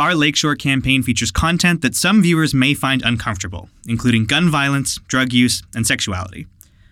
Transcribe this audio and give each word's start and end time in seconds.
Our 0.00 0.16
Lakeshore 0.16 0.56
campaign 0.56 1.04
features 1.04 1.30
content 1.30 1.80
that 1.82 1.94
some 1.94 2.20
viewers 2.20 2.52
may 2.52 2.74
find 2.74 3.00
uncomfortable, 3.02 3.68
including 3.86 4.26
gun 4.26 4.50
violence, 4.50 4.98
drug 5.06 5.32
use, 5.32 5.62
and 5.74 5.86
sexuality. 5.86 6.46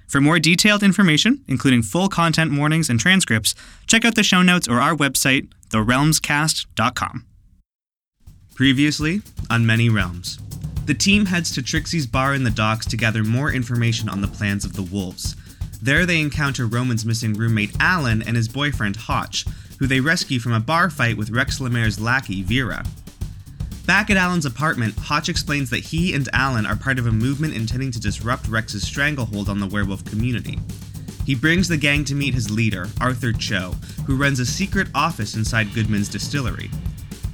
For 0.06 0.20
more 0.20 0.38
detailed 0.38 0.84
information, 0.84 1.42
including 1.48 1.82
full 1.82 2.08
content 2.08 2.56
warnings 2.56 2.88
and 2.88 3.00
transcripts, 3.00 3.56
check 3.88 4.04
out 4.04 4.14
the 4.14 4.22
show 4.22 4.42
notes 4.42 4.68
or 4.68 4.80
our 4.80 4.94
website, 4.94 5.48
therealmscast.com. 5.70 7.26
Previously, 8.54 9.22
on 9.50 9.66
Many 9.66 9.88
Realms. 9.88 10.38
The 10.86 10.94
team 10.94 11.26
heads 11.26 11.52
to 11.54 11.62
Trixie's 11.62 12.06
bar 12.06 12.34
in 12.34 12.44
the 12.44 12.50
docks 12.50 12.86
to 12.86 12.96
gather 12.96 13.24
more 13.24 13.50
information 13.50 14.08
on 14.08 14.20
the 14.20 14.28
plans 14.28 14.64
of 14.64 14.74
the 14.74 14.82
wolves. 14.82 15.34
There 15.82 16.06
they 16.06 16.20
encounter 16.20 16.66
Roman's 16.66 17.04
missing 17.04 17.34
roommate 17.34 17.74
Alan 17.80 18.22
and 18.22 18.36
his 18.36 18.46
boyfriend 18.46 18.94
Hotch, 18.94 19.44
who 19.80 19.88
they 19.88 19.98
rescue 19.98 20.38
from 20.38 20.52
a 20.52 20.60
bar 20.60 20.88
fight 20.88 21.16
with 21.16 21.30
Rex 21.30 21.60
Lemaire's 21.60 21.98
lackey 21.98 22.42
Vera. 22.42 22.84
Back 23.84 24.08
at 24.08 24.16
Alan's 24.16 24.46
apartment, 24.46 24.96
Hotch 24.96 25.28
explains 25.28 25.70
that 25.70 25.80
he 25.80 26.14
and 26.14 26.28
Alan 26.32 26.66
are 26.66 26.76
part 26.76 27.00
of 27.00 27.08
a 27.08 27.12
movement 27.12 27.54
intending 27.54 27.90
to 27.90 27.98
disrupt 27.98 28.46
Rex's 28.46 28.86
stranglehold 28.86 29.48
on 29.48 29.58
the 29.58 29.66
werewolf 29.66 30.04
community. 30.04 30.56
He 31.26 31.34
brings 31.34 31.66
the 31.66 31.76
gang 31.76 32.04
to 32.04 32.14
meet 32.14 32.32
his 32.32 32.48
leader, 32.48 32.86
Arthur 33.00 33.32
Cho, 33.32 33.72
who 34.06 34.14
runs 34.14 34.38
a 34.38 34.46
secret 34.46 34.86
office 34.94 35.34
inside 35.34 35.74
Goodman's 35.74 36.08
distillery. 36.08 36.70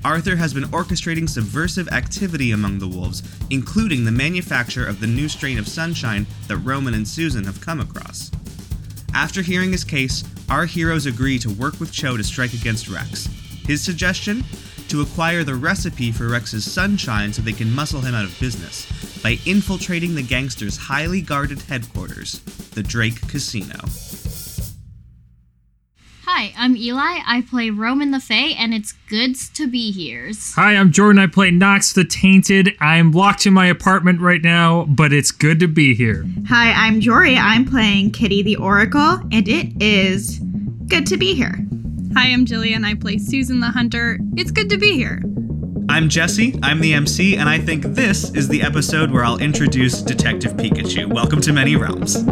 Arthur 0.04 0.36
has 0.36 0.54
been 0.54 0.64
orchestrating 0.64 1.28
subversive 1.28 1.88
activity 1.88 2.52
among 2.52 2.78
the 2.78 2.88
wolves, 2.88 3.22
including 3.50 4.04
the 4.04 4.12
manufacture 4.12 4.86
of 4.86 5.00
the 5.00 5.06
new 5.06 5.28
strain 5.28 5.58
of 5.58 5.66
sunshine 5.66 6.26
that 6.46 6.58
Roman 6.58 6.94
and 6.94 7.06
Susan 7.06 7.44
have 7.44 7.60
come 7.60 7.80
across. 7.80 8.30
After 9.12 9.42
hearing 9.42 9.72
his 9.72 9.84
case, 9.84 10.22
our 10.48 10.66
heroes 10.66 11.06
agree 11.06 11.38
to 11.40 11.50
work 11.50 11.80
with 11.80 11.92
Cho 11.92 12.16
to 12.16 12.24
strike 12.24 12.54
against 12.54 12.88
Rex. 12.88 13.26
His 13.66 13.82
suggestion? 13.82 14.44
To 14.88 15.02
acquire 15.02 15.44
the 15.44 15.56
recipe 15.56 16.12
for 16.12 16.28
Rex's 16.28 16.70
sunshine 16.70 17.32
so 17.32 17.42
they 17.42 17.52
can 17.52 17.74
muscle 17.74 18.00
him 18.00 18.14
out 18.14 18.24
of 18.24 18.40
business 18.40 18.86
by 19.22 19.38
infiltrating 19.44 20.14
the 20.14 20.22
gangster's 20.22 20.76
highly 20.76 21.20
guarded 21.20 21.60
headquarters, 21.62 22.38
the 22.74 22.82
Drake 22.82 23.20
Casino. 23.28 23.76
Hi, 26.30 26.52
I'm 26.58 26.76
Eli. 26.76 27.20
I 27.26 27.42
play 27.48 27.70
Roman 27.70 28.10
the 28.10 28.20
Fae, 28.20 28.54
and 28.58 28.74
it's 28.74 28.92
good 29.08 29.34
to 29.54 29.66
be 29.66 29.90
here. 29.90 30.30
Hi, 30.56 30.76
I'm 30.76 30.92
Jordan. 30.92 31.18
I 31.18 31.26
play 31.26 31.50
Knox 31.50 31.94
the 31.94 32.04
Tainted. 32.04 32.76
I'm 32.80 33.12
locked 33.12 33.46
in 33.46 33.54
my 33.54 33.64
apartment 33.64 34.20
right 34.20 34.42
now, 34.42 34.84
but 34.84 35.10
it's 35.10 35.30
good 35.30 35.58
to 35.60 35.66
be 35.66 35.94
here. 35.94 36.26
Hi, 36.48 36.70
I'm 36.72 37.00
Jory. 37.00 37.38
I'm 37.38 37.64
playing 37.64 38.10
Kitty 38.10 38.42
the 38.42 38.56
Oracle, 38.56 39.20
and 39.32 39.48
it 39.48 39.82
is 39.82 40.38
good 40.86 41.06
to 41.06 41.16
be 41.16 41.34
here. 41.34 41.66
Hi, 42.14 42.28
I'm 42.30 42.44
Jillian. 42.44 42.84
I 42.84 42.94
play 42.94 43.16
Susan 43.16 43.60
the 43.60 43.68
Hunter. 43.70 44.18
It's 44.36 44.50
good 44.50 44.68
to 44.68 44.76
be 44.76 44.96
here. 44.96 45.22
I'm 45.88 46.10
Jesse, 46.10 46.60
I'm 46.62 46.80
the 46.80 46.92
MC, 46.92 47.38
and 47.38 47.48
I 47.48 47.58
think 47.58 47.84
this 47.84 48.34
is 48.34 48.48
the 48.48 48.60
episode 48.60 49.10
where 49.10 49.24
I'll 49.24 49.38
introduce 49.38 50.02
Detective 50.02 50.52
Pikachu. 50.52 51.10
Welcome 51.10 51.40
to 51.40 51.54
Many 51.54 51.76
Realms. 51.76 52.22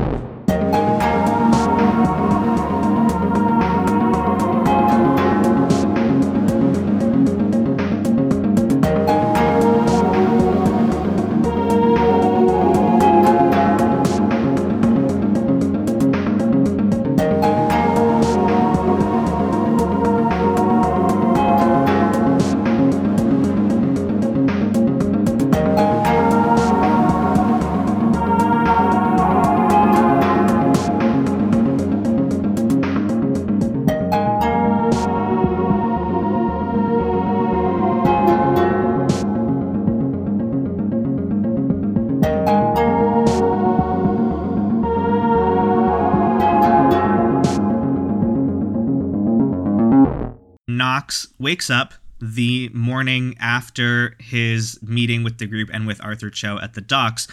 Wakes 51.47 51.71
up 51.71 51.95
the 52.21 52.69
morning 52.71 53.37
after 53.39 54.17
his 54.19 54.83
meeting 54.83 55.23
with 55.23 55.39
the 55.39 55.47
group 55.47 55.71
and 55.73 55.87
with 55.87 56.05
Arthur 56.05 56.29
Cho 56.29 56.59
at 56.59 56.75
the 56.75 56.81
docks. 56.81 57.29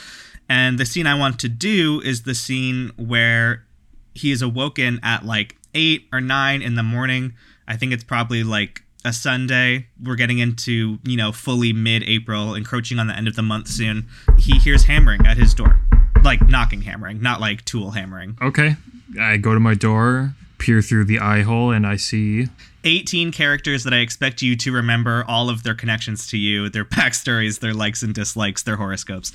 And 0.48 0.78
the 0.78 0.86
scene 0.86 1.08
I 1.08 1.18
want 1.18 1.40
to 1.40 1.50
do 1.50 2.00
is 2.02 2.22
the 2.22 2.36
scene 2.36 2.92
where 2.96 3.66
he 4.14 4.32
is 4.32 4.44
awoken 4.44 5.00
at 5.02 5.26
like 5.26 5.56
8 5.74 6.10
or 6.14 6.22
9 6.22 6.62
in 6.62 6.76
the 6.76 6.84
morning. 6.84 7.34
I 7.68 7.76
think 7.76 7.92
it's 7.92 8.04
probably 8.04 8.44
like 8.44 8.84
a 9.04 9.12
Sunday. 9.12 9.88
We're 10.00 10.16
getting 10.16 10.38
into, 10.38 11.00
you 11.04 11.18
know, 11.18 11.32
fully 11.32 11.74
mid 11.74 12.04
April, 12.04 12.54
encroaching 12.54 13.00
on 13.00 13.08
the 13.08 13.16
end 13.16 13.28
of 13.28 13.36
the 13.36 13.42
month 13.42 13.68
soon. 13.68 14.06
He 14.38 14.60
hears 14.60 14.84
hammering 14.84 15.26
at 15.26 15.38
his 15.38 15.56
door. 15.56 15.80
Like 16.24 16.48
knocking 16.48 16.84
hammering, 16.84 17.20
not 17.20 17.42
like 17.42 17.66
tool 17.66 17.90
hammering. 17.90 18.38
Okay. 18.44 18.76
I 19.20 19.38
go 19.38 19.56
to 19.56 19.60
my 19.60 19.74
door, 19.74 20.36
peer 20.60 20.84
through 20.84 21.06
the 21.06 21.18
eye 21.18 21.42
hole, 21.42 21.72
and 21.72 21.88
I 21.88 21.96
see 21.96 22.50
18 22.84 23.32
characters 23.32 23.84
that 23.84 23.94
I 23.94 23.98
expect 23.98 24.42
you 24.42 24.56
to 24.58 24.72
remember 24.72 25.24
all 25.28 25.50
of 25.50 25.64
their 25.64 25.76
connections 25.76 26.28
to 26.28 26.38
you, 26.38 26.70
their 26.70 26.86
backstories, 26.86 27.60
their 27.60 27.74
likes 27.74 28.04
and 28.04 28.14
dislikes, 28.14 28.64
their 28.64 28.78
horoscopes. 28.78 29.32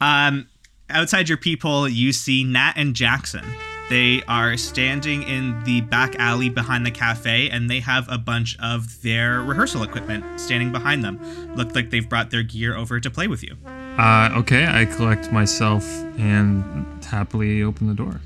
Um, 0.00 0.48
outside 0.90 1.28
your 1.28 1.38
people, 1.38 1.88
you 1.88 2.12
see 2.12 2.44
Nat 2.44 2.74
and 2.76 2.94
Jackson. 2.94 3.44
They 3.90 4.22
are 4.26 4.56
standing 4.56 5.24
in 5.24 5.62
the 5.64 5.82
back 5.82 6.16
alley 6.18 6.48
behind 6.48 6.86
the 6.86 6.90
cafe, 6.90 7.50
and 7.50 7.68
they 7.68 7.80
have 7.80 8.08
a 8.10 8.16
bunch 8.16 8.56
of 8.58 9.02
their 9.02 9.42
rehearsal 9.42 9.82
equipment 9.82 10.40
standing 10.40 10.72
behind 10.72 11.04
them. 11.04 11.20
Look 11.54 11.74
like 11.74 11.90
they've 11.90 12.08
brought 12.08 12.30
their 12.30 12.42
gear 12.42 12.74
over 12.74 12.98
to 12.98 13.10
play 13.10 13.28
with 13.28 13.42
you. 13.42 13.56
Uh, 13.98 14.30
okay, 14.36 14.66
I 14.66 14.86
collect 14.86 15.30
myself 15.30 15.84
and 16.18 17.04
happily 17.04 17.62
open 17.62 17.86
the 17.86 17.94
door. 17.94 18.20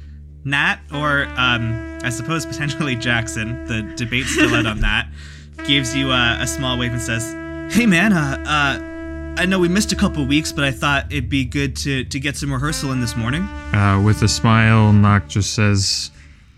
Nat, 0.49 0.79
or 0.93 1.25
um, 1.37 1.99
I 2.03 2.11
suppose 2.11 2.47
potentially 2.47 2.97
Jackson, 2.97 3.67
the 3.67 3.83
debate's 3.97 4.31
still 4.31 4.55
out 4.55 4.67
on 4.67 4.81
that, 4.81 5.09
gives 5.67 5.95
you 5.95 6.11
a, 6.11 6.39
a 6.41 6.47
small 6.47 6.79
wave 6.79 6.93
and 6.93 7.01
says, 7.03 7.33
"Hey 7.75 7.87
man, 7.87 8.13
uh, 8.13 8.43
uh, 8.47 9.41
I 9.41 9.47
know 9.47 9.59
we 9.59 9.69
missed 9.69 9.93
a 9.93 9.97
couple 9.97 10.25
weeks, 10.27 10.53
but 10.53 10.65
I 10.65 10.71
thought 10.71 11.07
it'd 11.11 11.29
be 11.29 11.45
good 11.45 11.77
to 11.77 12.05
to 12.05 12.21
get 12.21 12.37
some 12.37 12.53
rehearsal 12.53 12.93
in 12.93 13.01
this 13.01 13.17
morning." 13.17 13.43
Uh, 13.43 14.03
with 14.05 14.23
a 14.23 14.29
smile, 14.29 14.93
Knock 14.93 15.29
just 15.29 15.55
says, 15.55 16.11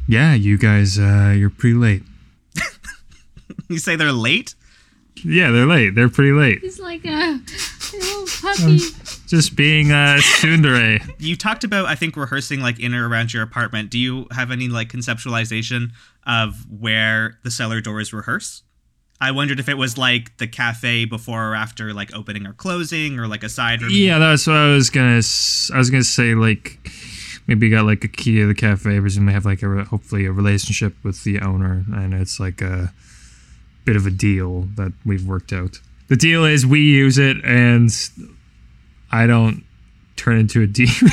"Yeah, 0.07 0.35
you 0.35 0.57
guys, 0.57 0.99
uh, 0.99 1.35
you're 1.37 1.51
pretty 1.51 1.77
late." 1.77 2.03
you 3.69 3.79
say 3.79 3.97
they're 3.97 4.13
late? 4.13 4.55
Yeah, 5.25 5.51
they're 5.51 5.67
late. 5.67 5.95
They're 5.95 6.09
pretty 6.09 6.33
late. 6.33 6.61
He's 6.61 6.79
like 6.81 7.05
a 7.05 7.41
little 7.93 8.27
puppy. 8.41 8.77
Uh, 8.77 9.05
just 9.27 9.55
being 9.57 9.91
a 9.91 10.17
tsundere. 10.21 11.01
You 11.19 11.37
talked 11.37 11.65
about, 11.65 11.87
I 11.87 11.95
think, 11.95 12.17
rehearsing 12.17 12.61
like 12.61 12.79
in 12.81 12.95
or 12.95 13.09
around 13.09 13.33
your 13.33 13.43
apartment. 13.43 13.91
Do 13.91 13.99
you 13.99 14.27
have 14.33 14.51
any 14.51 14.69
like 14.69 14.91
conceptualization 14.91 15.91
of 16.27 16.65
where 16.71 17.39
the 17.45 17.51
cellar 17.51 17.81
doors 17.81 18.13
rehearse? 18.13 18.63
I 19.21 19.33
wondered 19.33 19.61
if 19.61 19.69
it 19.69 19.77
was 19.77 19.99
like 19.99 20.37
the 20.39 20.47
cafe 20.47 21.05
before 21.05 21.51
or 21.51 21.55
after 21.55 21.93
like 21.93 22.15
opening 22.15 22.47
or 22.47 22.55
closing 22.55 23.19
or 23.19 23.27
like 23.27 23.43
a 23.43 23.49
side 23.51 23.83
room. 23.83 23.91
Yeah, 23.95 24.19
that's 24.19 24.47
what 24.47 24.57
I 24.57 24.73
was 24.73 24.89
gonna. 24.89 25.19
s- 25.19 25.71
I 25.75 25.79
was 25.79 25.91
gonna 25.91 26.03
say 26.05 26.35
like 26.35 26.79
maybe 27.47 27.69
you 27.69 27.75
got 27.77 27.85
like 27.85 28.03
a 28.03 28.09
key 28.09 28.37
to 28.39 28.47
the 28.47 28.55
cafe. 28.55 28.99
Presumably 28.99 29.35
have 29.35 29.45
like 29.45 29.63
a 29.63 29.85
hopefully 29.85 30.25
a 30.25 30.33
relationship 30.33 30.95
with 31.05 31.23
the 31.25 31.41
owner, 31.41 31.85
and 31.93 32.15
it's 32.15 32.41
like 32.41 32.63
a 32.63 32.95
bit 33.85 33.97
of 33.97 34.07
a 34.07 34.11
deal 34.11 34.69
that 34.77 34.93
we've 35.05 35.27
worked 35.27 35.53
out. 35.53 35.81
The 36.09 36.17
deal 36.17 36.45
is 36.45 36.67
we 36.67 36.81
use 36.81 37.19
it, 37.19 37.37
and 37.45 37.91
I 39.11 39.27
don't 39.27 39.65
turn 40.17 40.39
into 40.39 40.63
a 40.63 40.67
demon. 40.67 41.13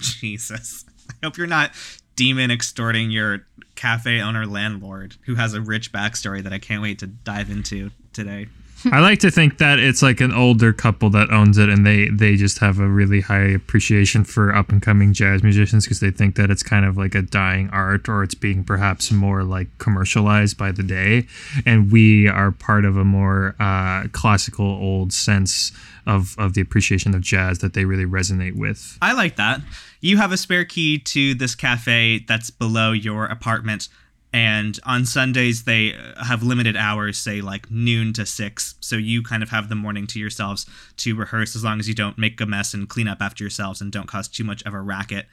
Jesus. 0.00 0.84
I 1.08 1.26
hope 1.26 1.36
you're 1.36 1.46
not 1.46 1.72
demon 2.16 2.50
extorting 2.50 3.10
your 3.10 3.46
cafe 3.76 4.20
owner 4.20 4.46
landlord 4.46 5.16
who 5.24 5.36
has 5.36 5.54
a 5.54 5.60
rich 5.60 5.90
backstory 5.90 6.42
that 6.42 6.52
I 6.52 6.58
can't 6.58 6.82
wait 6.82 6.98
to 6.98 7.06
dive 7.06 7.50
into 7.50 7.90
today. 8.12 8.48
I 8.90 9.00
like 9.00 9.18
to 9.20 9.30
think 9.30 9.58
that 9.58 9.78
it's 9.78 10.02
like 10.02 10.20
an 10.20 10.32
older 10.32 10.72
couple 10.72 11.10
that 11.10 11.30
owns 11.30 11.58
it, 11.58 11.68
and 11.68 11.84
they 11.84 12.08
they 12.08 12.36
just 12.36 12.58
have 12.58 12.78
a 12.78 12.86
really 12.86 13.20
high 13.20 13.48
appreciation 13.48 14.24
for 14.24 14.54
up 14.54 14.70
and 14.70 14.80
coming 14.80 15.12
jazz 15.12 15.42
musicians 15.42 15.84
because 15.84 16.00
they 16.00 16.10
think 16.10 16.36
that 16.36 16.50
it's 16.50 16.62
kind 16.62 16.84
of 16.84 16.96
like 16.96 17.14
a 17.14 17.22
dying 17.22 17.68
art, 17.70 18.08
or 18.08 18.22
it's 18.22 18.34
being 18.34 18.64
perhaps 18.64 19.10
more 19.12 19.42
like 19.42 19.68
commercialized 19.78 20.56
by 20.56 20.72
the 20.72 20.82
day. 20.82 21.26
And 21.66 21.92
we 21.92 22.28
are 22.28 22.50
part 22.50 22.84
of 22.84 22.96
a 22.96 23.04
more 23.04 23.54
uh, 23.60 24.04
classical 24.12 24.66
old 24.66 25.12
sense 25.12 25.72
of 26.06 26.34
of 26.38 26.54
the 26.54 26.60
appreciation 26.60 27.14
of 27.14 27.20
jazz 27.20 27.58
that 27.58 27.74
they 27.74 27.84
really 27.84 28.06
resonate 28.06 28.56
with. 28.56 28.98
I 29.02 29.12
like 29.12 29.36
that. 29.36 29.60
You 30.00 30.16
have 30.16 30.32
a 30.32 30.36
spare 30.36 30.64
key 30.64 30.98
to 30.98 31.34
this 31.34 31.54
cafe 31.54 32.24
that's 32.26 32.50
below 32.50 32.92
your 32.92 33.26
apartment. 33.26 33.88
And 34.32 34.78
on 34.84 35.06
Sundays, 35.06 35.64
they 35.64 35.94
uh, 35.94 36.24
have 36.24 36.42
limited 36.42 36.76
hours, 36.76 37.18
say 37.18 37.40
like 37.40 37.70
noon 37.70 38.12
to 38.12 38.24
six. 38.24 38.76
So 38.80 38.96
you 38.96 39.22
kind 39.22 39.42
of 39.42 39.50
have 39.50 39.68
the 39.68 39.74
morning 39.74 40.06
to 40.08 40.20
yourselves 40.20 40.66
to 40.98 41.16
rehearse 41.16 41.56
as 41.56 41.64
long 41.64 41.80
as 41.80 41.88
you 41.88 41.94
don't 41.94 42.16
make 42.16 42.40
a 42.40 42.46
mess 42.46 42.72
and 42.72 42.88
clean 42.88 43.08
up 43.08 43.20
after 43.20 43.42
yourselves 43.42 43.80
and 43.80 43.90
don't 43.90 44.06
cause 44.06 44.28
too 44.28 44.44
much 44.44 44.62
of 44.64 44.72
a 44.72 44.80
racket. 44.80 45.26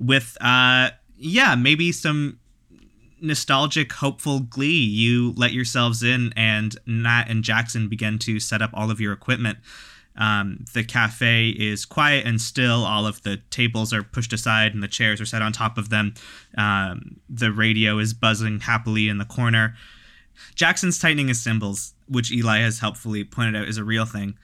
With, 0.00 0.36
uh, 0.40 0.90
yeah, 1.16 1.54
maybe 1.54 1.92
some 1.92 2.40
nostalgic, 3.20 3.92
hopeful 3.92 4.40
glee, 4.40 4.82
you 4.82 5.32
let 5.36 5.52
yourselves 5.52 6.02
in, 6.02 6.32
and 6.36 6.76
Nat 6.86 7.26
and 7.28 7.44
Jackson 7.44 7.88
begin 7.88 8.18
to 8.20 8.40
set 8.40 8.60
up 8.60 8.70
all 8.74 8.90
of 8.90 9.00
your 9.00 9.12
equipment. 9.12 9.58
Um, 10.16 10.64
the 10.74 10.84
cafe 10.84 11.48
is 11.48 11.84
quiet 11.84 12.26
and 12.26 12.40
still. 12.40 12.84
All 12.84 13.06
of 13.06 13.22
the 13.22 13.38
tables 13.50 13.92
are 13.92 14.02
pushed 14.02 14.32
aside 14.32 14.74
and 14.74 14.82
the 14.82 14.88
chairs 14.88 15.20
are 15.20 15.26
set 15.26 15.42
on 15.42 15.52
top 15.52 15.78
of 15.78 15.88
them. 15.88 16.14
Um, 16.56 17.20
the 17.28 17.52
radio 17.52 17.98
is 17.98 18.12
buzzing 18.12 18.60
happily 18.60 19.08
in 19.08 19.18
the 19.18 19.24
corner. 19.24 19.74
Jackson's 20.54 20.98
tightening 20.98 21.28
his 21.28 21.42
cymbals, 21.42 21.94
which 22.08 22.32
Eli 22.32 22.58
has 22.58 22.80
helpfully 22.80 23.24
pointed 23.24 23.56
out 23.56 23.68
is 23.68 23.78
a 23.78 23.84
real 23.84 24.04
thing. 24.04 24.36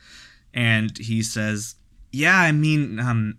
And 0.55 0.97
he 0.97 1.23
says, 1.23 1.75
Yeah, 2.13 2.39
I 2.39 2.53
mean, 2.53 2.99
um, 2.99 3.39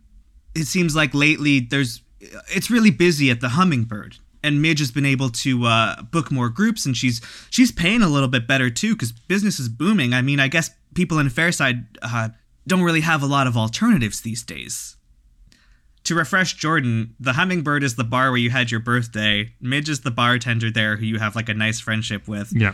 it 0.55 0.65
seems 0.65 0.95
like 0.95 1.13
lately 1.13 1.59
there's. 1.59 2.01
It's 2.49 2.69
really 2.69 2.91
busy 2.91 3.31
at 3.31 3.39
the 3.39 3.49
Hummingbird 3.49 4.17
and 4.43 4.61
Midge 4.61 4.79
has 4.79 4.91
been 4.91 5.05
able 5.05 5.29
to 5.29 5.65
uh, 5.65 6.01
book 6.03 6.31
more 6.31 6.49
groups, 6.49 6.85
and 6.85 6.95
she's 6.95 7.21
she's 7.49 7.71
paying 7.71 8.01
a 8.01 8.09
little 8.09 8.29
bit 8.29 8.47
better 8.47 8.69
too 8.69 8.95
because 8.95 9.11
business 9.11 9.59
is 9.59 9.69
booming. 9.69 10.13
I 10.13 10.21
mean, 10.21 10.39
I 10.39 10.47
guess 10.47 10.71
people 10.93 11.19
in 11.19 11.27
Fairside 11.27 11.85
uh, 12.01 12.29
don't 12.67 12.81
really 12.81 13.01
have 13.01 13.21
a 13.21 13.27
lot 13.27 13.47
of 13.47 13.57
alternatives 13.57 14.21
these 14.21 14.43
days. 14.43 14.95
To 16.05 16.15
refresh 16.15 16.53
Jordan, 16.53 17.15
the 17.19 17.33
Hummingbird 17.33 17.83
is 17.83 17.95
the 17.95 18.03
bar 18.03 18.31
where 18.31 18.39
you 18.39 18.49
had 18.49 18.71
your 18.71 18.79
birthday. 18.79 19.53
Midge 19.61 19.89
is 19.89 20.01
the 20.01 20.11
bartender 20.11 20.71
there 20.71 20.95
who 20.95 21.05
you 21.05 21.19
have 21.19 21.35
like 21.35 21.49
a 21.49 21.53
nice 21.53 21.79
friendship 21.79 22.27
with. 22.27 22.51
Yeah. 22.55 22.73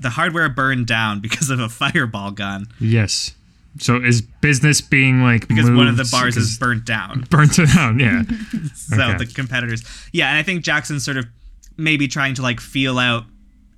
The 0.00 0.10
hardware 0.10 0.48
burned 0.48 0.86
down 0.86 1.20
because 1.20 1.50
of 1.50 1.60
a 1.60 1.68
fireball 1.68 2.32
gun 2.32 2.66
Yes. 2.80 3.32
So 3.78 3.96
is 3.96 4.22
business 4.22 4.80
being 4.80 5.22
like 5.22 5.48
because 5.48 5.68
one 5.70 5.88
of 5.88 5.96
the 5.96 6.08
bars 6.10 6.36
is 6.36 6.56
burnt 6.58 6.84
down. 6.84 7.24
burnt 7.30 7.56
down? 7.56 7.98
Yeah. 7.98 8.22
So 8.74 9.02
Okay. 9.02 9.18
the 9.18 9.26
competitors, 9.26 9.82
yeah, 10.12 10.28
and 10.28 10.38
I 10.38 10.42
think 10.42 10.62
Jackson's 10.62 11.04
sort 11.04 11.16
of 11.16 11.26
maybe 11.76 12.06
trying 12.06 12.34
to 12.36 12.42
like 12.42 12.60
feel 12.60 12.98
out 12.98 13.24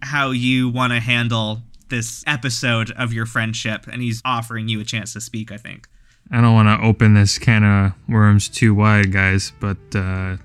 how 0.03 0.31
you 0.33 0.69
want 0.69 0.93
to 0.93 1.01
handle 1.01 1.63
this 1.89 2.23
episode 2.27 2.91
of 2.93 3.13
your 3.13 3.25
friendship, 3.27 3.87
and 3.91 4.03
he's 4.03 4.21
offering 4.25 4.69
you 4.69 4.81
a 4.81 4.85
chance 4.85 5.13
to 5.15 5.21
speak. 5.21 5.51
I 5.53 5.57
think. 5.57 5.89
I 6.31 6.41
don't 6.41 6.55
want 6.55 6.69
to 6.69 6.85
open 6.87 7.15
this 7.15 7.39
can 7.39 7.63
of 7.65 7.93
worms 8.09 8.49
too 8.49 8.75
wide, 8.75 9.13
guys, 9.13 9.53
but 9.61 9.79
uh, 9.95 10.37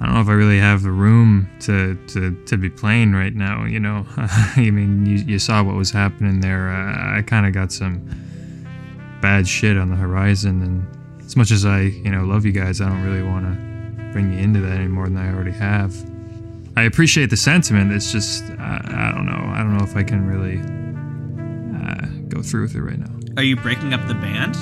I 0.00 0.04
don't 0.04 0.14
know 0.14 0.20
if 0.20 0.28
I 0.28 0.32
really 0.32 0.58
have 0.58 0.82
the 0.82 0.90
room 0.90 1.48
to, 1.60 1.96
to, 2.08 2.44
to 2.46 2.56
be 2.56 2.70
playing 2.70 3.12
right 3.12 3.34
now. 3.34 3.64
You 3.64 3.78
know, 3.78 4.06
I 4.16 4.70
mean, 4.72 5.04
you, 5.04 5.18
you 5.18 5.38
saw 5.38 5.62
what 5.62 5.74
was 5.76 5.90
happening 5.90 6.40
there. 6.40 6.70
Uh, 6.70 7.18
I 7.18 7.22
kind 7.22 7.44
of 7.46 7.52
got 7.52 7.72
some 7.72 8.08
bad 9.26 9.48
shit 9.48 9.76
on 9.76 9.90
the 9.90 9.96
horizon, 9.96 10.62
and 10.62 11.24
as 11.24 11.36
much 11.36 11.50
as 11.50 11.66
I, 11.66 11.80
you 11.80 12.12
know, 12.12 12.22
love 12.22 12.46
you 12.46 12.52
guys, 12.52 12.80
I 12.80 12.88
don't 12.88 13.02
really 13.02 13.24
want 13.24 13.44
to 13.44 14.12
bring 14.12 14.32
you 14.32 14.38
into 14.38 14.60
that 14.60 14.76
any 14.78 14.86
more 14.86 15.06
than 15.06 15.16
I 15.16 15.34
already 15.34 15.50
have. 15.50 15.92
I 16.76 16.84
appreciate 16.84 17.30
the 17.30 17.36
sentiment. 17.36 17.90
It's 17.90 18.12
just, 18.12 18.44
I, 18.50 19.10
I 19.10 19.12
don't 19.12 19.26
know. 19.26 19.52
I 19.52 19.64
don't 19.64 19.76
know 19.76 19.82
if 19.82 19.96
I 19.96 20.04
can 20.04 20.28
really 20.28 20.60
uh, 21.82 22.06
go 22.28 22.40
through 22.40 22.62
with 22.62 22.76
it 22.76 22.82
right 22.82 23.00
now. 23.00 23.10
Are 23.36 23.42
you 23.42 23.56
breaking 23.56 23.92
up 23.94 24.06
the 24.06 24.14
band? 24.14 24.54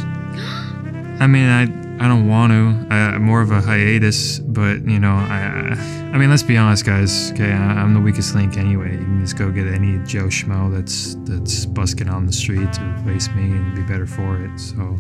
I 1.21 1.27
mean, 1.27 1.47
I 1.51 1.67
I 2.01 2.09
don't 2.09 2.29
want 2.29 2.53
to. 2.53 2.95
I, 2.95 3.15
am 3.15 3.23
more 3.23 3.41
of 3.41 3.51
a 3.51 3.61
hiatus, 3.61 4.41
but 4.41 4.87
you 4.87 4.99
know, 4.99 5.15
I 5.15 5.77
I 6.13 6.19
mean, 6.19 6.31
let's 6.31 6.43
be 6.43 6.57
honest, 6.57 6.85
guys. 6.85 7.33
Okay, 7.33 7.51
I, 7.51 7.83
I'm 7.83 7.93
the 7.95 8.01
weakest 8.01 8.35
link 8.35 8.57
anyway. 8.57 8.93
You 8.93 8.99
can 8.99 9.21
just 9.21 9.37
go 9.37 9.51
get 9.51 9.67
any 9.67 9.99
Joe 10.05 10.27
schmo 10.27 10.73
that's 10.73 11.17
that's 11.21 11.67
busking 11.67 12.09
on 12.09 12.27
the 12.27 12.33
street 12.33 12.73
to 12.73 12.83
replace 12.83 13.29
me, 13.31 13.43
and 13.43 13.75
be 13.75 13.83
better 13.83 14.07
for 14.07 14.41
it. 14.41 14.59
So, 14.59 14.99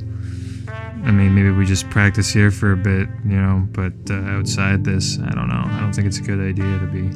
I 1.05 1.11
mean, 1.11 1.35
maybe 1.35 1.50
we 1.50 1.67
just 1.67 1.88
practice 1.91 2.32
here 2.32 2.50
for 2.50 2.73
a 2.73 2.76
bit, 2.76 3.08
you 3.25 3.37
know. 3.37 3.67
But 3.73 3.93
uh, 4.11 4.14
outside 4.14 4.85
this, 4.85 5.19
I 5.19 5.31
don't 5.35 5.49
know. 5.49 5.64
I 5.67 5.81
don't 5.81 5.93
think 5.93 6.06
it's 6.06 6.19
a 6.19 6.23
good 6.23 6.40
idea 6.40 6.79
to 6.79 6.87
be 6.87 7.08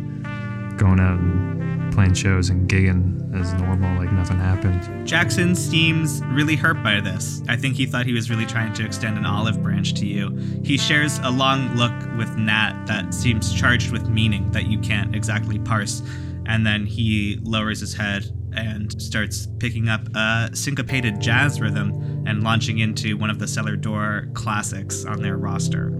going 0.76 1.00
out 1.00 1.18
and 1.18 1.77
playing 1.98 2.14
shows 2.14 2.48
and 2.48 2.68
gigging 2.68 3.34
as 3.34 3.52
normal, 3.54 3.92
like 3.98 4.12
nothing 4.12 4.38
happened. 4.38 5.04
Jackson 5.04 5.56
seems 5.56 6.22
really 6.26 6.54
hurt 6.54 6.80
by 6.80 7.00
this. 7.00 7.42
I 7.48 7.56
think 7.56 7.74
he 7.74 7.86
thought 7.86 8.06
he 8.06 8.12
was 8.12 8.30
really 8.30 8.46
trying 8.46 8.72
to 8.74 8.84
extend 8.84 9.18
an 9.18 9.26
olive 9.26 9.60
branch 9.64 9.94
to 9.94 10.06
you. 10.06 10.30
He 10.62 10.78
shares 10.78 11.18
a 11.24 11.30
long 11.32 11.74
look 11.74 11.92
with 12.16 12.36
Nat 12.36 12.84
that 12.86 13.12
seems 13.12 13.52
charged 13.52 13.90
with 13.90 14.08
meaning 14.08 14.48
that 14.52 14.68
you 14.68 14.78
can't 14.78 15.12
exactly 15.16 15.58
parse, 15.58 16.00
and 16.46 16.64
then 16.64 16.86
he 16.86 17.40
lowers 17.42 17.80
his 17.80 17.94
head 17.94 18.30
and 18.52 19.02
starts 19.02 19.48
picking 19.58 19.88
up 19.88 20.02
a 20.14 20.50
syncopated 20.54 21.20
jazz 21.20 21.60
rhythm 21.60 22.22
and 22.28 22.44
launching 22.44 22.78
into 22.78 23.16
one 23.16 23.28
of 23.28 23.40
the 23.40 23.48
cellar 23.48 23.74
door 23.74 24.28
classics 24.34 25.04
on 25.04 25.20
their 25.20 25.36
roster. 25.36 25.98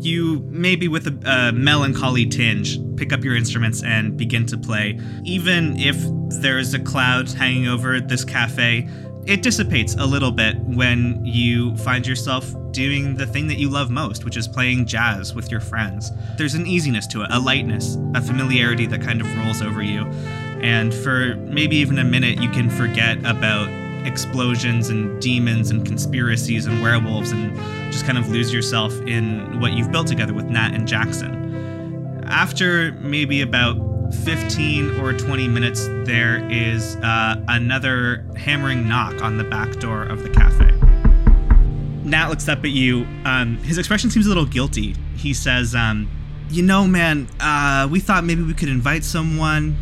You, 0.00 0.40
maybe 0.48 0.88
with 0.88 1.06
a, 1.06 1.30
a 1.30 1.52
melancholy 1.52 2.26
tinge, 2.26 2.78
pick 2.96 3.12
up 3.12 3.24
your 3.24 3.36
instruments 3.36 3.82
and 3.82 4.16
begin 4.16 4.46
to 4.46 4.56
play. 4.56 5.00
Even 5.24 5.78
if 5.78 5.96
there's 6.40 6.74
a 6.74 6.78
cloud 6.78 7.30
hanging 7.30 7.68
over 7.68 8.00
this 8.00 8.24
cafe, 8.24 8.88
it 9.26 9.42
dissipates 9.42 9.94
a 9.96 10.06
little 10.06 10.30
bit 10.30 10.56
when 10.60 11.22
you 11.24 11.76
find 11.78 12.06
yourself 12.06 12.54
doing 12.70 13.14
the 13.14 13.26
thing 13.26 13.46
that 13.48 13.58
you 13.58 13.68
love 13.68 13.90
most, 13.90 14.24
which 14.24 14.36
is 14.36 14.48
playing 14.48 14.86
jazz 14.86 15.34
with 15.34 15.50
your 15.50 15.60
friends. 15.60 16.12
There's 16.36 16.54
an 16.54 16.66
easiness 16.66 17.06
to 17.08 17.22
it, 17.22 17.28
a 17.30 17.38
lightness, 17.38 17.98
a 18.14 18.22
familiarity 18.22 18.86
that 18.86 19.02
kind 19.02 19.20
of 19.20 19.36
rolls 19.36 19.60
over 19.60 19.82
you. 19.82 20.06
And 20.62 20.94
for 20.94 21.36
maybe 21.36 21.76
even 21.76 21.98
a 21.98 22.04
minute, 22.04 22.40
you 22.40 22.48
can 22.50 22.70
forget 22.70 23.18
about 23.26 23.68
explosions 24.08 24.88
and 24.88 25.20
demons 25.22 25.70
and 25.70 25.86
conspiracies 25.86 26.66
and 26.66 26.82
werewolves 26.82 27.30
and 27.30 27.54
just 27.92 28.04
kind 28.04 28.18
of 28.18 28.28
lose 28.30 28.52
yourself 28.52 28.98
in 29.02 29.60
what 29.60 29.72
you've 29.74 29.92
built 29.92 30.06
together 30.08 30.34
with 30.34 30.46
Nat 30.46 30.74
and 30.74 30.88
Jackson. 30.88 32.24
After 32.26 32.92
maybe 32.94 33.42
about 33.42 33.76
15 34.24 34.98
or 35.00 35.12
20 35.12 35.48
minutes, 35.48 35.86
there 36.04 36.48
is 36.50 36.96
uh, 36.96 37.36
another 37.48 38.26
hammering 38.36 38.88
knock 38.88 39.22
on 39.22 39.36
the 39.36 39.44
back 39.44 39.78
door 39.78 40.02
of 40.02 40.22
the 40.22 40.30
cafe. 40.30 40.72
Nat 42.04 42.28
looks 42.28 42.48
up 42.48 42.60
at 42.60 42.70
you. 42.70 43.06
Um, 43.24 43.58
his 43.58 43.78
expression 43.78 44.10
seems 44.10 44.26
a 44.26 44.28
little 44.30 44.46
guilty. 44.46 44.94
He 45.16 45.34
says, 45.34 45.74
um, 45.74 46.10
You 46.48 46.62
know, 46.62 46.86
man, 46.86 47.28
uh, 47.38 47.86
we 47.90 48.00
thought 48.00 48.24
maybe 48.24 48.42
we 48.42 48.54
could 48.54 48.70
invite 48.70 49.04
someone 49.04 49.76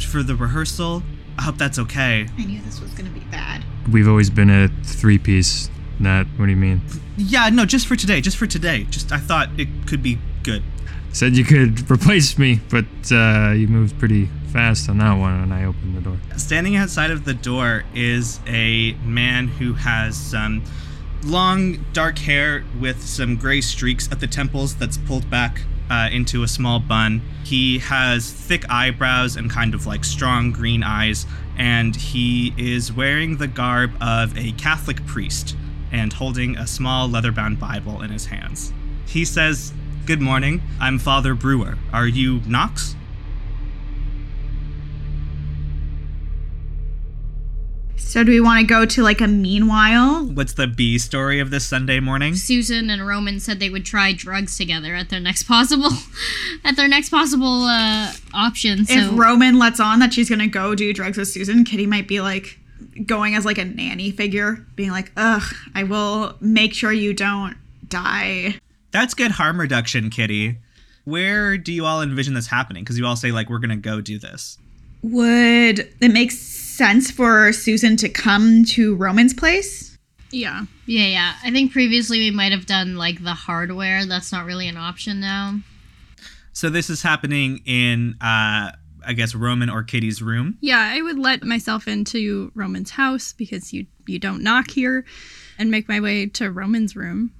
for 0.00 0.22
the 0.22 0.34
rehearsal. 0.34 1.02
I 1.38 1.42
hope 1.42 1.56
that's 1.56 1.78
okay. 1.78 2.26
I 2.36 2.44
knew 2.44 2.60
this 2.62 2.80
was 2.80 2.90
gonna 2.92 3.10
be 3.10 3.20
bad. 3.20 3.64
We've 3.90 4.08
always 4.08 4.28
been 4.28 4.50
a 4.50 4.68
three 4.84 5.18
piece. 5.18 5.70
Nat, 6.00 6.24
what 6.36 6.46
do 6.46 6.50
you 6.50 6.56
mean? 6.56 6.82
Yeah, 7.16 7.48
no, 7.48 7.64
just 7.64 7.86
for 7.86 7.96
today. 7.96 8.20
Just 8.20 8.36
for 8.36 8.46
today. 8.46 8.84
Just 8.84 9.12
I 9.12 9.18
thought 9.18 9.48
it 9.58 9.68
could 9.86 10.02
be 10.02 10.18
good. 10.42 10.62
Said 11.12 11.36
you 11.36 11.44
could 11.44 11.90
replace 11.90 12.38
me, 12.38 12.60
but 12.68 12.84
uh, 13.10 13.52
you 13.52 13.68
moved 13.68 13.98
pretty 13.98 14.28
fast 14.52 14.88
on 14.88 14.98
that 14.98 15.14
one, 15.14 15.32
and 15.40 15.54
I 15.54 15.64
opened 15.64 15.96
the 15.96 16.00
door. 16.00 16.18
Standing 16.36 16.76
outside 16.76 17.10
of 17.10 17.24
the 17.24 17.34
door 17.34 17.84
is 17.94 18.40
a 18.46 18.92
man 19.04 19.48
who 19.48 19.74
has 19.74 20.16
some 20.16 20.62
long 21.24 21.84
dark 21.92 22.18
hair 22.18 22.64
with 22.80 23.02
some 23.02 23.36
gray 23.36 23.60
streaks 23.60 24.10
at 24.10 24.20
the 24.20 24.26
temples 24.26 24.76
that's 24.76 24.98
pulled 24.98 25.28
back 25.30 25.62
uh, 25.90 26.08
into 26.12 26.42
a 26.42 26.48
small 26.48 26.78
bun. 26.80 27.22
He 27.44 27.78
has 27.78 28.30
thick 28.30 28.64
eyebrows 28.70 29.36
and 29.36 29.50
kind 29.50 29.74
of 29.74 29.86
like 29.86 30.04
strong 30.04 30.52
green 30.52 30.82
eyes, 30.82 31.26
and 31.56 31.94
he 31.94 32.54
is 32.56 32.92
wearing 32.92 33.36
the 33.36 33.48
garb 33.48 33.92
of 34.00 34.36
a 34.36 34.52
Catholic 34.52 35.04
priest 35.06 35.56
and 35.90 36.12
holding 36.12 36.56
a 36.56 36.66
small 36.66 37.08
leather 37.08 37.32
bound 37.32 37.58
Bible 37.58 38.02
in 38.02 38.10
his 38.10 38.26
hands. 38.26 38.72
He 39.06 39.24
says, 39.24 39.72
Good 40.06 40.20
morning, 40.20 40.62
I'm 40.80 40.98
Father 40.98 41.34
Brewer. 41.34 41.76
Are 41.92 42.06
you 42.06 42.40
Knox? 42.46 42.94
So 47.98 48.24
do 48.24 48.32
we 48.32 48.40
want 48.40 48.60
to 48.60 48.66
go 48.66 48.86
to 48.86 49.02
like 49.02 49.20
a 49.20 49.26
meanwhile? 49.26 50.24
What's 50.24 50.54
the 50.54 50.66
B 50.66 50.98
story 50.98 51.40
of 51.40 51.50
this 51.50 51.66
Sunday 51.66 52.00
morning? 52.00 52.34
Susan 52.34 52.88
and 52.88 53.06
Roman 53.06 53.38
said 53.38 53.60
they 53.60 53.68
would 53.68 53.84
try 53.84 54.12
drugs 54.12 54.56
together 54.56 54.94
at 54.94 55.10
their 55.10 55.20
next 55.20 55.42
possible, 55.44 55.90
at 56.64 56.76
their 56.76 56.88
next 56.88 57.10
possible 57.10 57.64
uh, 57.64 58.12
option. 58.32 58.86
So 58.86 58.94
If 58.94 59.18
Roman 59.18 59.58
lets 59.58 59.78
on 59.78 59.98
that 59.98 60.14
she's 60.14 60.30
gonna 60.30 60.48
go 60.48 60.74
do 60.74 60.92
drugs 60.92 61.18
with 61.18 61.28
Susan, 61.28 61.64
Kitty 61.64 61.86
might 61.86 62.08
be 62.08 62.20
like 62.20 62.58
going 63.04 63.34
as 63.34 63.44
like 63.44 63.58
a 63.58 63.64
nanny 63.64 64.10
figure, 64.10 64.64
being 64.74 64.90
like, 64.90 65.12
"Ugh, 65.16 65.54
I 65.74 65.82
will 65.84 66.34
make 66.40 66.72
sure 66.74 66.92
you 66.92 67.12
don't 67.12 67.56
die." 67.88 68.58
That's 68.90 69.12
good 69.12 69.32
harm 69.32 69.60
reduction, 69.60 70.08
Kitty. 70.08 70.56
Where 71.04 71.58
do 71.58 71.72
you 71.72 71.84
all 71.84 72.00
envision 72.00 72.34
this 72.34 72.46
happening? 72.46 72.84
Because 72.84 72.98
you 72.98 73.04
all 73.06 73.16
say 73.16 73.32
like 73.32 73.50
we're 73.50 73.58
gonna 73.58 73.76
go 73.76 74.00
do 74.00 74.18
this. 74.18 74.56
Would 75.02 75.80
it 76.00 76.12
make 76.12 76.32
sense 76.78 77.10
for 77.10 77.52
Susan 77.52 77.96
to 77.98 78.08
come 78.08 78.64
to 78.64 78.94
Roman's 78.94 79.34
place? 79.34 79.98
Yeah. 80.30 80.64
yeah, 80.86 81.06
yeah. 81.06 81.34
I 81.42 81.50
think 81.50 81.72
previously 81.72 82.18
we 82.18 82.30
might 82.30 82.52
have 82.52 82.66
done 82.66 82.96
like 82.96 83.22
the 83.22 83.34
hardware. 83.34 84.06
That's 84.06 84.30
not 84.30 84.46
really 84.46 84.68
an 84.68 84.76
option 84.76 85.20
now. 85.20 85.58
So 86.52 86.70
this 86.70 86.88
is 86.88 87.02
happening 87.02 87.60
in, 87.66 88.16
uh, 88.20 88.72
I 89.06 89.12
guess, 89.14 89.34
Roman 89.34 89.70
or 89.70 89.82
Kitty's 89.82 90.22
room. 90.22 90.56
Yeah, 90.60 90.78
I 90.80 91.02
would 91.02 91.18
let 91.18 91.42
myself 91.42 91.88
into 91.88 92.52
Roman's 92.54 92.90
house 92.90 93.32
because 93.32 93.72
you 93.72 93.86
you 94.06 94.18
don't 94.18 94.42
knock 94.42 94.70
here, 94.70 95.04
and 95.58 95.70
make 95.70 95.88
my 95.88 96.00
way 96.00 96.26
to 96.26 96.50
Roman's 96.50 96.96
room. 96.96 97.32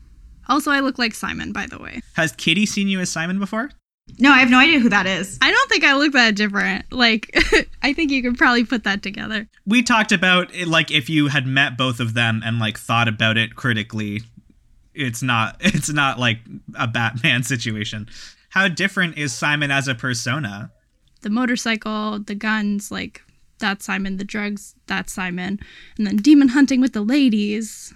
Also, 0.49 0.71
I 0.71 0.81
look 0.81 0.99
like 0.99 1.15
Simon, 1.15 1.53
by 1.53 1.67
the 1.67 1.79
way. 1.79 2.01
Has 2.15 2.33
Kitty 2.33 2.67
seen 2.67 2.89
you 2.89 3.01
as 3.01 3.11
Simon 3.11 3.39
before? 3.39 3.71
No, 4.19 4.31
I 4.33 4.39
have 4.39 4.51
no 4.51 4.59
idea 4.59 4.81
who 4.81 4.89
that 4.89 5.07
is. 5.07 5.39
I 5.41 5.51
don't 5.51 5.69
think 5.71 5.85
I 5.85 5.95
look 5.95 6.13
that 6.13 6.35
different. 6.35 6.93
Like, 6.93 7.31
I 7.83 7.93
think 7.93 8.11
you 8.11 8.23
could 8.23 8.37
probably 8.37 8.65
put 8.65 8.85
that 8.85 9.03
together. 9.03 9.49
We 9.67 9.83
talked 9.83 10.13
about 10.13 10.53
it, 10.55 10.67
like 10.67 10.91
if 10.91 11.09
you 11.09 11.29
had 11.29 11.47
met 11.47 11.77
both 11.77 12.01
of 12.01 12.15
them 12.15 12.43
and 12.45 12.59
like 12.59 12.79
thought 12.79 13.07
about 13.09 13.37
it 13.37 13.55
critically, 13.55 14.23
it's 14.95 15.23
not 15.23 15.57
it's 15.61 15.89
not 15.89 16.19
like 16.19 16.41
a 16.75 16.87
Batman 16.87 17.43
situation. 17.45 18.09
How 18.51 18.69
different 18.69 19.19
is 19.19 19.33
Simon 19.33 19.71
as 19.71 19.89
a 19.89 19.95
persona? 19.95 20.73
The 21.21 21.31
motorcycle, 21.31 22.19
the 22.21 22.35
guns, 22.35 22.91
like 22.91 23.23
that's 23.59 23.85
Simon. 23.85 24.17
The 24.17 24.25
drugs, 24.25 24.75
that's 24.87 25.13
Simon. 25.13 25.61
And 25.97 26.07
then 26.07 26.17
demon 26.17 26.49
hunting 26.49 26.81
with 26.81 26.93
the 26.93 27.03
ladies 27.03 27.93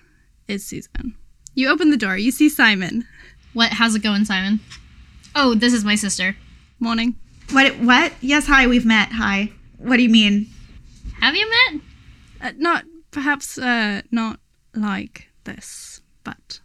is 0.49 0.64
Susan. 0.64 1.14
You 1.54 1.69
open 1.69 1.90
the 1.90 1.97
door, 1.97 2.16
you 2.16 2.31
see 2.31 2.49
Simon. 2.49 3.07
What? 3.52 3.73
How's 3.73 3.95
it 3.95 4.02
going, 4.02 4.25
Simon? 4.25 4.61
Oh, 5.35 5.55
this 5.55 5.73
is 5.73 5.85
my 5.85 5.95
sister. 5.95 6.37
Morning. 6.79 7.17
What? 7.51 7.79
What? 7.79 8.12
Yes, 8.21 8.47
hi, 8.47 8.67
we've 8.67 8.85
met. 8.85 9.12
Hi. 9.12 9.51
What 9.79 9.97
do 9.97 10.03
you 10.03 10.11
mean? 10.11 10.47
Have 11.21 11.35
you 11.35 11.49
met? 11.49 11.81
Uh, 12.41 12.53
not 12.59 12.85
perhaps 13.11 13.57
uh, 13.57 14.03
not 14.11 14.41
like 14.75 15.29
this, 15.45 16.03
but 16.23 16.61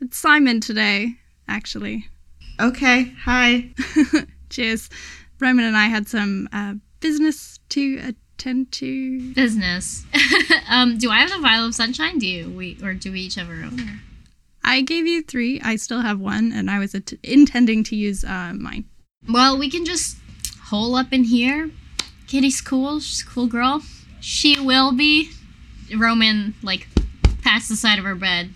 it's 0.00 0.18
Simon 0.18 0.60
today, 0.60 1.16
actually. 1.48 2.06
Okay, 2.60 3.12
hi. 3.24 3.70
Cheers. 4.50 4.88
Roman 5.40 5.64
and 5.64 5.76
I 5.76 5.86
had 5.86 6.06
some 6.06 6.48
uh, 6.52 6.74
business 7.00 7.58
to 7.70 8.00
attend 8.04 8.70
to. 8.72 9.32
Business. 9.32 10.04
um, 10.68 10.96
do 10.96 11.10
I 11.10 11.18
have 11.18 11.30
the 11.30 11.40
vial 11.40 11.66
of 11.66 11.74
sunshine? 11.74 12.18
Do 12.18 12.28
you? 12.28 12.50
We 12.50 12.78
or 12.82 12.94
do 12.94 13.10
we 13.10 13.22
each 13.22 13.34
have 13.34 13.48
our 13.48 13.64
own? 13.64 14.00
I 14.64 14.82
gave 14.82 15.06
you 15.06 15.22
three. 15.22 15.60
I 15.60 15.76
still 15.76 16.00
have 16.00 16.20
one, 16.20 16.52
and 16.52 16.70
I 16.70 16.78
was 16.78 16.94
at- 16.94 17.12
intending 17.22 17.82
to 17.84 17.96
use 17.96 18.24
uh, 18.24 18.52
mine. 18.54 18.84
Well, 19.28 19.58
we 19.58 19.70
can 19.70 19.84
just 19.84 20.16
hole 20.64 20.94
up 20.94 21.12
in 21.12 21.24
here. 21.24 21.70
Kitty's 22.26 22.60
cool. 22.60 23.00
She's 23.00 23.22
a 23.22 23.26
cool 23.26 23.46
girl. 23.46 23.82
She 24.20 24.58
will 24.60 24.92
be. 24.92 25.30
Roman 25.96 26.54
like 26.62 26.86
past 27.42 27.68
the 27.68 27.76
side 27.76 27.98
of 27.98 28.04
her 28.04 28.14
bed 28.14 28.50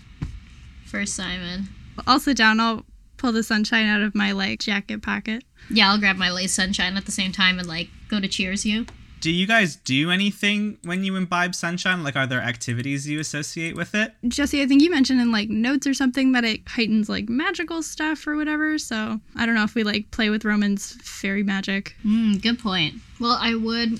for 0.85 1.05
Simon. 1.05 1.67
I'll 2.07 2.19
sit 2.19 2.37
down. 2.37 2.59
I'll 2.59 2.83
pull 3.17 3.31
the 3.31 3.43
sunshine 3.43 3.85
out 3.85 4.01
of 4.01 4.15
my 4.15 4.31
like 4.31 4.59
jacket 4.59 5.01
pocket. 5.03 5.43
Yeah, 5.69 5.91
I'll 5.91 5.99
grab 5.99 6.15
my 6.15 6.31
lace 6.31 6.53
sunshine 6.53 6.97
at 6.97 7.05
the 7.05 7.11
same 7.11 7.31
time 7.31 7.59
and 7.59 7.67
like 7.67 7.89
go 8.07 8.19
to 8.19 8.27
cheers 8.27 8.65
you. 8.65 8.85
Do 9.19 9.31
you 9.31 9.47
guys 9.47 9.75
do 9.77 10.11
anything 10.11 10.77
when 10.83 11.03
you 11.03 11.15
imbibe 11.15 11.55
sunshine? 11.55 12.03
Like, 12.03 12.15
are 12.15 12.27
there 12.27 12.39
activities 12.41 13.07
you 13.07 13.19
associate 13.19 13.75
with 13.75 13.95
it? 13.95 14.13
Jesse, 14.27 14.61
I 14.61 14.67
think 14.67 14.81
you 14.81 14.91
mentioned 14.91 15.19
in 15.19 15.31
like 15.31 15.49
notes 15.49 15.87
or 15.87 15.93
something 15.93 16.33
that 16.33 16.43
it 16.43 16.61
heightens 16.67 17.09
like 17.09 17.27
magical 17.27 17.81
stuff 17.81 18.27
or 18.27 18.35
whatever. 18.35 18.77
So 18.77 19.19
I 19.35 19.45
don't 19.45 19.55
know 19.55 19.63
if 19.63 19.73
we 19.75 19.83
like 19.83 20.11
play 20.11 20.29
with 20.29 20.45
Roman's 20.45 20.93
fairy 21.01 21.43
magic. 21.43 21.95
Hmm, 22.03 22.33
good 22.37 22.59
point. 22.59 22.95
Well, 23.19 23.37
I 23.41 23.55
would 23.55 23.99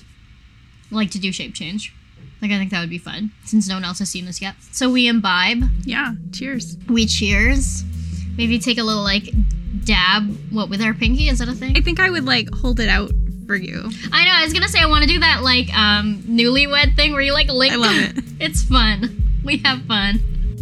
like 0.90 1.10
to 1.10 1.18
do 1.18 1.32
shape 1.32 1.52
change. 1.54 1.92
Like, 2.40 2.52
I 2.52 2.58
think 2.58 2.70
that 2.70 2.80
would 2.80 2.88
be 2.90 2.98
fun 2.98 3.32
since 3.44 3.68
no 3.68 3.74
one 3.74 3.84
else 3.84 3.98
has 3.98 4.08
seen 4.10 4.24
this 4.24 4.40
yet. 4.40 4.54
So 4.70 4.88
we 4.88 5.08
imbibe, 5.08 5.64
Yeah. 5.84 6.14
Cheers. 6.32 6.76
we 6.88 7.04
cheers, 7.06 7.82
maybe 8.36 8.60
take 8.60 8.78
a 8.78 8.84
little 8.84 9.02
like 9.02 9.28
dab. 9.84 10.36
What 10.52 10.70
with 10.70 10.80
our 10.80 10.94
pinky? 10.94 11.28
Is 11.28 11.40
that 11.40 11.48
a 11.48 11.52
thing? 11.54 11.76
I 11.76 11.80
think 11.80 11.98
I 11.98 12.08
would 12.10 12.24
like 12.24 12.48
hold 12.54 12.78
it 12.78 12.88
out 12.88 13.10
for 13.48 13.56
you. 13.56 13.90
I 14.12 14.24
know. 14.24 14.30
I 14.34 14.44
was 14.44 14.52
gonna 14.52 14.68
say 14.68 14.78
I 14.78 14.86
want 14.86 15.02
to 15.04 15.08
do 15.10 15.18
that 15.18 15.42
like 15.42 15.74
um 15.76 16.22
newlywed 16.28 16.94
thing 16.94 17.12
where 17.12 17.22
you 17.22 17.32
like 17.32 17.48
lick. 17.48 17.72
I 17.72 17.76
love 17.76 17.96
it. 17.96 18.24
it's 18.40 18.62
fun. 18.62 19.24
We 19.42 19.56
have 19.64 19.82
fun. 19.86 20.20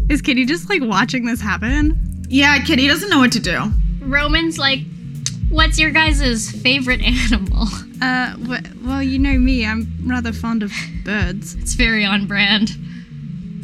Is 0.09 0.23
Kitty 0.23 0.47
just 0.47 0.71
like 0.71 0.81
watching 0.83 1.27
this 1.27 1.41
happen? 1.41 2.25
Yeah, 2.29 2.63
Kitty 2.65 2.87
doesn't 2.87 3.11
know 3.11 3.19
what 3.19 3.33
to 3.33 3.41
do. 3.41 3.73
Roman's 4.01 4.57
like, 4.57 4.81
what's 5.49 5.81
your 5.81 5.91
guys' 5.91 6.51
favorite 6.63 7.01
animal? 7.03 7.67
Uh, 8.01 8.35
wh- 8.37 8.87
well, 8.87 9.03
you 9.03 9.19
know 9.19 9.37
me. 9.37 9.67
I'm 9.67 9.93
rather 10.07 10.33
fond 10.33 10.63
of 10.63 10.73
birds. 11.05 11.55
It's 11.57 11.75
very 11.75 12.05
on 12.05 12.27
brand. 12.27 12.71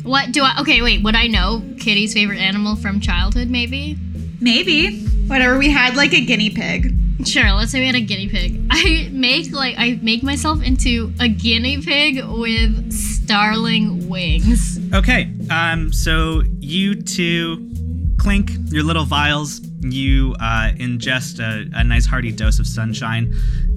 What 0.03 0.33
do 0.33 0.43
I? 0.43 0.57
Okay, 0.61 0.83
wait. 0.83 1.05
Would 1.05 1.15
I 1.15 1.29
know 1.29 1.63
Kitty's 1.79 2.13
favorite 2.13 2.41
animal 2.41 2.75
from 2.75 2.99
childhood? 2.99 3.49
Maybe. 3.49 3.97
Maybe. 4.41 5.05
Whatever, 5.29 5.59
we 5.59 5.71
had 5.71 5.95
like 5.95 6.13
a 6.13 6.21
guinea 6.25 6.51
pig. 6.51 6.99
Sure. 7.25 7.53
Let's 7.53 7.71
say 7.73 7.81
we 7.81 7.87
had 7.87 7.95
a 7.95 8.01
guinea 8.01 8.29
pig. 8.29 8.67
I 8.71 9.09
make 9.13 9.53
like 9.53 9.77
I 9.79 9.99
make 10.03 10.23
myself 10.23 10.63
into 10.63 11.13
a 11.21 11.29
guinea 11.29 11.81
pig 11.81 12.25
with 12.25 12.93
starling 12.93 14.09
wings. 14.09 14.79
Okay, 14.93 15.33
um, 15.51 15.93
so 15.93 16.43
you 16.61 16.95
two 16.95 17.71
clink 18.19 18.53
your 18.67 18.83
little 18.83 19.05
vials. 19.05 19.61
You 19.81 20.35
uh, 20.39 20.71
ingest 20.77 21.41
a, 21.41 21.69
a 21.77 21.83
nice 21.83 22.07
hearty 22.07 22.31
dose 22.31 22.59
of 22.59 22.67
sunshine, 22.67 23.35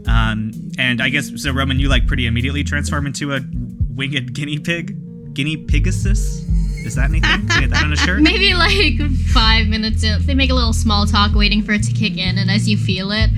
um, 0.08 0.52
and 0.78 1.02
I 1.02 1.10
guess 1.10 1.32
so. 1.42 1.52
Roman, 1.52 1.80
you 1.80 1.90
like 1.90 2.06
pretty 2.08 2.28
immediately 2.28 2.64
transform 2.64 3.08
into 3.08 3.34
a 3.34 3.42
winged 3.90 4.34
guinea 4.34 4.60
pig, 4.60 5.34
guinea 5.34 5.58
pigasus. 5.58 6.44
Is 6.86 6.96
that 6.96 7.10
anything? 7.10 7.46
Get 7.48 7.72
that 7.72 7.84
on 7.84 7.94
a 7.94 7.96
shirt? 7.96 8.22
Maybe 8.22 8.54
like 8.54 9.00
five 9.34 9.68
minutes 9.68 10.04
in, 10.04 10.26
they 10.26 10.36
make 10.36 10.52
a 10.52 10.54
little 10.54 10.74
small 10.74 11.06
talk, 11.06 11.34
waiting 11.34 11.64
for 11.64 11.74
it 11.74 11.84
to 11.84 11.94
kick 11.94 12.18
in, 12.18 12.38
and 12.38 12.52
as 12.52 12.70
you 12.70 12.78
feel 12.78 13.12
it, 13.12 13.30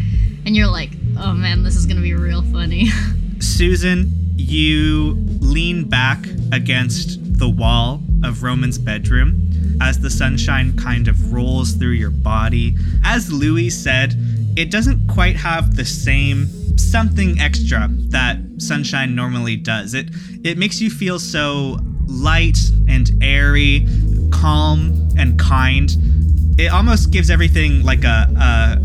and 0.46 0.56
you're 0.56 0.68
like, 0.68 0.92
"Oh 1.18 1.34
man, 1.34 1.64
this 1.64 1.76
is 1.76 1.86
gonna 1.86 2.02
be 2.02 2.14
real 2.14 2.44
funny." 2.44 2.90
Susan, 3.40 4.12
you 4.36 5.16
lean 5.40 5.88
back 5.88 6.26
against 6.52 7.40
the 7.40 7.50
wall 7.50 8.02
of 8.24 8.44
Roman's 8.44 8.78
bedroom 8.78 9.78
as 9.82 10.00
the 10.00 10.10
sunshine 10.10 10.76
kind 10.76 11.08
of 11.08 11.34
rolls 11.34 11.74
through 11.74 11.92
your 11.92 12.10
body. 12.10 12.76
As 13.04 13.32
Louis 13.32 13.70
said, 13.70 14.16
it 14.58 14.72
doesn't 14.72 15.08
quite 15.08 15.36
have 15.36 15.76
the 15.76 15.86
same 15.86 16.48
something 16.78 17.40
extra 17.40 17.88
that 18.10 18.38
sunshine 18.58 19.16
normally 19.16 19.56
does. 19.56 19.94
It 19.94 20.10
it 20.44 20.58
makes 20.58 20.82
you 20.82 20.90
feel 20.90 21.20
so 21.20 21.80
light 22.08 22.58
and 22.88 23.12
airy, 23.22 23.88
calm 24.32 25.10
and 25.18 25.40
kind 25.40 25.96
it 26.58 26.72
almost 26.72 27.12
gives 27.12 27.30
everything 27.30 27.84
like 27.84 28.04
a, 28.04 28.28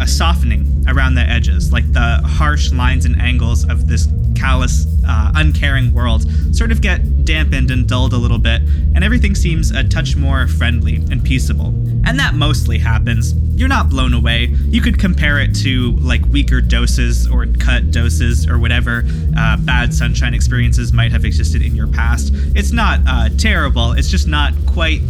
a, 0.00 0.02
a 0.02 0.06
softening 0.06 0.84
around 0.88 1.14
the 1.14 1.22
edges, 1.22 1.72
like 1.72 1.90
the 1.92 2.20
harsh 2.24 2.70
lines 2.72 3.06
and 3.06 3.20
angles 3.20 3.68
of 3.68 3.88
this 3.88 4.08
callous, 4.36 4.86
uh, 5.06 5.32
uncaring 5.36 5.92
world 5.92 6.26
sort 6.54 6.72
of 6.72 6.80
get 6.80 7.24
dampened 7.24 7.70
and 7.70 7.88
dulled 7.88 8.12
a 8.12 8.16
little 8.16 8.38
bit, 8.38 8.60
and 8.94 9.02
everything 9.02 9.34
seems 9.34 9.70
a 9.70 9.82
touch 9.84 10.16
more 10.16 10.46
friendly 10.46 10.96
and 10.96 11.24
peaceable. 11.24 11.68
And 12.04 12.18
that 12.18 12.34
mostly 12.34 12.78
happens. 12.78 13.34
You're 13.54 13.68
not 13.68 13.88
blown 13.88 14.12
away. 14.12 14.46
You 14.66 14.80
could 14.80 14.98
compare 14.98 15.38
it 15.38 15.54
to 15.56 15.92
like 15.92 16.24
weaker 16.26 16.60
doses 16.60 17.28
or 17.28 17.46
cut 17.46 17.90
doses 17.90 18.48
or 18.48 18.58
whatever 18.58 19.04
uh, 19.36 19.56
bad 19.58 19.94
sunshine 19.94 20.34
experiences 20.34 20.92
might 20.92 21.12
have 21.12 21.24
existed 21.24 21.62
in 21.62 21.74
your 21.74 21.86
past. 21.86 22.32
It's 22.54 22.72
not 22.72 23.00
uh, 23.06 23.28
terrible, 23.38 23.92
it's 23.92 24.10
just 24.10 24.26
not 24.26 24.52
quite 24.66 25.00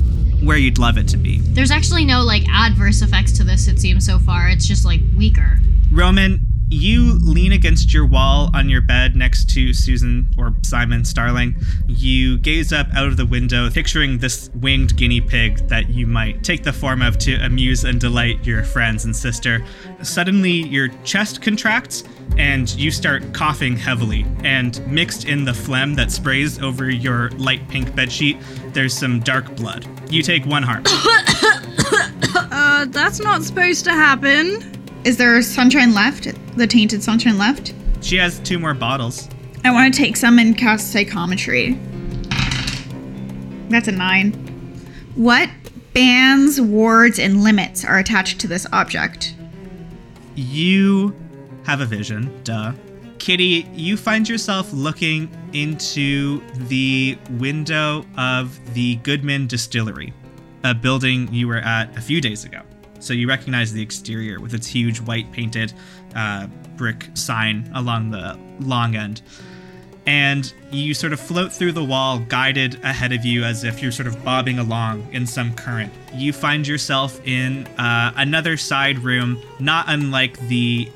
where 0.43 0.57
you'd 0.57 0.79
love 0.79 0.99
it 0.99 1.09
to 1.09 1.17
be. 1.17 1.39
There's 1.39 1.71
actually 1.71 2.05
no 2.05 2.23
like 2.23 2.45
adverse 2.49 3.03
effects 3.03 3.33
to 3.39 3.45
this. 3.45 3.69
It 3.69 3.81
seems 3.81 4.05
so 4.05 4.19
far. 4.19 4.49
It's 4.49 4.67
just 4.67 4.85
like 4.85 5.01
weaker. 5.17 5.59
Roman, 5.91 6.41
you 6.73 7.19
lean 7.19 7.53
against 7.53 7.93
your 7.93 8.07
wall 8.07 8.51
on 8.55 8.69
your 8.69 8.81
bed 8.81 9.15
next 9.15 9.51
to 9.51 9.75
Susan 9.75 10.27
or 10.39 10.55
Simon 10.63 11.05
Starling. 11.05 11.55
You 11.87 12.39
gaze 12.39 12.73
up 12.73 12.87
out 12.95 13.09
of 13.09 13.19
the 13.19 13.27
window, 13.27 13.71
picturing 13.71 14.19
this 14.19 14.51
winged 14.55 14.97
guinea 14.97 15.21
pig 15.21 15.59
that 15.69 15.91
you 15.91 16.07
might 16.07 16.43
take 16.43 16.65
the 16.65 16.73
form 16.73 17.03
of 17.03 17.19
to 17.19 17.35
amuse 17.45 17.85
and 17.85 18.01
delight 18.01 18.47
your 18.47 18.65
friends 18.65 19.05
and 19.05 19.15
sister. 19.15 19.63
Suddenly, 20.03 20.51
your 20.51 20.89
chest 21.05 21.43
contracts 21.43 22.05
and 22.39 22.75
you 22.77 22.91
start 22.91 23.35
coughing 23.35 23.77
heavily. 23.77 24.25
And 24.43 24.85
mixed 24.91 25.27
in 25.27 25.45
the 25.45 25.55
phlegm 25.55 25.95
that 25.97 26.11
sprays 26.11 26.61
over 26.63 26.89
your 26.89 27.31
light 27.33 27.69
pink 27.69 27.91
bedsheet, 27.91 28.43
there's 28.73 28.97
some 28.97 29.21
dark 29.21 29.55
blood. 29.57 29.87
You 30.11 30.23
take 30.23 30.47
one 30.47 30.63
harm. 30.63 30.85
Uh, 32.35 32.87
that's 32.87 33.21
not 33.21 33.43
supposed 33.43 33.85
to 33.85 33.93
happen. 33.93 34.82
Is 35.05 35.17
there 35.17 35.41
sunshine 35.43 35.95
left? 35.95 36.29
The 36.57 36.67
tainted 36.67 37.03
sunshine 37.03 37.39
left? 37.39 37.75
she 38.03 38.17
has 38.17 38.41
two 38.41 38.59
more 38.59 38.75
bottles. 38.75 39.29
I 39.65 39.71
want 39.71 39.95
to 39.95 39.99
take 39.99 40.17
some 40.17 40.39
and 40.41 40.59
cast 40.59 40.93
psychometry. 40.93 41.79
That's 43.69 43.87
a 43.89 43.93
nine. 43.93 44.33
What 45.15 45.49
bans, 45.93 46.61
wards, 46.61 47.19
and 47.19 47.43
limits 47.45 47.85
are 47.85 47.99
attached 47.99 48.41
to 48.41 48.49
this 48.49 48.67
object? 48.73 49.37
You 50.35 51.15
have 51.65 51.81
a 51.81 51.87
vision, 51.87 52.43
duh. 52.43 52.73
Kitty, 53.19 53.69
you 53.73 53.97
find 53.97 54.29
yourself 54.29 54.73
looking 54.73 55.31
into 55.53 56.43
the 56.67 57.17
window 57.39 58.05
of 58.17 58.59
the 58.75 58.97
Goodman 58.97 59.47
Distillery, 59.47 60.13
a 60.65 60.75
building 60.75 61.33
you 61.33 61.47
were 61.47 61.59
at 61.59 61.97
a 61.97 62.01
few 62.01 62.21
days 62.21 62.45
ago. 62.45 62.63
So 63.03 63.13
you 63.13 63.29
recognize 63.29 63.73
the 63.73 63.83
exterior 63.83 64.41
with 64.41 64.55
its 64.55 64.67
huge 64.67 65.01
white 65.01 65.31
painted 65.33 65.73
uh, 66.15 66.47
brick 66.77 67.09
sign 67.15 67.71
along 67.75 68.11
the 68.11 68.39
long 68.61 68.95
end. 68.95 69.23
And 70.07 70.53
you 70.71 70.95
sort 70.95 71.13
of 71.13 71.21
float 71.21 71.53
through 71.53 71.73
the 71.73 71.85
wall, 71.85 72.19
guided 72.19 72.83
ahead 72.85 73.13
of 73.13 73.25
you 73.25 73.45
as 73.45 73.63
if 73.63 73.81
you're 73.81 73.93
sort 73.93 74.09
of 74.09 74.25
bobbing 74.25 74.59
along 74.59 75.07
in 75.13 75.27
some 75.27 75.55
current. 75.55 75.93
You 76.13 76.33
find 76.33 76.67
yourself 76.67 77.21
in 77.27 77.67
uh, 77.79 78.13
another 78.17 78.57
side 78.57 78.99
room, 78.99 79.41
not 79.61 79.85
unlike 79.89 80.39
the 80.49 80.91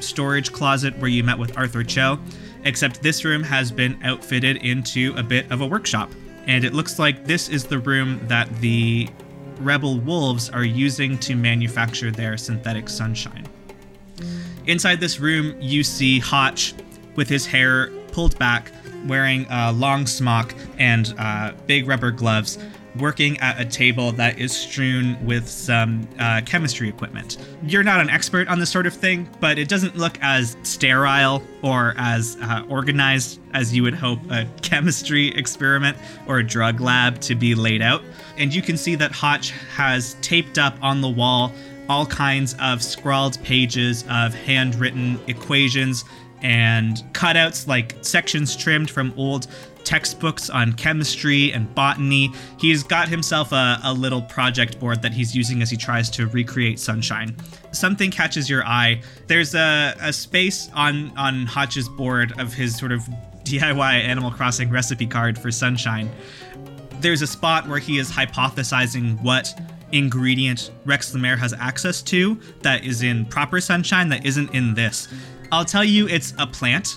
storage 0.00 0.52
closet 0.52 0.96
where 0.98 1.10
you 1.10 1.22
met 1.22 1.38
with 1.38 1.56
Arthur 1.58 1.84
Cho, 1.84 2.18
except 2.64 3.02
this 3.02 3.24
room 3.24 3.42
has 3.42 3.70
been 3.70 3.98
outfitted 4.02 4.58
into 4.58 5.14
a 5.16 5.22
bit 5.22 5.50
of 5.50 5.60
a 5.60 5.66
workshop. 5.66 6.10
And 6.46 6.64
it 6.64 6.72
looks 6.72 6.98
like 6.98 7.26
this 7.26 7.48
is 7.50 7.64
the 7.64 7.78
room 7.78 8.20
that 8.28 8.48
the 8.60 9.08
rebel 9.60 9.98
wolves 10.00 10.50
are 10.50 10.64
using 10.64 11.18
to 11.18 11.34
manufacture 11.34 12.10
their 12.10 12.36
synthetic 12.36 12.88
sunshine. 12.88 13.46
Inside 14.66 15.00
this 15.00 15.20
room, 15.20 15.56
you 15.60 15.82
see 15.82 16.18
Hotch 16.18 16.74
with 17.16 17.28
his 17.28 17.46
hair 17.46 17.90
pulled 18.12 18.38
back, 18.38 18.72
wearing 19.06 19.46
a 19.50 19.72
long 19.72 20.06
smock 20.06 20.54
and 20.78 21.14
uh, 21.18 21.52
big 21.66 21.88
rubber 21.88 22.10
gloves, 22.10 22.58
working 22.96 23.38
at 23.38 23.60
a 23.60 23.64
table 23.64 24.12
that 24.12 24.38
is 24.38 24.52
strewn 24.52 25.24
with 25.24 25.48
some 25.48 26.08
uh, 26.18 26.40
chemistry 26.44 26.88
equipment. 26.88 27.38
You're 27.62 27.82
not 27.82 28.00
an 28.00 28.10
expert 28.10 28.48
on 28.48 28.58
this 28.58 28.70
sort 28.70 28.86
of 28.86 28.94
thing, 28.94 29.28
but 29.40 29.58
it 29.58 29.68
doesn't 29.68 29.96
look 29.96 30.18
as 30.20 30.56
sterile 30.62 31.42
or 31.62 31.94
as 31.96 32.36
uh, 32.42 32.64
organized 32.68 33.40
as 33.52 33.74
you 33.74 33.82
would 33.82 33.94
hope 33.94 34.18
a 34.30 34.46
chemistry 34.62 35.28
experiment 35.36 35.96
or 36.26 36.38
a 36.38 36.46
drug 36.46 36.80
lab 36.80 37.20
to 37.20 37.34
be 37.34 37.54
laid 37.54 37.82
out. 37.82 38.02
And 38.38 38.54
you 38.54 38.62
can 38.62 38.76
see 38.76 38.94
that 38.96 39.12
Hotch 39.12 39.50
has 39.74 40.16
taped 40.22 40.58
up 40.58 40.76
on 40.82 41.00
the 41.00 41.08
wall 41.08 41.52
all 41.88 42.06
kinds 42.06 42.54
of 42.60 42.82
scrawled 42.82 43.42
pages 43.42 44.04
of 44.08 44.32
handwritten 44.32 45.18
equations 45.26 46.04
and 46.42 46.98
cutouts 47.12 47.66
like 47.66 47.96
sections 48.02 48.56
trimmed 48.56 48.88
from 48.88 49.12
old 49.16 49.46
textbooks 49.90 50.48
on 50.48 50.72
chemistry 50.74 51.52
and 51.52 51.74
botany. 51.74 52.32
He's 52.60 52.84
got 52.84 53.08
himself 53.08 53.50
a, 53.50 53.80
a, 53.82 53.92
little 53.92 54.22
project 54.22 54.78
board 54.78 55.02
that 55.02 55.12
he's 55.12 55.34
using 55.34 55.62
as 55.62 55.68
he 55.68 55.76
tries 55.76 56.08
to 56.10 56.28
recreate 56.28 56.78
sunshine. 56.78 57.34
Something 57.72 58.12
catches 58.12 58.48
your 58.48 58.64
eye. 58.64 59.02
There's 59.26 59.56
a, 59.56 59.96
a 60.00 60.12
space 60.12 60.70
on, 60.74 61.10
on 61.18 61.44
Hotch's 61.44 61.88
board 61.88 62.38
of 62.38 62.54
his 62.54 62.78
sort 62.78 62.92
of 62.92 63.00
DIY 63.42 64.04
Animal 64.04 64.30
Crossing 64.30 64.70
recipe 64.70 65.08
card 65.08 65.36
for 65.36 65.50
sunshine. 65.50 66.08
There's 67.00 67.22
a 67.22 67.26
spot 67.26 67.66
where 67.66 67.80
he 67.80 67.98
is 67.98 68.12
hypothesizing 68.12 69.20
what 69.24 69.52
ingredient 69.90 70.70
Rex 70.84 71.12
Lemaire 71.12 71.36
has 71.36 71.52
access 71.54 72.00
to 72.02 72.38
that 72.62 72.84
is 72.84 73.02
in 73.02 73.26
proper 73.26 73.60
sunshine 73.60 74.08
that 74.10 74.24
isn't 74.24 74.54
in 74.54 74.72
this. 74.72 75.08
I'll 75.50 75.64
tell 75.64 75.82
you, 75.82 76.06
it's 76.06 76.32
a 76.38 76.46
plant. 76.46 76.96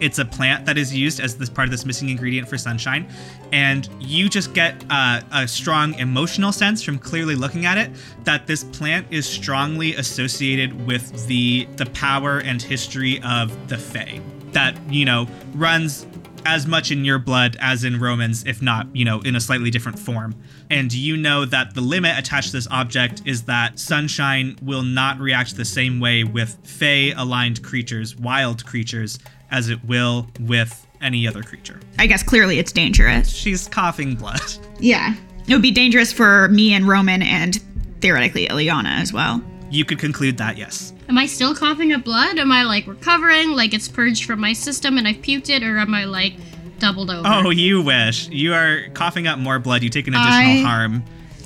It's 0.00 0.18
a 0.18 0.24
plant 0.24 0.66
that 0.66 0.78
is 0.78 0.94
used 0.94 1.20
as 1.20 1.36
this 1.36 1.48
part 1.48 1.66
of 1.66 1.72
this 1.72 1.84
missing 1.84 2.08
ingredient 2.08 2.48
for 2.48 2.58
sunshine, 2.58 3.08
and 3.52 3.88
you 4.00 4.28
just 4.28 4.54
get 4.54 4.84
uh, 4.90 5.20
a 5.32 5.48
strong 5.48 5.94
emotional 5.94 6.52
sense 6.52 6.82
from 6.82 6.98
clearly 6.98 7.34
looking 7.34 7.66
at 7.66 7.78
it 7.78 7.90
that 8.24 8.46
this 8.46 8.64
plant 8.64 9.06
is 9.10 9.26
strongly 9.26 9.94
associated 9.94 10.86
with 10.86 11.26
the 11.26 11.66
the 11.76 11.86
power 11.86 12.38
and 12.38 12.62
history 12.62 13.20
of 13.22 13.68
the 13.68 13.78
Fae. 13.78 14.20
That 14.52 14.76
you 14.90 15.04
know 15.04 15.26
runs 15.54 16.06
as 16.46 16.66
much 16.66 16.92
in 16.92 17.04
your 17.04 17.18
blood 17.18 17.56
as 17.60 17.82
in 17.82 17.98
Roman's, 17.98 18.44
if 18.44 18.62
not, 18.62 18.86
you 18.94 19.04
know, 19.04 19.20
in 19.22 19.34
a 19.34 19.40
slightly 19.40 19.70
different 19.70 19.98
form. 19.98 20.34
And 20.70 20.92
you 20.92 21.16
know 21.16 21.44
that 21.44 21.74
the 21.74 21.80
limit 21.80 22.16
attached 22.16 22.48
to 22.48 22.52
this 22.52 22.68
object 22.70 23.22
is 23.26 23.42
that 23.42 23.78
sunshine 23.78 24.56
will 24.62 24.82
not 24.82 25.18
react 25.18 25.56
the 25.56 25.64
same 25.64 25.98
way 25.98 26.22
with 26.22 26.56
Fey 26.62 27.12
aligned 27.12 27.62
creatures, 27.64 28.16
wild 28.16 28.64
creatures, 28.64 29.18
as 29.50 29.68
it 29.68 29.84
will 29.84 30.26
with 30.40 30.86
any 31.00 31.26
other 31.28 31.42
creature. 31.42 31.78
I 31.98 32.06
guess 32.06 32.22
clearly 32.22 32.58
it's 32.58 32.72
dangerous. 32.72 33.28
She's 33.30 33.68
coughing 33.68 34.14
blood. 34.14 34.40
Yeah. 34.80 35.14
It 35.48 35.52
would 35.54 35.62
be 35.62 35.70
dangerous 35.70 36.12
for 36.12 36.48
me 36.48 36.74
and 36.74 36.86
Roman 36.86 37.22
and 37.22 37.62
theoretically 38.02 38.46
Ileana 38.48 39.00
as 39.00 39.12
well. 39.12 39.40
You 39.70 39.84
could 39.86 39.98
conclude 39.98 40.36
that, 40.38 40.58
yes. 40.58 40.92
Am 41.08 41.16
I 41.16 41.24
still 41.26 41.54
coughing 41.54 41.92
up 41.92 42.04
blood? 42.04 42.38
Am 42.38 42.50
I 42.52 42.64
like 42.64 42.86
recovering, 42.86 43.52
like 43.52 43.72
it's 43.72 43.88
purged 43.88 44.24
from 44.24 44.38
my 44.40 44.52
system 44.52 44.98
and 44.98 45.06
I've 45.08 45.16
puked 45.16 45.48
it, 45.48 45.62
or 45.62 45.78
am 45.78 45.94
I 45.94 46.04
like 46.04 46.34
doubled 46.78 47.10
over? 47.10 47.22
Oh, 47.26 47.50
you 47.50 47.80
wish. 47.80 48.28
You 48.28 48.52
are 48.54 48.88
coughing 48.92 49.26
up 49.26 49.38
more 49.38 49.58
blood. 49.58 49.82
You 49.82 49.88
take 49.88 50.08
an 50.08 50.14
additional 50.14 50.34
I- 50.34 50.62
harm. 50.68 51.04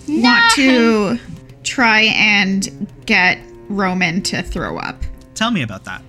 Want 0.08 0.54
to 0.54 1.18
try 1.62 2.00
and 2.16 2.88
get 3.06 3.38
Roman 3.68 4.22
to 4.22 4.42
throw 4.42 4.76
up. 4.78 5.00
Tell 5.34 5.50
me 5.52 5.62
about 5.62 5.84
that. 5.84 6.02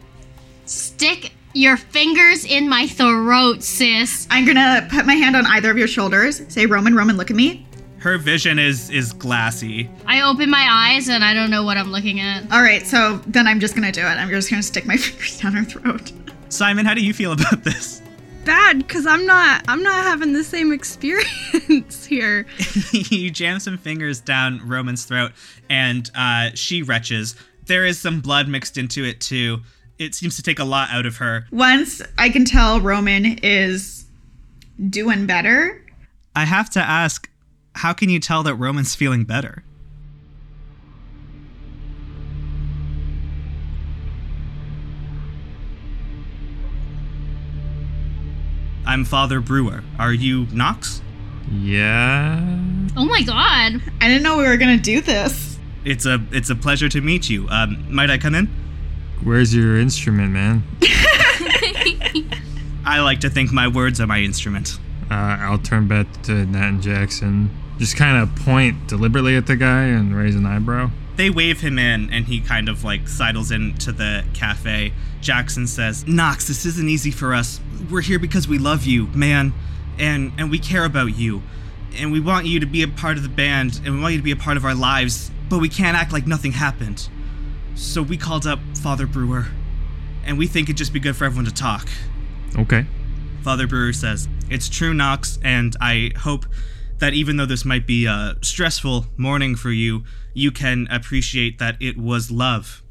Stick 0.65 1.33
your 1.53 1.77
fingers 1.77 2.45
in 2.45 2.69
my 2.69 2.87
throat, 2.87 3.63
sis. 3.63 4.27
I'm 4.29 4.45
gonna 4.45 4.87
put 4.89 5.05
my 5.05 5.15
hand 5.15 5.35
on 5.35 5.45
either 5.45 5.71
of 5.71 5.77
your 5.77 5.87
shoulders. 5.87 6.41
Say, 6.47 6.65
Roman, 6.65 6.95
Roman, 6.95 7.17
look 7.17 7.29
at 7.29 7.35
me. 7.35 7.65
Her 7.99 8.17
vision 8.17 8.57
is 8.57 8.89
is 8.89 9.13
glassy. 9.13 9.89
I 10.07 10.21
open 10.21 10.49
my 10.49 10.65
eyes 10.69 11.07
and 11.07 11.23
I 11.23 11.33
don't 11.33 11.51
know 11.51 11.63
what 11.63 11.77
I'm 11.77 11.91
looking 11.91 12.19
at. 12.19 12.51
All 12.51 12.61
right, 12.61 12.85
so 12.85 13.21
then 13.27 13.47
I'm 13.47 13.59
just 13.59 13.75
gonna 13.75 13.91
do 13.91 14.01
it. 14.01 14.05
I'm 14.05 14.29
just 14.29 14.49
gonna 14.49 14.63
stick 14.63 14.85
my 14.85 14.97
fingers 14.97 15.39
down 15.39 15.53
her 15.53 15.63
throat. 15.63 16.11
Simon, 16.49 16.85
how 16.85 16.93
do 16.93 17.05
you 17.05 17.13
feel 17.13 17.33
about 17.33 17.63
this? 17.63 18.01
Bad, 18.43 18.79
because 18.79 19.05
I'm 19.05 19.27
not 19.27 19.63
I'm 19.67 19.83
not 19.83 20.03
having 20.03 20.33
the 20.33 20.43
same 20.43 20.71
experience 20.73 22.05
here. 22.05 22.47
you 22.91 23.29
jam 23.29 23.59
some 23.59 23.77
fingers 23.77 24.19
down 24.19 24.67
Roman's 24.67 25.05
throat, 25.05 25.31
and 25.69 26.09
uh, 26.15 26.49
she 26.55 26.83
retches. 26.83 27.35
There 27.67 27.85
is 27.85 27.99
some 27.99 28.19
blood 28.21 28.47
mixed 28.47 28.79
into 28.79 29.03
it 29.05 29.21
too. 29.21 29.59
It 30.01 30.15
seems 30.15 30.35
to 30.37 30.41
take 30.41 30.57
a 30.57 30.63
lot 30.63 30.89
out 30.89 31.05
of 31.05 31.17
her. 31.17 31.45
Once 31.51 32.01
I 32.17 32.29
can 32.29 32.43
tell 32.43 32.81
Roman 32.81 33.37
is 33.43 34.05
doing 34.89 35.27
better, 35.27 35.85
I 36.35 36.45
have 36.45 36.71
to 36.71 36.79
ask, 36.79 37.29
how 37.75 37.93
can 37.93 38.09
you 38.09 38.19
tell 38.19 38.41
that 38.41 38.55
Roman's 38.55 38.95
feeling 38.95 39.25
better? 39.25 39.63
I'm 48.87 49.05
Father 49.05 49.39
Brewer. 49.39 49.83
Are 49.99 50.13
you 50.13 50.47
Knox? 50.51 51.03
Yeah. 51.51 52.39
Oh 52.97 53.05
my 53.05 53.21
god. 53.21 53.83
I 54.01 54.07
didn't 54.07 54.23
know 54.23 54.39
we 54.39 54.45
were 54.45 54.57
gonna 54.57 54.77
do 54.77 54.99
this. 54.99 55.59
It's 55.85 56.07
a 56.07 56.19
it's 56.31 56.49
a 56.49 56.55
pleasure 56.55 56.89
to 56.89 57.01
meet 57.01 57.29
you. 57.29 57.47
Um, 57.49 57.85
might 57.93 58.09
I 58.09 58.17
come 58.17 58.33
in? 58.33 58.49
Where's 59.23 59.53
your 59.53 59.79
instrument, 59.79 60.33
man? 60.33 60.63
I 62.83 63.01
like 63.01 63.19
to 63.19 63.29
think 63.29 63.51
my 63.51 63.67
words 63.67 64.01
are 64.01 64.07
my 64.07 64.19
instrument. 64.19 64.79
Uh, 65.11 65.37
I'll 65.39 65.59
turn 65.59 65.87
back 65.87 66.07
to 66.23 66.45
Nat 66.45 66.67
and 66.69 66.81
Jackson. 66.81 67.55
Just 67.77 67.95
kind 67.97 68.17
of 68.17 68.35
point 68.37 68.87
deliberately 68.87 69.35
at 69.35 69.45
the 69.45 69.55
guy 69.55 69.83
and 69.83 70.15
raise 70.15 70.35
an 70.35 70.47
eyebrow. 70.47 70.89
They 71.17 71.29
wave 71.29 71.61
him 71.61 71.77
in, 71.77 72.09
and 72.11 72.25
he 72.25 72.41
kind 72.41 72.67
of 72.67 72.83
like 72.83 73.07
sidles 73.07 73.51
into 73.51 73.91
the 73.91 74.23
cafe. 74.33 74.93
Jackson 75.21 75.67
says, 75.67 76.07
"Knox, 76.07 76.47
this 76.47 76.65
isn't 76.65 76.89
easy 76.89 77.11
for 77.11 77.35
us. 77.35 77.59
We're 77.91 78.01
here 78.01 78.17
because 78.17 78.47
we 78.47 78.57
love 78.57 78.85
you, 78.85 79.07
man, 79.07 79.53
and 79.99 80.31
and 80.39 80.49
we 80.49 80.57
care 80.57 80.85
about 80.85 81.15
you, 81.15 81.43
and 81.95 82.11
we 82.11 82.19
want 82.19 82.47
you 82.47 82.59
to 82.59 82.65
be 82.65 82.81
a 82.81 82.87
part 82.87 83.17
of 83.17 83.23
the 83.23 83.29
band, 83.29 83.81
and 83.85 83.95
we 83.95 84.01
want 84.01 84.13
you 84.13 84.19
to 84.19 84.23
be 84.23 84.31
a 84.31 84.35
part 84.35 84.57
of 84.57 84.65
our 84.65 84.73
lives. 84.75 85.29
But 85.47 85.59
we 85.59 85.69
can't 85.69 85.95
act 85.95 86.11
like 86.11 86.25
nothing 86.25 86.53
happened. 86.53 87.07
So 87.81 88.03
we 88.03 88.15
called 88.15 88.45
up 88.45 88.59
Father 88.77 89.07
Brewer, 89.07 89.47
and 90.23 90.37
we 90.37 90.47
think 90.47 90.69
it'd 90.69 90.77
just 90.77 90.93
be 90.93 90.99
good 90.99 91.15
for 91.15 91.25
everyone 91.25 91.45
to 91.45 91.53
talk." 91.53 91.89
Okay. 92.55 92.85
Father 93.41 93.65
Brewer 93.65 93.91
says, 93.91 94.29
It's 94.49 94.69
true, 94.69 94.93
Knox, 94.93 95.39
and 95.43 95.75
I 95.81 96.11
hope 96.15 96.45
that 96.99 97.13
even 97.13 97.37
though 97.37 97.47
this 97.47 97.65
might 97.65 97.87
be 97.87 98.05
a 98.05 98.35
stressful 98.41 99.07
morning 99.17 99.55
for 99.55 99.71
you, 99.71 100.03
you 100.35 100.51
can 100.51 100.87
appreciate 100.91 101.57
that 101.57 101.75
it 101.81 101.97
was 101.97 102.29
love 102.29 102.83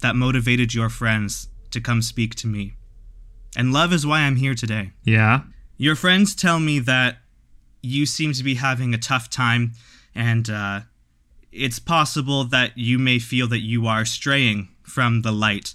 that 0.00 0.16
motivated 0.16 0.72
your 0.72 0.88
friends 0.88 1.48
to 1.72 1.80
come 1.80 2.00
speak 2.00 2.34
to 2.36 2.46
me. 2.46 2.74
And 3.54 3.72
love 3.72 3.92
is 3.92 4.06
why 4.06 4.20
I'm 4.20 4.36
here 4.36 4.54
today. 4.54 4.92
Yeah. 5.04 5.42
Your 5.76 5.94
friends 5.94 6.34
tell 6.34 6.58
me 6.58 6.78
that 6.80 7.18
you 7.82 8.06
seem 8.06 8.32
to 8.32 8.42
be 8.42 8.54
having 8.54 8.94
a 8.94 8.98
tough 8.98 9.28
time, 9.28 9.72
and 10.14 10.48
uh, 10.48 10.80
it's 11.52 11.78
possible 11.78 12.44
that 12.44 12.76
you 12.76 12.98
may 12.98 13.18
feel 13.18 13.48
that 13.48 13.60
you 13.60 13.86
are 13.86 14.04
straying 14.04 14.68
from 14.82 15.22
the 15.22 15.32
light. 15.32 15.74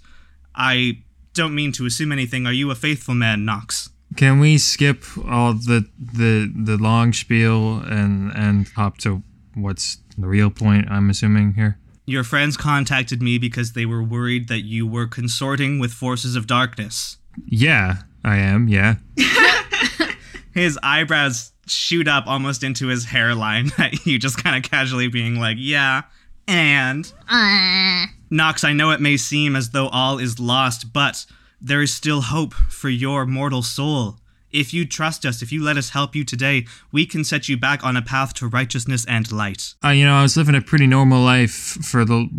I 0.56 1.00
don't 1.34 1.56
mean 1.56 1.72
to 1.74 1.86
assume 1.86 2.12
anything. 2.12 2.46
Are 2.46 2.54
you 2.54 2.72
a 2.72 2.76
faithful 2.76 3.16
man, 3.16 3.46
Knox? 3.46 3.90
Can 4.16 4.40
we 4.40 4.58
skip 4.58 5.04
all 5.28 5.54
the 5.54 5.90
the 5.98 6.52
the 6.56 6.78
long 6.78 7.14
spiel 7.14 7.80
and 7.80 8.32
and 8.36 8.68
hop 8.76 9.00
to 9.00 9.24
what's 9.56 9.98
the 10.18 10.28
real 10.28 10.52
point? 10.52 10.90
I'm 10.90 11.10
assuming 11.10 11.54
here. 11.54 11.80
Your 12.06 12.24
friends 12.24 12.58
contacted 12.58 13.22
me 13.22 13.38
because 13.38 13.74
they 13.74 13.86
were 13.86 14.04
worried 14.04 14.50
that 14.50 14.62
you 14.62 14.86
were 14.86 15.08
consorting 15.08 15.80
with 15.80 15.94
forces 15.94 16.36
of 16.36 16.48
darkness. 16.48 17.18
Yeah, 17.46 18.04
I 18.24 18.38
am. 18.38 18.68
Yeah. 18.68 18.96
His 20.54 20.78
eyebrows 20.84 21.53
shoot 21.68 22.08
up 22.08 22.28
almost 22.28 22.64
into 22.64 22.88
his 22.88 23.06
hairline 23.06 23.72
at 23.78 24.06
you, 24.06 24.20
just 24.20 24.44
kind 24.44 24.56
of 24.56 24.70
casually 24.70 25.08
being 25.08 25.40
like, 25.40 25.58
Yeah, 25.60 26.04
And 26.48 27.12
Uh, 27.30 28.08
Knox, 28.30 28.64
I 28.64 28.74
know 28.74 28.92
it 28.92 29.00
may 29.02 29.18
seem 29.18 29.56
as 29.56 29.70
though 29.70 29.90
all 29.90 30.18
is 30.18 30.40
lost, 30.40 30.92
but 30.92 31.26
there 31.62 31.82
is 31.82 31.94
still 31.94 32.22
hope 32.22 32.54
for 32.54 32.90
your 32.90 33.26
mortal 33.26 33.62
soul. 33.62 34.18
If 34.52 34.72
you 34.72 34.86
trust 34.86 35.26
us, 35.26 35.42
if 35.42 35.52
you 35.52 35.64
let 35.64 35.78
us 35.78 35.90
help 35.90 36.16
you 36.16 36.24
today, 36.24 36.68
we 36.92 37.08
can 37.08 37.24
set 37.24 37.50
you 37.50 37.58
back 37.58 37.84
on 37.84 37.98
a 37.98 38.04
path 38.04 38.36
to 38.36 38.48
righteousness 38.48 39.04
and 39.08 39.32
light. 39.32 39.74
Uh, 39.84 39.90
you 39.90 40.06
know, 40.06 40.14
I 40.14 40.22
was 40.22 40.38
living 40.38 40.54
a 40.54 40.62
pretty 40.62 40.86
normal 40.86 41.24
life 41.24 41.52
for 41.52 42.06
the 42.06 42.30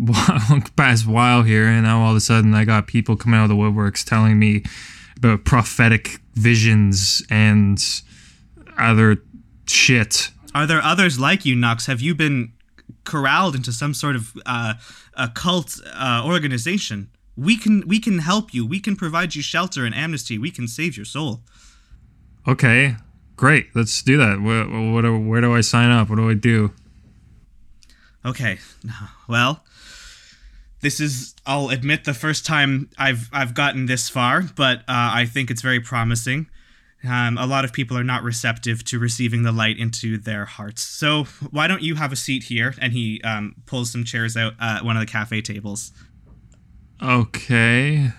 past 0.77 1.05
while 1.07 1.43
here, 1.43 1.67
and 1.67 1.83
now 1.83 2.03
all 2.03 2.11
of 2.11 2.15
a 2.15 2.21
sudden 2.21 2.53
I 2.53 2.63
got 2.63 2.87
people 2.87 3.17
coming 3.17 3.37
out 3.37 3.43
of 3.43 3.49
the 3.49 3.55
woodworks 3.55 4.05
telling 4.05 4.39
me 4.39 4.63
about 5.17 5.43
prophetic 5.43 6.19
visions 6.35 7.21
and 7.29 7.83
other 8.77 9.17
shit. 9.67 10.31
Are 10.53 10.65
there 10.65 10.81
others 10.81 11.19
like 11.19 11.45
you, 11.45 11.55
Knox? 11.55 11.85
Have 11.87 12.01
you 12.01 12.15
been 12.15 12.53
corralled 13.03 13.55
into 13.55 13.71
some 13.71 13.93
sort 13.93 14.15
of 14.15 14.33
uh, 14.45 14.75
a 15.15 15.29
cult 15.29 15.79
uh, 15.93 16.23
organization? 16.25 17.09
We 17.35 17.57
can 17.57 17.87
we 17.87 17.99
can 17.99 18.19
help 18.19 18.53
you. 18.53 18.65
We 18.65 18.79
can 18.79 18.95
provide 18.95 19.35
you 19.35 19.41
shelter 19.41 19.85
and 19.85 19.93
amnesty. 19.93 20.37
We 20.37 20.51
can 20.51 20.67
save 20.67 20.95
your 20.95 21.05
soul. 21.05 21.41
Okay, 22.47 22.95
great. 23.35 23.67
Let's 23.75 24.01
do 24.01 24.17
that. 24.17 24.39
What, 24.39 24.69
what, 24.69 25.27
where 25.27 25.41
do 25.41 25.53
I 25.55 25.61
sign 25.61 25.89
up? 25.89 26.09
What 26.09 26.17
do 26.17 26.29
I 26.29 26.33
do? 26.33 26.71
Okay. 28.25 28.59
Well, 29.27 29.63
this 30.81 30.99
is 30.99 31.33
I'll 31.47 31.69
admit 31.69 32.03
the 32.03 32.13
first 32.13 32.45
time 32.45 32.91
I've 32.95 33.27
I've 33.33 33.55
gotten 33.55 33.87
this 33.87 34.07
far, 34.07 34.43
but 34.43 34.81
uh, 34.81 34.83
I 34.87 35.25
think 35.25 35.49
it's 35.49 35.63
very 35.63 35.79
promising. 35.79 36.45
Um, 37.07 37.37
a 37.37 37.45
lot 37.45 37.65
of 37.65 37.73
people 37.73 37.97
are 37.97 38.03
not 38.03 38.23
receptive 38.23 38.83
to 38.85 38.99
receiving 38.99 39.43
the 39.43 39.51
light 39.51 39.77
into 39.77 40.17
their 40.17 40.45
hearts. 40.45 40.81
So 40.81 41.25
why 41.51 41.67
don't 41.67 41.81
you 41.81 41.95
have 41.95 42.11
a 42.11 42.15
seat 42.15 42.43
here? 42.43 42.73
And 42.81 42.93
he 42.93 43.21
um, 43.23 43.55
pulls 43.65 43.91
some 43.91 44.03
chairs 44.03 44.35
out 44.35 44.53
at 44.59 44.83
one 44.83 44.95
of 44.97 45.01
the 45.01 45.11
cafe 45.11 45.41
tables. 45.41 45.91
Okay. 47.01 48.11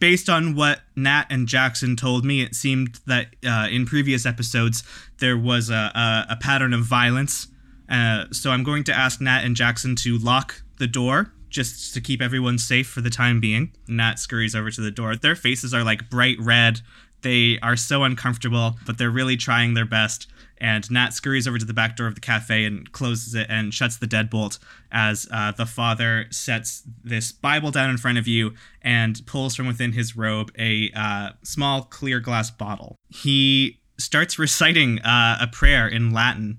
based 0.00 0.28
on 0.28 0.54
what 0.54 0.80
Nat 0.96 1.26
and 1.30 1.48
Jackson 1.48 1.96
told 1.96 2.24
me, 2.24 2.42
it 2.42 2.54
seemed 2.54 3.00
that 3.06 3.34
uh, 3.46 3.68
in 3.70 3.86
previous 3.86 4.24
episodes 4.26 4.82
there 5.18 5.36
was 5.36 5.70
a, 5.70 5.74
a, 5.74 6.26
a 6.30 6.36
pattern 6.36 6.72
of 6.72 6.82
violence. 6.82 7.48
Uh, 7.88 8.26
so 8.32 8.50
I'm 8.50 8.62
going 8.62 8.84
to 8.84 8.92
ask 8.92 9.20
Nat 9.20 9.44
and 9.44 9.56
Jackson 9.56 9.96
to 9.96 10.18
lock 10.18 10.62
the 10.78 10.86
door 10.86 11.32
just 11.48 11.94
to 11.94 12.00
keep 12.00 12.20
everyone 12.20 12.58
safe 12.58 12.86
for 12.86 13.00
the 13.00 13.10
time 13.10 13.40
being. 13.40 13.72
Nat 13.88 14.18
scurries 14.18 14.54
over 14.54 14.70
to 14.70 14.80
the 14.80 14.90
door. 14.90 15.16
Their 15.16 15.34
faces 15.34 15.72
are 15.72 15.82
like 15.82 16.10
bright 16.10 16.36
red. 16.38 16.80
They 17.22 17.58
are 17.62 17.76
so 17.76 18.04
uncomfortable, 18.04 18.76
but 18.86 18.98
they're 18.98 19.10
really 19.10 19.36
trying 19.36 19.74
their 19.74 19.84
best. 19.84 20.28
And 20.60 20.88
Nat 20.90 21.10
scurries 21.10 21.46
over 21.46 21.58
to 21.58 21.64
the 21.64 21.74
back 21.74 21.96
door 21.96 22.06
of 22.06 22.14
the 22.14 22.20
cafe 22.20 22.64
and 22.64 22.90
closes 22.90 23.34
it 23.34 23.46
and 23.48 23.72
shuts 23.72 23.96
the 23.96 24.06
deadbolt 24.06 24.58
as 24.90 25.28
uh, 25.32 25.52
the 25.52 25.66
father 25.66 26.26
sets 26.30 26.82
this 27.04 27.30
Bible 27.30 27.70
down 27.70 27.90
in 27.90 27.96
front 27.96 28.18
of 28.18 28.26
you 28.26 28.54
and 28.82 29.24
pulls 29.26 29.54
from 29.54 29.66
within 29.66 29.92
his 29.92 30.16
robe 30.16 30.50
a 30.58 30.90
uh, 30.96 31.30
small 31.42 31.82
clear 31.82 32.18
glass 32.18 32.50
bottle. 32.50 32.96
He 33.08 33.80
starts 33.98 34.38
reciting 34.38 35.00
uh, 35.00 35.38
a 35.40 35.46
prayer 35.46 35.86
in 35.86 36.12
Latin. 36.12 36.58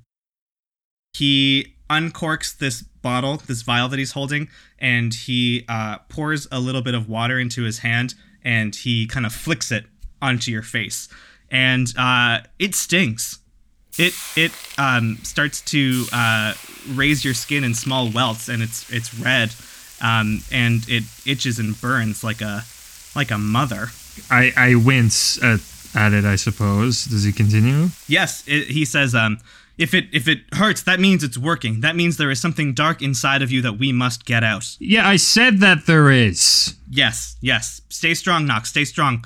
He 1.13 1.76
uncorks 1.89 2.58
this 2.58 2.82
bottle, 2.82 3.38
this 3.38 3.63
vial 3.63 3.89
that 3.89 4.00
he's 4.00 4.12
holding, 4.12 4.50
and 4.78 5.13
he 5.13 5.65
uh, 5.67 5.98
pours 6.10 6.48
a 6.52 6.60
little 6.60 6.82
bit 6.82 6.93
of 6.93 7.10
water 7.10 7.39
into 7.39 7.63
his 7.63 7.80
hand 7.80 8.13
and 8.43 8.76
he 8.76 9.06
kind 9.08 9.26
of 9.26 9.34
flicks 9.34 9.72
it 9.72 9.86
onto 10.21 10.51
your 10.51 10.63
face. 10.63 11.08
And 11.51 11.91
uh, 11.97 12.39
it 12.60 12.75
stings 12.75 13.39
it 13.99 14.13
it 14.36 14.51
um, 14.77 15.17
starts 15.23 15.62
to 15.62 16.05
uh, 16.13 16.53
raise 16.89 17.25
your 17.25 17.34
skin 17.34 17.63
in 17.63 17.73
small 17.73 18.10
welts, 18.10 18.47
and 18.47 18.63
it's 18.63 18.89
it's 18.91 19.13
red, 19.13 19.53
um, 20.01 20.41
and 20.51 20.88
it 20.88 21.03
itches 21.25 21.60
and 21.60 21.79
burns 21.79 22.23
like 22.23 22.41
a 22.41 22.63
like 23.15 23.29
a 23.29 23.38
mother. 23.38 23.89
I, 24.29 24.53
I 24.55 24.75
wince 24.75 25.41
at, 25.43 25.60
at 25.95 26.13
it, 26.13 26.25
I 26.25 26.36
suppose. 26.36 27.05
Does 27.05 27.23
he 27.23 27.32
continue? 27.32 27.89
Yes, 28.08 28.43
it, 28.47 28.67
he 28.67 28.86
says. 28.86 29.13
Um, 29.13 29.39
if 29.77 29.93
it 29.93 30.05
if 30.12 30.27
it 30.27 30.39
hurts, 30.53 30.84
that 30.84 30.99
means 30.99 31.23
it's 31.23 31.38
working. 31.38 31.82
That 31.82 31.95
means 31.95 32.17
there 32.17 32.32
is 32.32 32.39
something 32.39 32.73
dark 32.73 33.01
inside 33.01 33.41
of 33.41 33.51
you 33.51 33.62
that 33.62 33.73
we 33.73 33.91
must 33.91 34.25
get 34.25 34.43
out. 34.43 34.77
Yeah, 34.79 35.08
I 35.08 35.15
said 35.17 35.60
that 35.60 35.86
there 35.86 36.12
is. 36.12 36.75
Yes, 36.89 37.38
yes. 37.41 37.82
Stay 37.89 38.13
strong, 38.13 38.45
Knox. 38.45 38.69
Stay 38.69 38.86
strong. 38.86 39.23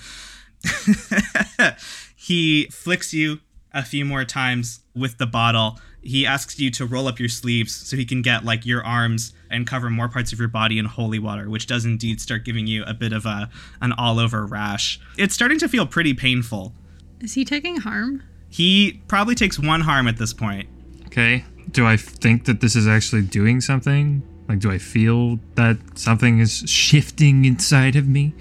he 2.16 2.68
flicks 2.68 3.14
you 3.14 3.40
a 3.74 3.84
few 3.84 4.06
more 4.06 4.26
times 4.26 4.82
with 4.96 5.18
the 5.18 5.26
bottle. 5.26 5.80
He 6.02 6.26
asks 6.26 6.60
you 6.60 6.70
to 6.72 6.86
roll 6.86 7.08
up 7.08 7.20
your 7.20 7.30
sleeves 7.30 7.74
so 7.74 7.96
he 7.96 8.06
can 8.06 8.22
get 8.22 8.44
like 8.44 8.66
your 8.66 8.84
arms 8.84 9.34
and 9.50 9.66
cover 9.66 9.90
more 9.90 10.10
parts 10.10 10.34
of 10.34 10.40
your 10.40 10.48
body 10.48 10.78
in 10.78 10.86
holy 10.86 11.20
water, 11.20 11.50
which 11.50 11.66
does 11.66 11.86
indeed 11.86 12.20
start 12.20 12.44
giving 12.44 12.68
you 12.68 12.84
a 12.86 12.94
bit 12.94 13.14
of 13.14 13.26
a 13.26 13.50
an 13.82 13.94
all 13.94 14.20
over 14.20 14.46
rash. 14.46 15.00
It's 15.18 15.34
starting 15.34 15.60
to 15.60 15.70
feel 15.70 15.86
pretty 15.86 16.14
painful. 16.14 16.74
Is 17.22 17.34
he 17.34 17.46
taking 17.46 17.78
harm? 17.78 18.24
He 18.50 19.02
probably 19.08 19.34
takes 19.34 19.58
one 19.58 19.82
harm 19.82 20.08
at 20.08 20.18
this 20.18 20.34
point. 20.34 20.68
Okay. 21.08 21.46
Do 21.72 21.88
I 21.88 21.98
think 21.98 22.46
that 22.46 22.60
this 22.62 22.76
is 22.76 22.88
actually 22.88 23.24
doing 23.24 23.62
something? 23.62 24.22
Like, 24.50 24.60
do 24.60 24.70
I 24.70 24.78
feel 24.78 25.40
that 25.56 25.78
something 25.96 26.40
is 26.40 26.70
shifting 26.70 27.46
inside 27.46 27.96
of 27.96 28.08
me? 28.08 28.34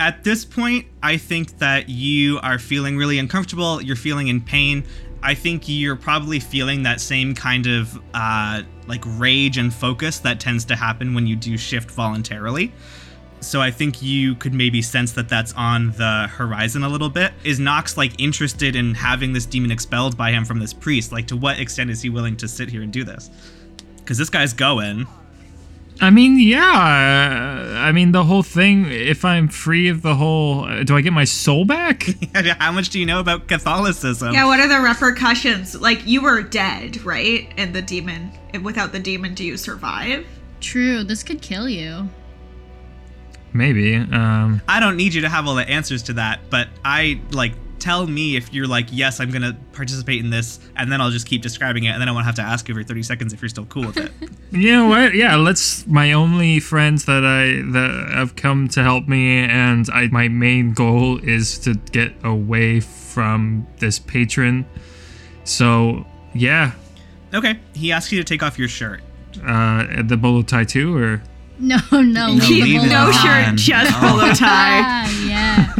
At 0.00 0.22
this 0.22 0.44
point, 0.44 0.86
I 1.02 1.16
think 1.16 1.58
that 1.58 1.88
you 1.88 2.38
are 2.40 2.58
feeling 2.58 2.96
really 2.96 3.18
uncomfortable. 3.18 3.82
You're 3.82 3.96
feeling 3.96 4.28
in 4.28 4.40
pain. 4.40 4.84
I 5.22 5.34
think 5.34 5.64
you're 5.68 5.96
probably 5.96 6.38
feeling 6.38 6.84
that 6.84 7.00
same 7.00 7.34
kind 7.34 7.66
of 7.66 8.00
uh, 8.14 8.62
like 8.86 9.02
rage 9.04 9.58
and 9.58 9.74
focus 9.74 10.20
that 10.20 10.38
tends 10.38 10.64
to 10.66 10.76
happen 10.76 11.14
when 11.14 11.26
you 11.26 11.34
do 11.34 11.58
shift 11.58 11.90
voluntarily. 11.90 12.72
So 13.40 13.60
I 13.60 13.70
think 13.70 14.02
you 14.02 14.34
could 14.36 14.54
maybe 14.54 14.82
sense 14.82 15.12
that 15.12 15.28
that's 15.28 15.52
on 15.54 15.92
the 15.92 16.28
horizon 16.28 16.82
a 16.84 16.88
little 16.88 17.08
bit. 17.08 17.32
Is 17.44 17.58
Knox 17.58 17.96
like 17.96 18.20
interested 18.20 18.76
in 18.76 18.94
having 18.94 19.32
this 19.32 19.46
demon 19.46 19.70
expelled 19.70 20.16
by 20.16 20.30
him 20.30 20.44
from 20.44 20.58
this 20.58 20.72
priest? 20.72 21.12
Like, 21.12 21.26
to 21.28 21.36
what 21.36 21.58
extent 21.58 21.90
is 21.90 22.02
he 22.02 22.10
willing 22.10 22.36
to 22.38 22.48
sit 22.48 22.68
here 22.68 22.82
and 22.82 22.92
do 22.92 23.04
this? 23.04 23.30
Because 23.96 24.18
this 24.18 24.30
guy's 24.30 24.52
going. 24.52 25.06
I 26.00 26.10
mean, 26.10 26.38
yeah. 26.38 27.82
I 27.84 27.92
mean, 27.92 28.12
the 28.12 28.24
whole 28.24 28.42
thing. 28.42 28.86
If 28.86 29.24
I'm 29.24 29.48
free 29.48 29.88
of 29.88 30.02
the 30.02 30.14
whole, 30.14 30.64
uh, 30.64 30.84
do 30.84 30.96
I 30.96 31.00
get 31.00 31.12
my 31.12 31.24
soul 31.24 31.64
back? 31.64 32.06
How 32.34 32.72
much 32.72 32.90
do 32.90 33.00
you 33.00 33.06
know 33.06 33.20
about 33.20 33.48
Catholicism? 33.48 34.32
Yeah, 34.32 34.46
what 34.46 34.60
are 34.60 34.68
the 34.68 34.80
repercussions? 34.80 35.80
Like 35.80 36.06
you 36.06 36.22
were 36.22 36.42
dead, 36.42 37.04
right? 37.04 37.52
And 37.56 37.74
the 37.74 37.82
demon. 37.82 38.30
Without 38.62 38.92
the 38.92 39.00
demon, 39.00 39.34
do 39.34 39.44
you 39.44 39.56
survive? 39.56 40.26
true. 40.60 41.04
This 41.04 41.22
could 41.22 41.40
kill 41.40 41.68
you. 41.68 42.08
Maybe. 43.52 43.96
Um, 43.96 44.60
I 44.68 44.80
don't 44.80 44.96
need 44.96 45.14
you 45.14 45.22
to 45.22 45.28
have 45.28 45.46
all 45.46 45.54
the 45.54 45.68
answers 45.68 46.02
to 46.04 46.12
that, 46.14 46.40
but 46.50 46.68
I 46.84 47.20
like 47.30 47.52
tell 47.78 48.06
me 48.06 48.36
if 48.36 48.52
you're 48.52 48.66
like, 48.66 48.86
yes, 48.90 49.20
I'm 49.20 49.30
gonna 49.30 49.56
participate 49.72 50.20
in 50.24 50.30
this, 50.30 50.58
and 50.76 50.90
then 50.90 51.00
I'll 51.00 51.10
just 51.10 51.26
keep 51.26 51.42
describing 51.42 51.84
it, 51.84 51.90
and 51.90 52.00
then 52.00 52.08
I 52.08 52.12
won't 52.12 52.26
have 52.26 52.34
to 52.36 52.42
ask 52.42 52.68
you 52.68 52.72
every 52.72 52.84
30 52.84 53.02
seconds 53.02 53.32
if 53.32 53.40
you're 53.42 53.48
still 53.48 53.66
cool 53.66 53.86
with 53.86 53.96
it. 53.96 54.12
you 54.50 54.72
know 54.72 54.86
what? 54.88 55.14
Yeah, 55.14 55.36
let's. 55.36 55.86
My 55.86 56.12
only 56.12 56.60
friends 56.60 57.04
that 57.06 57.24
I 57.24 57.62
that 57.72 58.10
have 58.14 58.36
come 58.36 58.68
to 58.68 58.82
help 58.82 59.08
me, 59.08 59.38
and 59.44 59.88
I 59.92 60.08
my 60.08 60.28
main 60.28 60.72
goal 60.72 61.18
is 61.22 61.58
to 61.60 61.74
get 61.92 62.12
away 62.24 62.80
from 62.80 63.66
this 63.78 63.98
patron. 63.98 64.66
So 65.44 66.04
yeah, 66.34 66.72
okay, 67.32 67.58
he 67.74 67.92
asks 67.92 68.12
you 68.12 68.18
to 68.18 68.24
take 68.24 68.42
off 68.42 68.58
your 68.58 68.68
shirt. 68.68 69.00
uh, 69.46 70.02
the 70.02 70.16
bolo 70.16 70.42
tie 70.42 70.64
too, 70.64 70.96
or 70.96 71.22
No, 71.58 71.78
no, 71.92 72.28
leave 72.30 72.48
leave 72.48 72.82
it 72.82 72.86
it 72.86 72.90
no 72.90 73.10
shirt, 73.12 73.54
just 73.56 73.92
Oh. 73.94 74.00
polo 74.00 74.32
tie. 74.34 74.80
Ah, 74.82 75.24
yeah. 75.26 75.74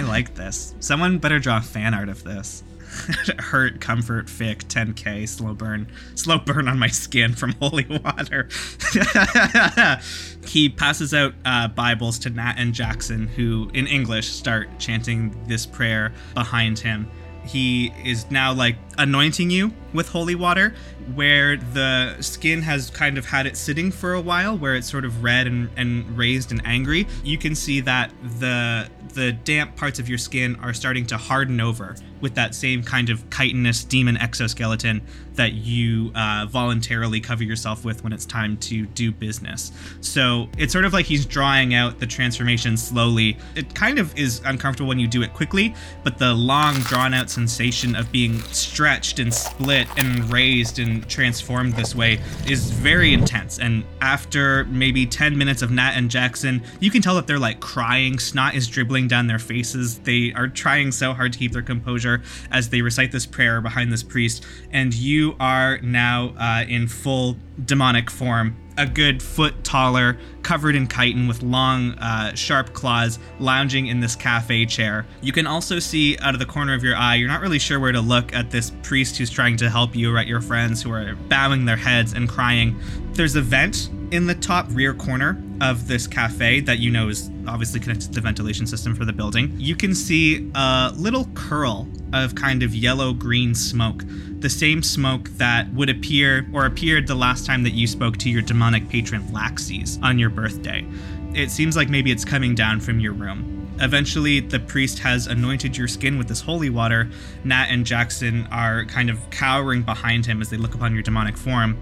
I 0.00 0.02
like 0.02 0.34
this. 0.34 0.74
Someone 0.80 1.18
better 1.18 1.38
draw 1.38 1.60
fan 1.60 1.92
art 1.92 2.08
of 2.08 2.24
this. 2.24 2.62
Hurt, 3.38 3.82
comfort, 3.82 4.28
fic, 4.28 4.64
10k, 4.64 5.28
slow 5.28 5.52
burn, 5.52 5.88
slow 6.14 6.38
burn 6.38 6.68
on 6.68 6.78
my 6.78 6.86
skin 6.86 7.34
from 7.34 7.52
holy 7.60 7.84
water. 7.84 8.48
he 10.46 10.70
passes 10.70 11.12
out 11.12 11.34
uh, 11.44 11.68
Bibles 11.68 12.18
to 12.20 12.30
Nat 12.30 12.54
and 12.56 12.72
Jackson, 12.72 13.26
who 13.26 13.70
in 13.74 13.86
English 13.86 14.30
start 14.30 14.70
chanting 14.78 15.38
this 15.46 15.66
prayer 15.66 16.14
behind 16.32 16.78
him. 16.78 17.06
He 17.44 17.92
is 18.02 18.30
now 18.30 18.54
like 18.54 18.76
anointing 19.00 19.50
you 19.50 19.72
with 19.92 20.08
holy 20.08 20.34
water, 20.34 20.74
where 21.14 21.56
the 21.56 22.16
skin 22.20 22.62
has 22.62 22.90
kind 22.90 23.18
of 23.18 23.26
had 23.26 23.46
it 23.46 23.56
sitting 23.56 23.90
for 23.90 24.14
a 24.14 24.20
while, 24.20 24.56
where 24.56 24.76
it's 24.76 24.88
sort 24.88 25.04
of 25.04 25.24
red 25.24 25.46
and, 25.46 25.70
and 25.76 26.16
raised 26.16 26.52
and 26.52 26.62
angry. 26.64 27.06
You 27.24 27.38
can 27.38 27.54
see 27.54 27.80
that 27.80 28.12
the 28.38 28.88
the 29.14 29.32
damp 29.32 29.74
parts 29.74 29.98
of 29.98 30.08
your 30.08 30.18
skin 30.18 30.54
are 30.62 30.72
starting 30.72 31.04
to 31.04 31.16
harden 31.16 31.60
over 31.60 31.96
with 32.20 32.36
that 32.36 32.54
same 32.54 32.80
kind 32.80 33.10
of 33.10 33.28
chitinous 33.30 33.82
demon 33.82 34.16
exoskeleton 34.16 35.02
that 35.34 35.54
you 35.54 36.12
uh, 36.14 36.46
voluntarily 36.48 37.18
cover 37.18 37.42
yourself 37.42 37.84
with 37.84 38.04
when 38.04 38.12
it's 38.12 38.24
time 38.24 38.56
to 38.58 38.86
do 38.86 39.10
business. 39.10 39.72
So 40.00 40.48
it's 40.58 40.72
sort 40.72 40.84
of 40.84 40.92
like 40.92 41.06
he's 41.06 41.26
drawing 41.26 41.74
out 41.74 41.98
the 41.98 42.06
transformation 42.06 42.76
slowly. 42.76 43.36
It 43.56 43.74
kind 43.74 43.98
of 43.98 44.16
is 44.16 44.42
uncomfortable 44.44 44.88
when 44.88 45.00
you 45.00 45.08
do 45.08 45.22
it 45.22 45.32
quickly, 45.34 45.74
but 46.04 46.18
the 46.18 46.32
long, 46.32 46.74
drawn 46.80 47.12
out 47.12 47.30
sensation 47.30 47.96
of 47.96 48.12
being 48.12 48.38
stretched 48.52 48.89
stretched 48.90 49.20
and 49.20 49.32
split 49.32 49.86
and 49.98 50.32
raised 50.32 50.80
and 50.80 51.08
transformed 51.08 51.74
this 51.74 51.94
way 51.94 52.20
is 52.48 52.72
very 52.72 53.14
intense. 53.14 53.60
And 53.60 53.84
after 54.00 54.64
maybe 54.64 55.06
10 55.06 55.38
minutes 55.38 55.62
of 55.62 55.70
Nat 55.70 55.92
and 55.94 56.10
Jackson, 56.10 56.60
you 56.80 56.90
can 56.90 57.00
tell 57.00 57.14
that 57.14 57.28
they're 57.28 57.38
like 57.38 57.60
crying. 57.60 58.18
Snot 58.18 58.56
is 58.56 58.66
dribbling 58.66 59.06
down 59.06 59.28
their 59.28 59.38
faces. 59.38 60.00
They 60.00 60.32
are 60.34 60.48
trying 60.48 60.90
so 60.90 61.12
hard 61.12 61.32
to 61.34 61.38
keep 61.38 61.52
their 61.52 61.62
composure 61.62 62.20
as 62.50 62.70
they 62.70 62.82
recite 62.82 63.12
this 63.12 63.26
prayer 63.26 63.60
behind 63.60 63.92
this 63.92 64.02
priest. 64.02 64.44
And 64.72 64.92
you 64.92 65.36
are 65.38 65.78
now 65.82 66.34
uh, 66.36 66.64
in 66.68 66.88
full 66.88 67.36
demonic 67.64 68.10
form 68.10 68.56
a 68.80 68.86
good 68.86 69.22
foot 69.22 69.62
taller, 69.62 70.18
covered 70.42 70.74
in 70.74 70.88
chitin 70.88 71.28
with 71.28 71.42
long, 71.42 71.90
uh, 71.98 72.34
sharp 72.34 72.72
claws, 72.72 73.18
lounging 73.38 73.88
in 73.88 74.00
this 74.00 74.16
cafe 74.16 74.64
chair. 74.64 75.06
You 75.20 75.32
can 75.32 75.46
also 75.46 75.78
see 75.78 76.16
out 76.18 76.34
of 76.34 76.40
the 76.40 76.46
corner 76.46 76.72
of 76.72 76.82
your 76.82 76.96
eye, 76.96 77.16
you're 77.16 77.28
not 77.28 77.42
really 77.42 77.58
sure 77.58 77.78
where 77.78 77.92
to 77.92 78.00
look 78.00 78.34
at 78.34 78.50
this 78.50 78.72
priest 78.82 79.18
who's 79.18 79.30
trying 79.30 79.58
to 79.58 79.68
help 79.68 79.94
you 79.94 80.14
or 80.14 80.18
at 80.18 80.26
your 80.26 80.40
friends 80.40 80.82
who 80.82 80.90
are 80.92 81.14
bowing 81.28 81.66
their 81.66 81.76
heads 81.76 82.14
and 82.14 82.26
crying. 82.26 82.80
There's 83.12 83.36
a 83.36 83.42
vent 83.42 83.90
in 84.12 84.26
the 84.26 84.34
top 84.34 84.66
rear 84.70 84.94
corner 84.94 85.34
of 85.60 85.86
this 85.88 86.06
cafe 86.06 86.60
that 86.60 86.78
you 86.78 86.90
know 86.90 87.08
is 87.08 87.30
obviously 87.46 87.80
connected 87.80 88.06
to 88.08 88.12
the 88.12 88.20
ventilation 88.20 88.66
system 88.66 88.94
for 88.94 89.04
the 89.04 89.12
building. 89.12 89.54
You 89.58 89.76
can 89.76 89.94
see 89.94 90.50
a 90.54 90.92
little 90.96 91.26
curl 91.34 91.88
of 92.12 92.34
kind 92.34 92.62
of 92.62 92.74
yellow 92.74 93.12
green 93.12 93.54
smoke, 93.54 94.04
the 94.40 94.50
same 94.50 94.82
smoke 94.82 95.28
that 95.30 95.72
would 95.74 95.90
appear 95.90 96.48
or 96.52 96.66
appeared 96.66 97.06
the 97.06 97.14
last 97.14 97.46
time 97.46 97.62
that 97.64 97.72
you 97.72 97.86
spoke 97.86 98.16
to 98.18 98.30
your 98.30 98.42
demonic 98.42 98.88
patron 98.88 99.22
Laxes 99.28 100.02
on 100.02 100.18
your 100.18 100.30
birthday. 100.30 100.86
It 101.34 101.50
seems 101.50 101.76
like 101.76 101.88
maybe 101.88 102.10
it's 102.10 102.24
coming 102.24 102.54
down 102.54 102.80
from 102.80 102.98
your 102.98 103.12
room. 103.12 103.56
Eventually, 103.80 104.40
the 104.40 104.60
priest 104.60 104.98
has 104.98 105.26
anointed 105.26 105.76
your 105.76 105.88
skin 105.88 106.18
with 106.18 106.28
this 106.28 106.40
holy 106.40 106.68
water. 106.68 107.08
Nat 107.44 107.68
and 107.70 107.86
Jackson 107.86 108.46
are 108.50 108.84
kind 108.84 109.08
of 109.08 109.18
cowering 109.30 109.82
behind 109.82 110.26
him 110.26 110.42
as 110.42 110.50
they 110.50 110.58
look 110.58 110.74
upon 110.74 110.92
your 110.92 111.02
demonic 111.02 111.36
form. 111.36 111.78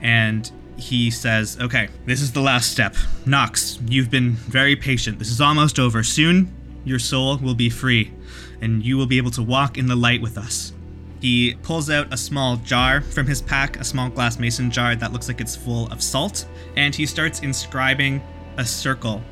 And 0.00 0.50
he 0.76 1.10
says, 1.10 1.58
Okay, 1.60 1.88
this 2.06 2.20
is 2.20 2.32
the 2.32 2.40
last 2.40 2.70
step. 2.70 2.94
Knox, 3.26 3.78
you've 3.86 4.10
been 4.10 4.32
very 4.32 4.76
patient. 4.76 5.18
This 5.18 5.30
is 5.30 5.40
almost 5.40 5.78
over. 5.78 6.02
Soon, 6.02 6.54
your 6.84 6.98
soul 6.98 7.38
will 7.38 7.54
be 7.54 7.70
free, 7.70 8.12
and 8.60 8.84
you 8.84 8.96
will 8.96 9.06
be 9.06 9.18
able 9.18 9.30
to 9.32 9.42
walk 9.42 9.76
in 9.76 9.86
the 9.86 9.96
light 9.96 10.22
with 10.22 10.38
us. 10.38 10.72
He 11.20 11.54
pulls 11.62 11.90
out 11.90 12.12
a 12.12 12.16
small 12.16 12.56
jar 12.56 13.02
from 13.02 13.26
his 13.26 13.42
pack, 13.42 13.78
a 13.78 13.84
small 13.84 14.08
glass 14.08 14.38
mason 14.38 14.70
jar 14.70 14.96
that 14.96 15.12
looks 15.12 15.28
like 15.28 15.40
it's 15.40 15.54
full 15.54 15.86
of 15.88 16.02
salt, 16.02 16.46
and 16.76 16.94
he 16.94 17.04
starts 17.04 17.40
inscribing 17.40 18.22
a 18.56 18.64
circle 18.64 19.22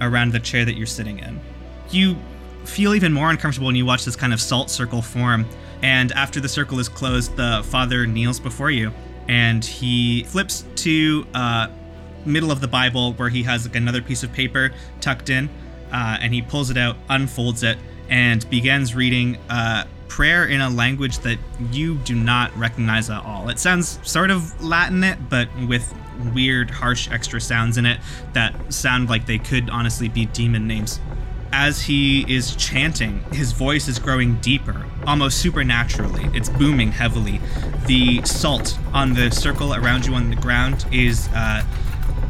around 0.00 0.32
the 0.32 0.40
chair 0.40 0.64
that 0.64 0.76
you're 0.76 0.86
sitting 0.86 1.18
in. 1.20 1.40
You 1.90 2.16
feel 2.64 2.94
even 2.94 3.12
more 3.12 3.30
uncomfortable 3.30 3.66
when 3.66 3.76
you 3.76 3.86
watch 3.86 4.04
this 4.04 4.16
kind 4.16 4.34
of 4.34 4.40
salt 4.40 4.68
circle 4.68 5.00
form, 5.00 5.46
and 5.82 6.12
after 6.12 6.38
the 6.38 6.48
circle 6.48 6.78
is 6.80 6.88
closed, 6.88 7.34
the 7.36 7.62
father 7.64 8.06
kneels 8.06 8.38
before 8.38 8.70
you 8.70 8.92
and 9.28 9.64
he 9.64 10.24
flips 10.24 10.64
to 10.76 11.26
uh, 11.34 11.68
middle 12.24 12.50
of 12.50 12.60
the 12.60 12.68
Bible 12.68 13.12
where 13.14 13.28
he 13.28 13.42
has 13.44 13.66
like 13.66 13.76
another 13.76 14.02
piece 14.02 14.22
of 14.22 14.32
paper 14.32 14.72
tucked 15.00 15.30
in, 15.30 15.48
uh, 15.92 16.18
and 16.20 16.32
he 16.32 16.42
pulls 16.42 16.70
it 16.70 16.76
out, 16.76 16.96
unfolds 17.08 17.62
it, 17.62 17.78
and 18.08 18.48
begins 18.50 18.94
reading 18.94 19.36
uh, 19.50 19.84
prayer 20.08 20.46
in 20.46 20.60
a 20.60 20.70
language 20.70 21.18
that 21.18 21.38
you 21.70 21.96
do 21.98 22.14
not 22.14 22.56
recognize 22.56 23.10
at 23.10 23.22
all. 23.24 23.48
It 23.50 23.58
sounds 23.58 24.00
sort 24.08 24.30
of 24.30 24.62
Latin, 24.64 25.26
but 25.28 25.48
with 25.66 25.94
weird, 26.34 26.70
harsh 26.70 27.10
extra 27.10 27.40
sounds 27.40 27.76
in 27.76 27.86
it 27.86 28.00
that 28.32 28.72
sound 28.72 29.08
like 29.08 29.26
they 29.26 29.38
could 29.38 29.70
honestly 29.70 30.08
be 30.08 30.26
demon 30.26 30.66
names 30.66 30.98
as 31.52 31.82
he 31.82 32.24
is 32.32 32.54
chanting, 32.56 33.22
his 33.32 33.52
voice 33.52 33.88
is 33.88 33.98
growing 33.98 34.36
deeper, 34.40 34.86
almost 35.06 35.38
supernaturally. 35.38 36.28
It's 36.34 36.48
booming 36.48 36.92
heavily. 36.92 37.40
The 37.86 38.22
salt 38.22 38.78
on 38.92 39.14
the 39.14 39.30
circle 39.30 39.74
around 39.74 40.06
you 40.06 40.14
on 40.14 40.30
the 40.30 40.36
ground 40.36 40.84
is 40.92 41.28
uh, 41.34 41.64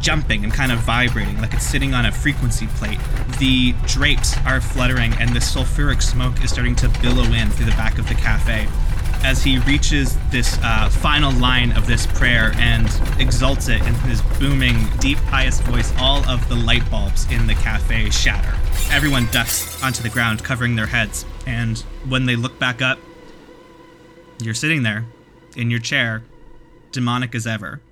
jumping 0.01 0.45
and 0.45 0.53
kind 0.53 0.71
of 0.71 0.79
vibrating 0.81 1.41
like 1.41 1.53
it's 1.53 1.67
sitting 1.67 1.95
on 1.95 2.07
a 2.07 2.13
frequency 2.13 2.67
plate. 2.69 3.01
The 3.39 3.75
drapes 3.87 4.37
are 4.47 4.61
fluttering, 4.61 5.13
and 5.15 5.31
the 5.31 5.41
sulfuric 5.41 6.03
smoke 6.03 6.43
is 6.43 6.51
starting 6.51 6.77
to 6.77 6.89
billow 7.01 7.25
in 7.25 7.51
through 7.51 7.67
the 7.67 7.73
back 7.73 7.99
of 7.99 8.09
the 8.09 8.15
cafe 8.15 8.69
as 9.25 9.43
he 9.43 9.59
reaches 9.61 10.17
this 10.31 10.59
uh, 10.63 10.89
final 10.89 11.33
line 11.33 11.73
of 11.73 11.87
this 11.87 12.07
prayer 12.07 12.53
and 12.57 12.87
exalts 13.19 13.69
it 13.69 13.81
in 13.83 13.95
his 13.95 14.23
booming, 14.39 14.77
deep, 15.01 15.19
pious 15.27 15.61
voice, 15.61 15.93
all 15.99 16.27
of 16.29 16.47
the 16.49 16.55
light 16.55 16.89
bulbs 16.91 17.31
in 17.31 17.47
the 17.47 17.55
cafe 17.55 18.11
shatter. 18.11 18.55
Everyone 18.91 19.27
ducks 19.33 19.83
onto 19.83 20.03
the 20.03 20.09
ground, 20.09 20.43
covering 20.45 20.77
their 20.77 20.87
heads, 20.87 21.27
and 21.47 21.79
when 22.09 22.27
they 22.27 22.37
look 22.37 22.59
back 22.59 22.81
up, 22.81 22.99
you're 24.41 24.55
sitting 24.55 24.83
there 24.83 25.07
in 25.57 25.71
your 25.71 25.81
chair, 25.81 26.23
demonic 26.93 27.35
as 27.35 27.47
ever. 27.47 27.83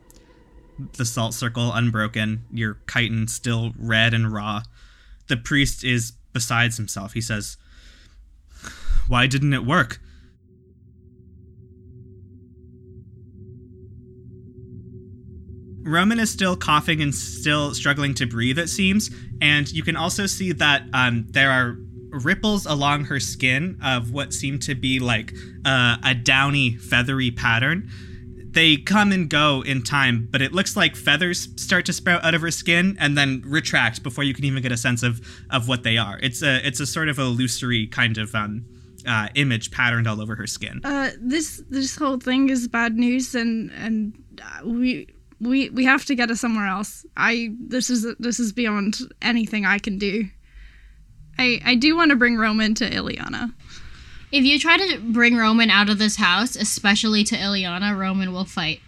The 0.93 1.05
salt 1.05 1.35
circle 1.35 1.73
unbroken, 1.73 2.45
your 2.53 2.79
chitin 2.91 3.29
still 3.29 3.73
red 3.79 4.15
and 4.15 4.33
raw. 4.33 4.63
The 5.29 5.37
priest 5.37 5.83
is 5.83 6.13
besides 6.33 6.77
himself. 6.77 7.15
He 7.15 7.21
says, 7.21 7.57
Why 9.09 9.27
didn't 9.27 9.55
it 9.55 9.65
work? 9.65 10.01
Roman 15.87 16.19
is 16.19 16.31
still 16.31 16.57
coughing 16.57 17.01
and 17.01 17.15
still 17.15 17.75
struggling 17.75 18.15
to 18.15 18.27
breathe, 18.27 18.59
it 18.59 18.69
seems. 18.69 19.11
And 19.41 19.71
you 19.71 19.83
can 19.83 19.97
also 19.97 20.27
see 20.27 20.53
that 20.53 20.83
um, 20.93 21.27
there 21.31 21.51
are 21.51 21.77
ripples 22.11 22.67
along 22.67 23.05
her 23.05 23.21
skin 23.21 23.79
of 23.83 24.11
what 24.11 24.33
seem 24.33 24.59
to 24.61 24.75
be 24.75 24.99
like 24.99 25.33
uh, 25.65 25.97
a 26.05 26.15
downy, 26.15 26.77
feathery 26.77 27.31
pattern. 27.31 27.91
They 28.51 28.79
come 28.79 29.13
and 29.13 29.29
go 29.29 29.63
in 29.63 29.83
time, 29.83 30.29
but 30.31 30.41
it 30.41 30.53
looks 30.53 30.77
like 30.77 30.97
feathers 30.97 31.49
start 31.57 31.85
to 31.87 31.93
sprout 31.93 32.25
out 32.25 32.35
of 32.35 32.41
her 32.41 32.51
skin 32.51 32.97
and 32.99 33.17
then 33.17 33.43
retract 33.45 34.03
before 34.03 34.25
you 34.25 34.33
can 34.33 34.45
even 34.47 34.63
get 34.63 34.73
a 34.73 34.79
sense 34.79 35.03
of 35.03 35.21
of 35.51 35.69
what 35.69 35.83
they 35.83 35.99
are. 35.99 36.19
It's 36.23 36.43
a 36.43 36.67
it's 36.67 36.81
a 36.81 36.87
sort 36.87 37.11
of 37.11 37.19
illusory 37.19 37.87
kind 37.87 38.17
of 38.17 38.35
um, 38.35 38.65
uh, 39.07 39.29
image 39.35 39.71
patterned 39.71 40.09
all 40.09 40.23
over 40.23 40.37
her 40.37 40.47
skin. 40.47 40.81
Uh, 40.85 41.11
this 41.21 41.63
this 41.69 41.97
whole 41.97 42.19
thing 42.19 42.49
is 42.49 42.67
bad 42.67 42.97
news, 42.97 43.35
and 43.35 43.71
and 43.73 44.15
uh, 44.43 44.67
we 44.67 45.07
we 45.41 45.71
we 45.71 45.85
have 45.85 46.05
to 46.07 46.15
get 46.15 46.29
her 46.29 46.37
somewhere 46.37 46.67
else. 46.67 47.05
I 47.17 47.53
this 47.59 47.91
is 47.91 48.07
this 48.19 48.41
is 48.41 48.53
beyond 48.53 48.99
anything 49.23 49.65
I 49.65 49.79
can 49.79 49.99
do. 49.99 50.29
I 51.39 51.61
I 51.65 51.75
do 51.75 51.97
want 51.97 52.11
to 52.11 52.17
bring 52.17 52.37
Roman 52.37 52.75
to 52.77 52.89
Ileana. 52.89 53.53
If 54.33 54.45
you 54.45 54.59
try 54.59 54.77
to 54.77 54.99
bring 54.99 55.37
Roman 55.37 55.71
out 55.71 55.89
of 55.89 55.99
this 55.99 56.17
house, 56.17 56.57
especially 56.57 57.23
to 57.25 57.37
Ileana, 57.37 57.97
Roman 57.97 58.33
will 58.33 58.45
fight. 58.45 58.81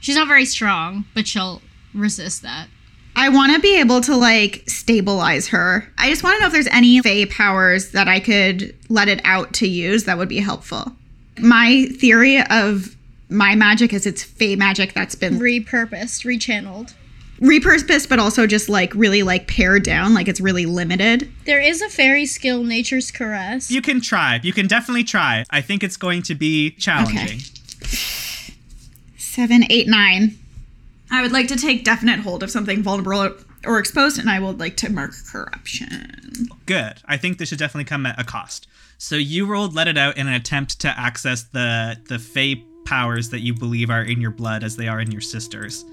She's 0.00 0.16
not 0.16 0.28
very 0.28 0.44
strong, 0.44 1.06
but 1.14 1.26
she'll 1.26 1.62
resist 1.94 2.42
that. 2.42 2.68
I 3.14 3.28
want 3.28 3.54
to 3.54 3.60
be 3.60 3.78
able 3.78 4.00
to 4.02 4.16
like 4.16 4.64
stabilize 4.66 5.48
her. 5.48 5.90
I 5.98 6.10
just 6.10 6.22
want 6.22 6.36
to 6.36 6.40
know 6.40 6.46
if 6.46 6.52
there's 6.52 6.66
any 6.68 7.00
Fey 7.00 7.26
powers 7.26 7.92
that 7.92 8.08
I 8.08 8.20
could 8.20 8.76
let 8.88 9.08
it 9.08 9.20
out 9.24 9.52
to 9.54 9.68
use 9.68 10.04
that 10.04 10.18
would 10.18 10.28
be 10.28 10.40
helpful. 10.40 10.92
My 11.38 11.86
theory 11.98 12.42
of 12.42 12.96
my 13.32 13.54
magic 13.54 13.92
is 13.92 14.06
it's 14.06 14.22
Fey 14.22 14.56
magic 14.56 14.92
that's 14.92 15.14
been 15.14 15.38
Repurposed, 15.38 16.24
rechanneled. 16.24 16.94
repurposed, 17.40 18.08
but 18.08 18.18
also 18.18 18.46
just 18.46 18.68
like 18.68 18.94
really 18.94 19.22
like 19.22 19.48
pared 19.48 19.82
down, 19.82 20.14
like 20.14 20.28
it's 20.28 20.40
really 20.40 20.66
limited. 20.66 21.28
There 21.46 21.60
is 21.60 21.82
a 21.82 21.88
fairy 21.88 22.26
skill, 22.26 22.62
Nature's 22.62 23.10
Caress. 23.10 23.70
You 23.70 23.82
can 23.82 24.00
try. 24.00 24.38
You 24.42 24.52
can 24.52 24.66
definitely 24.66 25.04
try. 25.04 25.44
I 25.50 25.60
think 25.60 25.82
it's 25.82 25.96
going 25.96 26.22
to 26.24 26.34
be 26.34 26.70
challenging. 26.72 27.40
Seven, 29.16 29.64
eight, 29.70 29.88
nine. 29.88 30.38
I 31.10 31.22
would 31.22 31.32
like 31.32 31.48
to 31.48 31.56
take 31.56 31.84
definite 31.84 32.20
hold 32.20 32.42
of 32.42 32.50
something 32.50 32.82
vulnerable 32.82 33.36
or 33.66 33.78
exposed, 33.78 34.18
and 34.18 34.28
I 34.28 34.40
would 34.40 34.58
like 34.58 34.76
to 34.78 34.90
mark 34.90 35.12
corruption. 35.30 36.48
Good. 36.66 36.94
I 37.06 37.16
think 37.16 37.38
this 37.38 37.48
should 37.50 37.58
definitely 37.58 37.84
come 37.84 38.06
at 38.06 38.20
a 38.20 38.24
cost. 38.24 38.66
So 38.98 39.16
you 39.16 39.46
rolled 39.46 39.74
let 39.74 39.88
it 39.88 39.98
out 39.98 40.16
in 40.16 40.26
an 40.26 40.32
attempt 40.34 40.80
to 40.80 40.88
access 40.98 41.42
the 41.42 41.98
the 42.08 42.18
Fey 42.18 42.64
powers 42.84 43.30
that 43.30 43.40
you 43.40 43.54
believe 43.54 43.90
are 43.90 44.02
in 44.02 44.20
your 44.20 44.30
blood 44.30 44.64
as 44.64 44.76
they 44.76 44.88
are 44.88 45.00
in 45.00 45.10
your 45.10 45.20
sister's. 45.20 45.84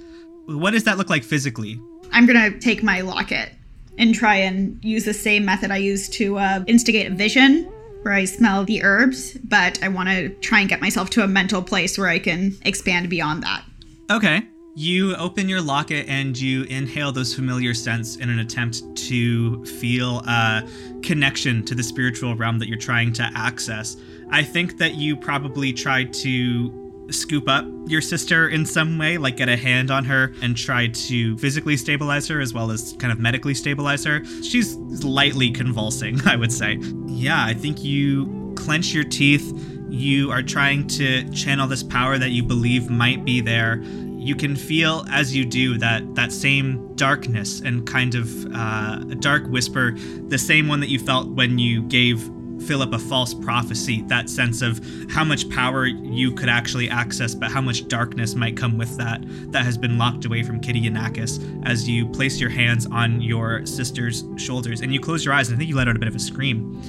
What 0.46 0.72
does 0.72 0.84
that 0.86 0.98
look 0.98 1.10
like 1.10 1.24
physically? 1.24 1.80
I'm 2.12 2.26
gonna 2.26 2.60
take 2.60 2.84
my 2.84 3.02
locket 3.02 3.52
and 3.98 4.16
try 4.16 4.36
and 4.36 4.84
use 4.84 5.06
the 5.06 5.14
same 5.14 5.46
method 5.46 5.72
I 5.72 5.78
used 5.78 6.14
to 6.14 6.38
uh, 6.38 6.64
instigate 6.68 7.12
a 7.12 7.16
vision, 7.16 7.72
where 8.04 8.14
I 8.14 8.26
smell 8.26 8.64
the 8.64 8.84
herbs, 8.84 9.34
but 9.44 9.82
I 9.84 9.90
want 9.90 10.10
to 10.10 10.30
try 10.30 10.62
and 10.62 10.70
get 10.70 10.82
myself 10.82 11.10
to 11.12 11.24
a 11.24 11.28
mental 11.28 11.62
place 11.62 11.98
where 11.98 12.08
I 12.08 12.20
can 12.20 12.56
expand 12.64 13.10
beyond 13.10 13.44
that. 13.44 13.64
Okay. 14.10 14.44
You 14.76 15.16
open 15.18 15.50
your 15.50 15.62
locket 15.62 16.08
and 16.08 16.40
you 16.40 16.64
inhale 16.64 17.12
those 17.12 17.36
familiar 17.36 17.74
scents 17.74 18.16
in 18.16 18.30
an 18.30 18.40
attempt 18.40 18.96
to 19.08 19.66
feel 19.66 20.20
a 20.20 20.66
connection 21.02 21.66
to 21.66 21.76
the 21.76 21.84
spiritual 21.84 22.36
realm 22.36 22.60
that 22.60 22.70
you're 22.70 22.78
trying 22.78 23.12
to 23.14 23.30
access. 23.36 23.98
I 24.32 24.44
think 24.44 24.78
that 24.78 24.96
you 24.96 25.16
probably 25.16 25.74
tried 25.74 26.14
to 26.16 26.76
scoop 27.12 27.50
up 27.50 27.66
your 27.88 28.02
sister 28.02 28.50
in 28.50 28.66
some 28.66 28.98
way, 29.00 29.18
like 29.18 29.38
get 29.38 29.50
a 29.50 29.58
hand 29.58 29.90
on 29.90 30.06
her 30.06 30.34
and 30.44 30.56
try 30.56 30.88
to 30.88 31.38
physically 31.40 31.76
stabilize 31.76 32.28
her 32.28 32.40
as 32.40 32.54
well 32.54 32.70
as 32.70 32.94
kind 33.00 33.12
of 33.12 33.20
medically 33.20 33.56
stabilize 33.56 34.04
her. 34.06 34.24
She's 34.44 34.76
lightly 34.76 35.50
convulsing, 35.50 36.20
I 36.28 36.36
would 36.36 36.52
say. 36.52 36.78
Yeah, 37.08 37.44
I 37.44 37.54
think 37.54 37.84
you 37.84 38.54
clench 38.56 38.94
your 38.94 39.04
teeth 39.04 39.52
you 39.90 40.32
are 40.32 40.44
trying 40.44 40.88
to 40.88 41.28
channel 41.32 41.68
this 41.68 41.84
power 41.84 42.18
that 42.18 42.30
you 42.30 42.44
believe 42.44 42.90
might 42.90 43.26
be 43.26 43.42
there. 43.42 43.82
You 44.18 44.36
can 44.36 44.56
feel 44.56 45.06
as 45.10 45.36
you 45.36 45.46
do 45.46 45.78
that 45.78 46.16
that 46.16 46.32
same 46.32 46.94
darkness 46.96 47.62
and 47.62 47.88
kind 47.88 48.16
of 48.16 48.46
uh, 48.54 49.00
a 49.10 49.16
dark 49.16 49.48
whisper, 49.48 49.98
the 50.28 50.38
same 50.38 50.68
one 50.68 50.80
that 50.82 50.90
you 50.90 51.00
felt 51.00 51.30
when 51.30 51.58
you 51.58 51.82
gave 51.84 52.30
Philip 52.68 52.94
a 52.94 53.00
false 53.00 53.34
prophecy. 53.34 54.02
That 54.08 54.30
sense 54.30 54.62
of 54.62 54.80
how 55.10 55.24
much 55.24 55.50
power 55.50 55.86
you 55.86 56.32
could 56.34 56.50
actually 56.50 56.90
access, 56.90 57.34
but 57.36 57.52
how 57.52 57.62
much 57.62 57.88
darkness 57.88 58.36
might 58.36 58.56
come 58.58 58.78
with 58.78 58.96
that. 58.98 59.22
That 59.52 59.66
has 59.66 59.78
been 59.78 59.98
locked 59.98 60.26
away 60.26 60.44
from 60.44 60.60
Kitty 60.60 60.82
Yanakis 60.82 61.66
as 61.66 61.88
you 61.88 62.08
place 62.08 62.40
your 62.40 62.50
hands 62.50 62.86
on 62.88 63.22
your 63.22 63.66
sister's 63.66 64.24
shoulders 64.38 64.82
and 64.82 64.94
you 64.94 65.00
close 65.00 65.26
your 65.26 65.34
eyes. 65.34 65.48
And 65.50 65.56
I 65.56 65.58
think 65.58 65.70
you 65.70 65.76
let 65.76 65.88
out 65.88 65.96
a 65.96 66.00
bit 66.00 66.08
of 66.08 66.16
a 66.16 66.20
scream. 66.20 66.82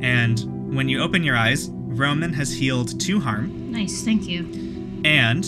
And 0.00 0.74
when 0.74 0.88
you 0.88 1.00
open 1.00 1.22
your 1.22 1.36
eyes, 1.36 1.68
Roman 1.72 2.32
has 2.32 2.52
healed 2.52 2.98
two 3.00 3.20
harm, 3.20 3.70
Nice, 3.70 4.02
thank 4.02 4.26
you. 4.26 4.40
and 5.04 5.44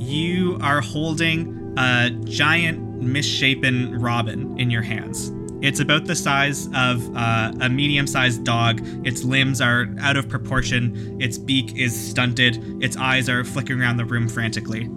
you 0.00 0.58
are 0.62 0.80
holding 0.80 1.74
a 1.76 2.10
giant 2.24 2.80
misshapen 3.02 4.00
robin 4.00 4.58
in 4.58 4.70
your 4.70 4.82
hands. 4.82 5.30
It's 5.60 5.80
about 5.80 6.04
the 6.04 6.14
size 6.14 6.68
of 6.74 7.16
uh, 7.16 7.52
a 7.60 7.68
medium 7.68 8.06
sized 8.06 8.44
dog. 8.44 8.80
Its 9.04 9.24
limbs 9.24 9.60
are 9.60 9.86
out 10.00 10.16
of 10.16 10.28
proportion. 10.28 11.20
Its 11.20 11.36
beak 11.36 11.76
is 11.76 11.94
stunted. 12.10 12.82
Its 12.82 12.96
eyes 12.96 13.28
are 13.28 13.44
flickering 13.44 13.80
around 13.80 13.96
the 13.96 14.04
room 14.04 14.28
frantically. 14.28 14.88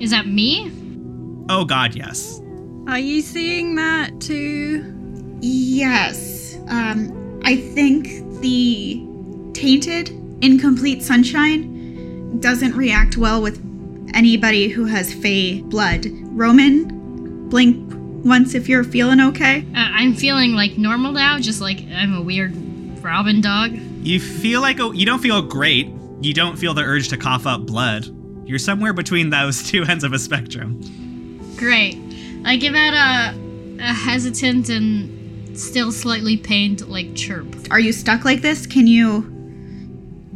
Is 0.00 0.10
that 0.10 0.26
me? 0.26 0.72
Oh, 1.48 1.64
God, 1.64 1.94
yes. 1.94 2.40
Are 2.88 2.98
you 2.98 3.22
seeing 3.22 3.76
that 3.76 4.20
too? 4.20 4.92
Yes. 5.40 6.56
Um, 6.68 7.40
I 7.44 7.56
think 7.56 8.08
the 8.40 9.06
tainted, 9.52 10.10
incomplete 10.42 11.02
sunshine 11.02 12.40
doesn't 12.40 12.74
react 12.74 13.16
well 13.16 13.40
with 13.40 13.60
anybody 14.12 14.68
who 14.68 14.86
has 14.86 15.14
Fey 15.14 15.60
blood. 15.62 16.06
Roman, 16.32 17.48
blink 17.48 17.92
once 18.24 18.54
if 18.54 18.68
you're 18.68 18.84
feeling 18.84 19.20
okay. 19.20 19.60
Uh, 19.74 19.90
I'm 19.92 20.14
feeling 20.14 20.52
like 20.52 20.78
normal 20.78 21.12
now, 21.12 21.38
just 21.38 21.60
like 21.60 21.80
I'm 21.94 22.14
a 22.14 22.22
weird 22.22 22.54
Robin 23.02 23.40
dog. 23.40 23.72
You 24.02 24.18
feel 24.18 24.60
like 24.60 24.80
a, 24.80 24.90
you 24.94 25.06
don't 25.06 25.20
feel 25.20 25.42
great. 25.42 25.88
You 26.20 26.32
don't 26.32 26.56
feel 26.56 26.74
the 26.74 26.82
urge 26.82 27.08
to 27.08 27.16
cough 27.16 27.46
up 27.46 27.66
blood. 27.66 28.06
You're 28.46 28.58
somewhere 28.58 28.92
between 28.92 29.30
those 29.30 29.62
two 29.70 29.84
ends 29.84 30.04
of 30.04 30.12
a 30.12 30.18
spectrum. 30.18 30.80
Great. 31.56 31.98
I 32.44 32.56
give 32.56 32.74
out 32.74 32.94
a, 32.94 33.38
a 33.80 33.92
hesitant 33.92 34.68
and 34.68 35.58
still 35.58 35.92
slightly 35.92 36.36
pained 36.36 36.86
like 36.88 37.14
chirp. 37.14 37.46
Are 37.70 37.80
you 37.80 37.92
stuck 37.92 38.24
like 38.24 38.42
this? 38.42 38.66
Can 38.66 38.86
you 38.86 39.30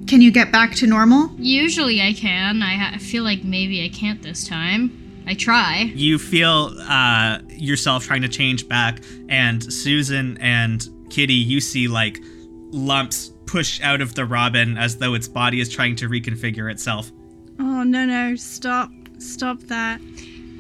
can 0.07 0.23
you 0.23 0.31
get 0.31 0.51
back 0.51 0.75
to 0.77 0.87
normal? 0.87 1.31
Usually 1.37 2.01
I 2.01 2.15
can. 2.15 2.63
I 2.63 2.75
ha- 2.77 2.99
feel 2.99 3.25
like 3.25 3.45
maybe 3.45 3.85
I 3.85 3.91
can't 3.91 4.23
this 4.23 4.47
time. 4.49 5.08
I 5.29 5.35
try. 5.35 5.93
You 5.95 6.19
feel 6.19 6.73
uh, 6.89 7.41
yourself 7.51 8.05
trying 8.05 8.23
to 8.23 8.29
change 8.29 8.67
back, 8.67 9.03
and 9.29 9.63
Susan 9.71 10.39
and 10.39 10.89
Kitty, 11.11 11.35
you 11.35 11.61
see 11.61 11.87
like 11.87 12.19
lumps 12.71 13.31
push 13.45 13.81
out 13.83 14.01
of 14.01 14.15
the 14.15 14.25
robin 14.25 14.79
as 14.79 14.97
though 14.99 15.13
its 15.15 15.29
body 15.29 15.61
is 15.61 15.69
trying 15.69 15.97
to 15.97 16.09
reconfigure 16.09 16.71
itself. 16.71 17.11
Oh 17.59 17.83
no 17.83 18.07
no! 18.07 18.37
Stop! 18.37 18.91
Stop 19.19 19.61
that! 19.65 20.01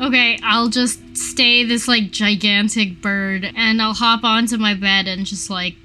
Okay, 0.01 0.39
I'll 0.43 0.69
just 0.69 1.17
stay 1.17 1.65
this 1.65 1.89
like 1.89 2.11
gigantic 2.11 3.01
bird 3.01 3.51
and 3.57 3.81
I'll 3.81 3.95
hop 3.95 4.23
onto 4.23 4.59
my 4.59 4.75
bed 4.75 5.09
and 5.09 5.25
just 5.25 5.49
like 5.49 5.77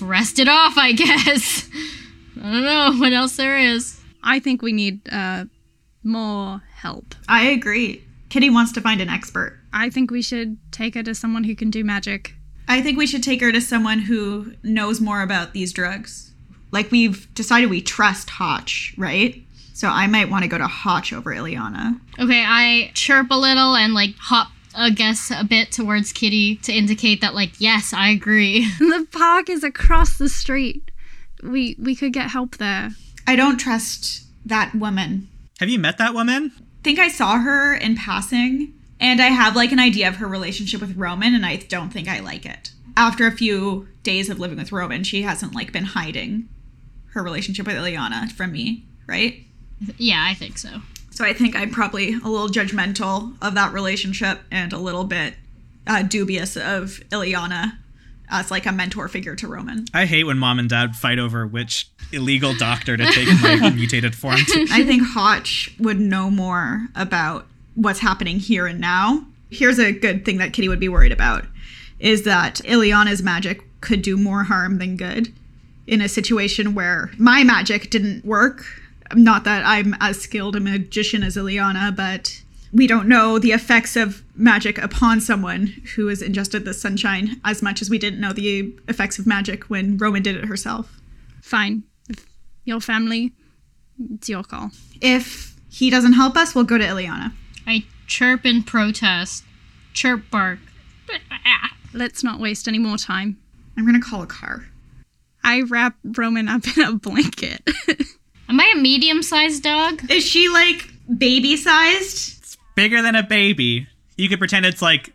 rest 0.00 0.40
it 0.40 0.48
off, 0.48 0.76
I 0.76 0.92
guess. 0.96 1.68
I 2.42 2.50
don't 2.50 2.64
know 2.64 2.94
what 2.98 3.12
else 3.12 3.36
there 3.36 3.58
is. 3.58 4.00
I 4.24 4.40
think 4.40 4.60
we 4.60 4.72
need 4.72 5.08
uh, 5.10 5.44
more 6.02 6.62
help. 6.74 7.14
I 7.28 7.44
agree. 7.46 8.03
Kitty 8.34 8.50
wants 8.50 8.72
to 8.72 8.80
find 8.80 9.00
an 9.00 9.08
expert. 9.08 9.60
I 9.72 9.90
think 9.90 10.10
we 10.10 10.20
should 10.20 10.58
take 10.72 10.96
her 10.96 11.04
to 11.04 11.14
someone 11.14 11.44
who 11.44 11.54
can 11.54 11.70
do 11.70 11.84
magic. 11.84 12.34
I 12.66 12.82
think 12.82 12.98
we 12.98 13.06
should 13.06 13.22
take 13.22 13.40
her 13.40 13.52
to 13.52 13.60
someone 13.60 14.00
who 14.00 14.54
knows 14.64 15.00
more 15.00 15.22
about 15.22 15.52
these 15.52 15.72
drugs. 15.72 16.32
Like 16.72 16.90
we've 16.90 17.32
decided 17.34 17.70
we 17.70 17.80
trust 17.80 18.30
Hotch, 18.30 18.92
right? 18.98 19.40
So 19.72 19.86
I 19.86 20.08
might 20.08 20.30
want 20.30 20.42
to 20.42 20.48
go 20.48 20.58
to 20.58 20.66
Hotch 20.66 21.12
over 21.12 21.32
Ileana. 21.32 22.00
Okay, 22.18 22.44
I 22.44 22.90
chirp 22.94 23.28
a 23.30 23.38
little 23.38 23.76
and 23.76 23.94
like 23.94 24.16
hop, 24.18 24.48
I 24.74 24.90
guess, 24.90 25.30
a 25.30 25.44
bit 25.44 25.70
towards 25.70 26.12
Kitty 26.12 26.56
to 26.64 26.72
indicate 26.72 27.20
that, 27.20 27.36
like, 27.36 27.60
yes, 27.60 27.92
I 27.92 28.08
agree. 28.08 28.68
The 28.80 29.06
park 29.12 29.48
is 29.48 29.62
across 29.62 30.18
the 30.18 30.28
street. 30.28 30.90
We 31.40 31.76
we 31.78 31.94
could 31.94 32.12
get 32.12 32.32
help 32.32 32.56
there. 32.56 32.90
I 33.28 33.36
don't 33.36 33.58
trust 33.58 34.24
that 34.44 34.74
woman. 34.74 35.28
Have 35.60 35.68
you 35.68 35.78
met 35.78 35.98
that 35.98 36.14
woman? 36.14 36.50
Think 36.84 36.98
I 36.98 37.08
saw 37.08 37.38
her 37.38 37.74
in 37.74 37.96
passing, 37.96 38.74
and 39.00 39.20
I 39.20 39.28
have 39.28 39.56
like 39.56 39.72
an 39.72 39.80
idea 39.80 40.06
of 40.06 40.16
her 40.16 40.28
relationship 40.28 40.80
with 40.80 40.96
Roman, 40.96 41.34
and 41.34 41.44
I 41.44 41.56
don't 41.56 41.90
think 41.90 42.08
I 42.08 42.20
like 42.20 42.46
it. 42.46 42.70
After 42.96 43.26
a 43.26 43.32
few 43.32 43.88
days 44.04 44.30
of 44.30 44.38
living 44.38 44.58
with 44.58 44.70
Roman, 44.70 45.02
she 45.02 45.22
hasn't 45.22 45.54
like 45.54 45.72
been 45.72 45.84
hiding 45.84 46.48
her 47.12 47.22
relationship 47.22 47.66
with 47.66 47.76
Ileana 47.76 48.30
from 48.30 48.52
me, 48.52 48.84
right? 49.06 49.40
yeah, 49.98 50.24
I 50.28 50.34
think 50.34 50.58
so. 50.58 50.80
So 51.10 51.24
I 51.24 51.32
think 51.32 51.56
I'm 51.56 51.70
probably 51.70 52.14
a 52.14 52.28
little 52.28 52.48
judgmental 52.48 53.34
of 53.40 53.54
that 53.54 53.72
relationship 53.72 54.40
and 54.50 54.72
a 54.72 54.78
little 54.78 55.04
bit 55.04 55.34
uh, 55.86 56.02
dubious 56.02 56.56
of 56.56 57.00
Ileana 57.10 57.78
as 58.28 58.50
like 58.50 58.66
a 58.66 58.72
mentor 58.72 59.08
figure 59.08 59.36
to 59.36 59.48
Roman. 59.48 59.86
I 59.92 60.06
hate 60.06 60.24
when 60.24 60.38
mom 60.38 60.58
and 60.58 60.68
dad 60.68 60.96
fight 60.96 61.18
over 61.18 61.46
which 61.46 61.88
illegal 62.12 62.54
doctor 62.54 62.96
to 62.96 63.04
take 63.06 63.28
my 63.42 63.70
mutated 63.74 64.14
form 64.14 64.38
to. 64.46 64.66
I 64.70 64.84
think 64.84 65.02
Hotch 65.02 65.74
would 65.78 66.00
know 66.00 66.30
more 66.30 66.86
about 66.94 67.46
what's 67.74 68.00
happening 68.00 68.38
here 68.38 68.66
and 68.66 68.80
now. 68.80 69.24
Here's 69.50 69.78
a 69.78 69.92
good 69.92 70.24
thing 70.24 70.38
that 70.38 70.52
Kitty 70.52 70.68
would 70.68 70.80
be 70.80 70.88
worried 70.88 71.12
about 71.12 71.44
is 71.98 72.24
that 72.24 72.56
Ileana's 72.64 73.22
magic 73.22 73.62
could 73.80 74.02
do 74.02 74.16
more 74.16 74.44
harm 74.44 74.78
than 74.78 74.96
good 74.96 75.32
in 75.86 76.00
a 76.00 76.08
situation 76.08 76.74
where 76.74 77.10
my 77.18 77.44
magic 77.44 77.90
didn't 77.90 78.24
work. 78.24 78.64
Not 79.14 79.44
that 79.44 79.64
I'm 79.64 79.94
as 80.00 80.20
skilled 80.20 80.56
a 80.56 80.60
magician 80.60 81.22
as 81.22 81.36
Ileana, 81.36 81.94
but 81.94 82.42
we 82.74 82.88
don't 82.88 83.08
know 83.08 83.38
the 83.38 83.52
effects 83.52 83.94
of 83.94 84.22
magic 84.34 84.78
upon 84.78 85.20
someone 85.20 85.68
who 85.94 86.08
has 86.08 86.20
ingested 86.20 86.64
the 86.64 86.74
sunshine 86.74 87.40
as 87.44 87.62
much 87.62 87.80
as 87.80 87.88
we 87.88 87.98
didn't 87.98 88.20
know 88.20 88.32
the 88.32 88.74
effects 88.88 89.18
of 89.18 89.26
magic 89.26 89.64
when 89.70 89.96
Roman 89.96 90.22
did 90.22 90.36
it 90.36 90.46
herself. 90.46 91.00
Fine. 91.40 91.84
If 92.08 92.26
your 92.64 92.80
family, 92.80 93.32
it's 94.14 94.28
your 94.28 94.42
call. 94.42 94.72
If 95.00 95.54
he 95.70 95.88
doesn't 95.88 96.14
help 96.14 96.36
us, 96.36 96.54
we'll 96.54 96.64
go 96.64 96.76
to 96.76 96.84
Ileana. 96.84 97.32
I 97.64 97.84
chirp 98.08 98.44
in 98.44 98.64
protest. 98.64 99.44
Chirp 99.92 100.28
bark. 100.32 100.58
Ah, 101.30 101.76
let's 101.92 102.24
not 102.24 102.40
waste 102.40 102.66
any 102.66 102.80
more 102.80 102.96
time. 102.96 103.38
I'm 103.76 103.86
gonna 103.86 104.00
call 104.00 104.22
a 104.22 104.26
car. 104.26 104.66
I 105.44 105.62
wrap 105.62 105.94
Roman 106.02 106.48
up 106.48 106.64
in 106.76 106.82
a 106.82 106.92
blanket. 106.92 107.62
Am 108.48 108.58
I 108.58 108.72
a 108.74 108.80
medium 108.80 109.22
sized 109.22 109.62
dog? 109.62 110.10
Is 110.10 110.24
she 110.24 110.48
like 110.48 110.88
baby 111.16 111.56
sized? 111.56 112.33
Bigger 112.74 113.02
than 113.02 113.14
a 113.14 113.22
baby. 113.22 113.86
You 114.16 114.28
could 114.28 114.38
pretend 114.38 114.66
it's 114.66 114.82
like 114.82 115.12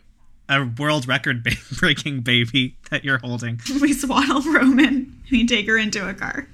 a 0.50 0.66
world 0.78 1.08
record 1.08 1.44
ba- 1.44 1.52
breaking 1.80 2.22
baby 2.22 2.78
that 2.90 3.04
you're 3.04 3.20
holding. 3.20 3.60
We 3.82 3.94
swaddle 3.94 4.42
Roman. 4.42 5.22
We 5.32 5.46
take 5.46 5.68
her 5.68 5.78
into 5.78 6.08
a 6.08 6.14
car. 6.14 6.48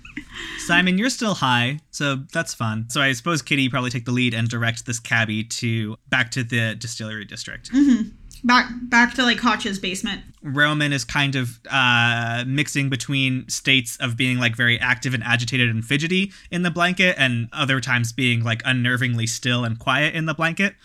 Simon, 0.60 0.98
you're 0.98 1.10
still 1.10 1.36
high, 1.36 1.80
so 1.92 2.24
that's 2.34 2.54
fun. 2.54 2.90
So 2.90 3.02
I 3.02 3.14
suppose 3.14 3.42
Kitty 3.42 3.70
probably 3.70 3.90
take 3.90 4.06
the 4.06 4.12
lead 4.12 4.34
and 4.34 4.50
direct 4.50 4.86
this 4.86 5.00
cabbie 5.00 5.44
to 5.44 5.96
back 6.10 6.32
to 6.32 6.44
the 6.44 6.76
distillery 6.76 7.26
district. 7.26 7.72
Mm-hmm. 7.72 8.10
Back 8.46 8.70
back 8.84 9.16
to 9.16 9.24
like 9.24 9.40
Hotch's 9.40 9.80
basement. 9.80 10.22
Roman 10.44 10.94
is 10.94 11.04
kind 11.04 11.36
of 11.36 11.60
uh, 11.70 12.44
mixing 12.46 12.90
between 12.92 13.50
states 13.50 13.98
of 13.98 14.16
being 14.16 14.38
like 14.38 14.56
very 14.56 14.80
active 14.80 15.16
and 15.16 15.24
agitated 15.24 15.68
and 15.70 15.84
fidgety 15.84 16.32
in 16.52 16.62
the 16.62 16.70
blanket, 16.70 17.16
and 17.18 17.50
other 17.52 17.82
times 17.82 18.14
being 18.14 18.44
like 18.44 18.62
unnervingly 18.64 19.28
still 19.28 19.64
and 19.66 19.80
quiet 19.80 20.14
in 20.14 20.28
the 20.28 20.36
blanket. 20.36 20.76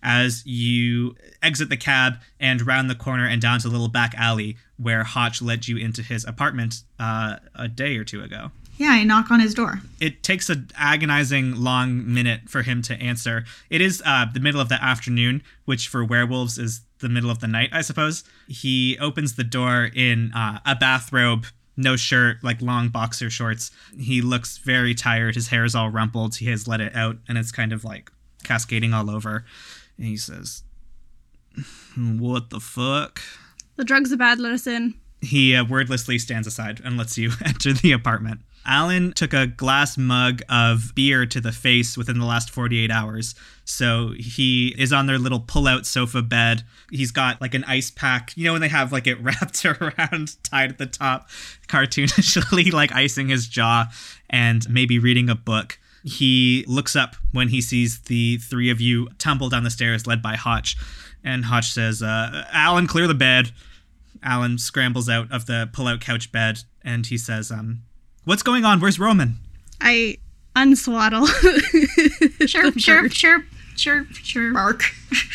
As 0.00 0.46
you 0.46 1.16
exit 1.42 1.70
the 1.70 1.76
cab 1.76 2.14
and 2.38 2.64
round 2.64 2.88
the 2.88 2.94
corner 2.94 3.26
and 3.26 3.42
down 3.42 3.58
to 3.58 3.68
the 3.68 3.72
little 3.72 3.88
back 3.88 4.14
alley 4.16 4.56
where 4.76 5.02
Hotch 5.02 5.42
led 5.42 5.66
you 5.66 5.76
into 5.76 6.04
his 6.04 6.24
apartment 6.24 6.82
uh, 7.00 7.38
a 7.56 7.66
day 7.66 7.96
or 7.96 8.04
two 8.04 8.22
ago. 8.22 8.52
Yeah, 8.76 8.90
I 8.90 9.02
knock 9.02 9.32
on 9.32 9.40
his 9.40 9.54
door. 9.54 9.80
it 10.00 10.22
takes 10.22 10.48
an 10.48 10.68
agonizing 10.76 11.56
long 11.56 12.14
minute 12.14 12.42
for 12.46 12.62
him 12.62 12.80
to 12.82 12.94
answer. 12.94 13.44
It 13.70 13.80
is 13.80 14.00
uh, 14.06 14.26
the 14.32 14.38
middle 14.38 14.60
of 14.60 14.68
the 14.68 14.80
afternoon, 14.80 15.42
which 15.64 15.88
for 15.88 16.04
werewolves 16.04 16.58
is 16.58 16.82
the 17.00 17.08
middle 17.08 17.30
of 17.30 17.40
the 17.40 17.46
night, 17.46 17.70
I 17.72 17.82
suppose. 17.82 18.24
He 18.46 18.98
opens 18.98 19.36
the 19.36 19.44
door 19.44 19.90
in 19.94 20.32
uh, 20.32 20.60
a 20.66 20.74
bathrobe, 20.74 21.46
no 21.76 21.96
shirt, 21.96 22.42
like 22.42 22.60
long 22.60 22.88
boxer 22.88 23.30
shorts. 23.30 23.70
He 23.98 24.20
looks 24.20 24.58
very 24.58 24.94
tired. 24.94 25.34
His 25.34 25.48
hair 25.48 25.64
is 25.64 25.74
all 25.74 25.90
rumpled. 25.90 26.36
He 26.36 26.46
has 26.46 26.66
let 26.66 26.80
it 26.80 26.94
out, 26.94 27.16
and 27.28 27.38
it's 27.38 27.52
kind 27.52 27.72
of 27.72 27.84
like 27.84 28.10
cascading 28.44 28.92
all 28.92 29.10
over. 29.10 29.44
And 29.96 30.06
he 30.06 30.16
says, 30.16 30.62
"What 31.96 32.50
the 32.50 32.60
fuck?" 32.60 33.20
the 33.76 33.84
drugs 33.84 34.12
are 34.12 34.16
bad. 34.16 34.38
Let 34.38 34.52
us 34.52 34.66
in. 34.66 34.94
He 35.20 35.54
uh, 35.56 35.64
wordlessly 35.64 36.18
stands 36.18 36.46
aside 36.46 36.80
and 36.84 36.98
lets 36.98 37.16
you 37.16 37.32
enter 37.44 37.72
the 37.72 37.92
apartment. 37.92 38.40
Alan 38.68 39.12
took 39.12 39.32
a 39.32 39.46
glass 39.46 39.96
mug 39.96 40.42
of 40.50 40.94
beer 40.94 41.24
to 41.24 41.40
the 41.40 41.52
face 41.52 41.96
within 41.96 42.18
the 42.18 42.26
last 42.26 42.50
48 42.50 42.90
hours. 42.90 43.34
So 43.64 44.12
he 44.18 44.74
is 44.78 44.92
on 44.92 45.06
their 45.06 45.18
little 45.18 45.40
pull 45.40 45.66
out 45.66 45.86
sofa 45.86 46.20
bed. 46.20 46.64
He's 46.90 47.10
got 47.10 47.40
like 47.40 47.54
an 47.54 47.64
ice 47.64 47.90
pack. 47.90 48.36
You 48.36 48.44
know, 48.44 48.52
when 48.52 48.60
they 48.60 48.68
have 48.68 48.92
like 48.92 49.06
it 49.06 49.20
wrapped 49.22 49.64
around, 49.64 50.36
tied 50.42 50.70
at 50.70 50.78
the 50.78 50.86
top, 50.86 51.30
cartoonishly 51.66 52.70
like 52.72 52.92
icing 52.92 53.28
his 53.28 53.48
jaw 53.48 53.90
and 54.28 54.68
maybe 54.68 54.98
reading 54.98 55.30
a 55.30 55.34
book. 55.34 55.78
He 56.04 56.64
looks 56.68 56.94
up 56.94 57.16
when 57.32 57.48
he 57.48 57.62
sees 57.62 58.00
the 58.02 58.36
three 58.36 58.70
of 58.70 58.80
you 58.82 59.08
tumble 59.18 59.48
down 59.48 59.64
the 59.64 59.70
stairs, 59.70 60.06
led 60.06 60.20
by 60.22 60.36
Hotch. 60.36 60.76
And 61.24 61.46
Hotch 61.46 61.72
says, 61.72 62.02
uh, 62.02 62.44
Alan, 62.52 62.86
clear 62.86 63.06
the 63.06 63.14
bed. 63.14 63.50
Alan 64.22 64.58
scrambles 64.58 65.08
out 65.08 65.32
of 65.32 65.46
the 65.46 65.70
pull 65.72 65.88
out 65.88 66.00
couch 66.00 66.30
bed 66.30 66.60
and 66.82 67.06
he 67.06 67.16
says, 67.16 67.50
um, 67.50 67.82
What's 68.28 68.42
going 68.42 68.66
on? 68.66 68.78
Where's 68.78 69.00
Roman? 69.00 69.38
I 69.80 70.18
unswaddle. 70.54 71.26
Chirp, 72.46 72.74
the 72.74 72.80
chirp, 72.80 73.04
bird. 73.04 73.12
chirp, 73.12 73.44
chirp, 73.74 74.10
chirp, 74.10 74.52
Bark. 74.52 74.82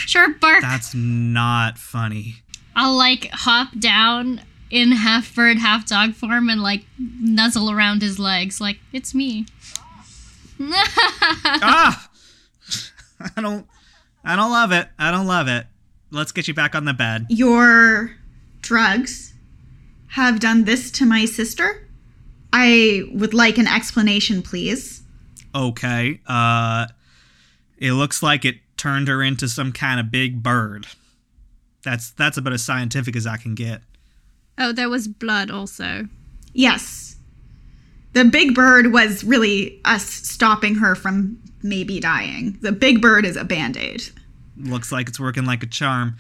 chirp, 0.05 0.39
bark. 0.39 0.61
That's 0.61 0.93
not 0.93 1.79
funny. 1.79 2.43
I'll 2.75 2.95
like 2.95 3.31
hop 3.31 3.69
down 3.79 4.41
in 4.69 4.91
half 4.91 5.33
bird, 5.33 5.57
half 5.57 5.87
dog 5.87 6.13
form 6.13 6.49
and 6.49 6.61
like 6.61 6.85
nuzzle 6.99 7.71
around 7.71 8.03
his 8.03 8.19
legs, 8.19 8.61
like 8.61 8.77
it's 8.91 9.15
me. 9.15 9.47
ah! 10.61 12.11
I 13.35 13.41
don't 13.41 13.65
I 14.23 14.35
don't 14.35 14.51
love 14.51 14.71
it. 14.71 14.87
I 14.99 15.09
don't 15.09 15.25
love 15.25 15.47
it. 15.47 15.65
Let's 16.11 16.31
get 16.31 16.47
you 16.47 16.53
back 16.53 16.75
on 16.75 16.85
the 16.85 16.93
bed. 16.93 17.25
Your 17.29 18.17
drugs 18.61 19.33
have 20.09 20.39
done 20.39 20.65
this 20.65 20.91
to 20.91 21.07
my 21.07 21.25
sister. 21.25 21.82
I 22.55 23.03
would 23.11 23.33
like 23.33 23.57
an 23.57 23.67
explanation, 23.67 24.41
please. 24.43 25.01
Okay. 25.55 26.19
Uh 26.27 26.87
it 27.77 27.93
looks 27.93 28.23
like 28.23 28.45
it 28.45 28.57
turned 28.77 29.07
her 29.07 29.21
into 29.21 29.49
some 29.49 29.71
kind 29.73 29.99
of 29.99 30.11
big 30.11 30.41
bird. 30.43 30.87
That's 31.83 32.11
that's 32.11 32.37
about 32.37 32.53
as 32.53 32.63
scientific 32.63 33.15
as 33.15 33.25
I 33.27 33.37
can 33.37 33.55
get. 33.55 33.81
oh, 34.57 34.71
there 34.71 34.89
was 34.89 35.07
blood 35.07 35.49
also. 35.51 36.07
Yes. 36.53 37.17
The 38.13 38.23
big 38.23 38.53
bird 38.53 38.93
was 38.93 39.23
really 39.23 39.81
us 39.83 40.05
stopping 40.05 40.75
her 40.75 40.93
from 40.93 41.39
maybe 41.63 41.99
dying. 41.99 42.59
The 42.61 42.71
big 42.71 43.01
bird 43.01 43.25
is 43.25 43.35
a 43.35 43.43
band 43.43 43.75
aid. 43.77 44.03
Looks 44.55 44.91
like 44.91 45.09
it's 45.09 45.19
working 45.19 45.45
like 45.45 45.63
a 45.63 45.67
charm. 45.67 46.17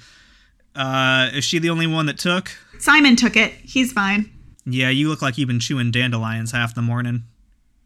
Uh 0.75 1.29
is 1.33 1.45
she 1.45 1.59
the 1.59 1.69
only 1.69 1.85
one 1.85 2.07
that 2.07 2.17
took? 2.17 2.49
Simon 2.79 3.15
took 3.15 3.37
it. 3.37 3.51
He's 3.53 3.91
fine. 3.93 4.31
Yeah, 4.65 4.89
you 4.89 5.09
look 5.09 5.21
like 5.21 5.37
you've 5.37 5.47
been 5.47 5.59
chewing 5.59 5.91
dandelions 5.91 6.51
half 6.51 6.73
the 6.73 6.81
morning. 6.81 7.23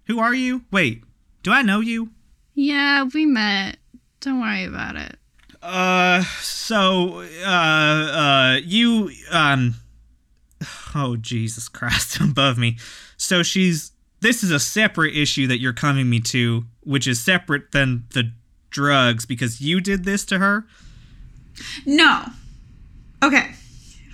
Who 0.05 0.19
are 0.19 0.33
you? 0.33 0.63
Wait, 0.71 1.03
do 1.43 1.51
I 1.51 1.61
know 1.61 1.79
you? 1.79 2.11
Yeah, 2.53 3.03
we 3.03 3.25
met. 3.25 3.77
Don't 4.21 4.41
worry 4.41 4.65
about 4.65 4.95
it. 4.95 5.17
Uh, 5.61 6.23
so, 6.41 7.21
uh, 7.45 7.47
uh, 7.47 8.59
you, 8.63 9.11
um, 9.31 9.75
oh, 10.95 11.15
Jesus 11.17 11.67
Christ, 11.67 12.19
above 12.21 12.57
me. 12.57 12.77
So 13.17 13.43
she's, 13.43 13.91
this 14.21 14.43
is 14.43 14.51
a 14.51 14.59
separate 14.59 15.15
issue 15.15 15.47
that 15.47 15.59
you're 15.59 15.73
coming 15.73 16.09
me 16.09 16.19
to, 16.21 16.65
which 16.81 17.07
is 17.07 17.23
separate 17.23 17.71
than 17.71 18.05
the 18.13 18.31
drugs 18.69 19.25
because 19.25 19.61
you 19.61 19.81
did 19.81 20.05
this 20.05 20.25
to 20.25 20.39
her? 20.39 20.65
No. 21.85 22.25
Okay. 23.23 23.53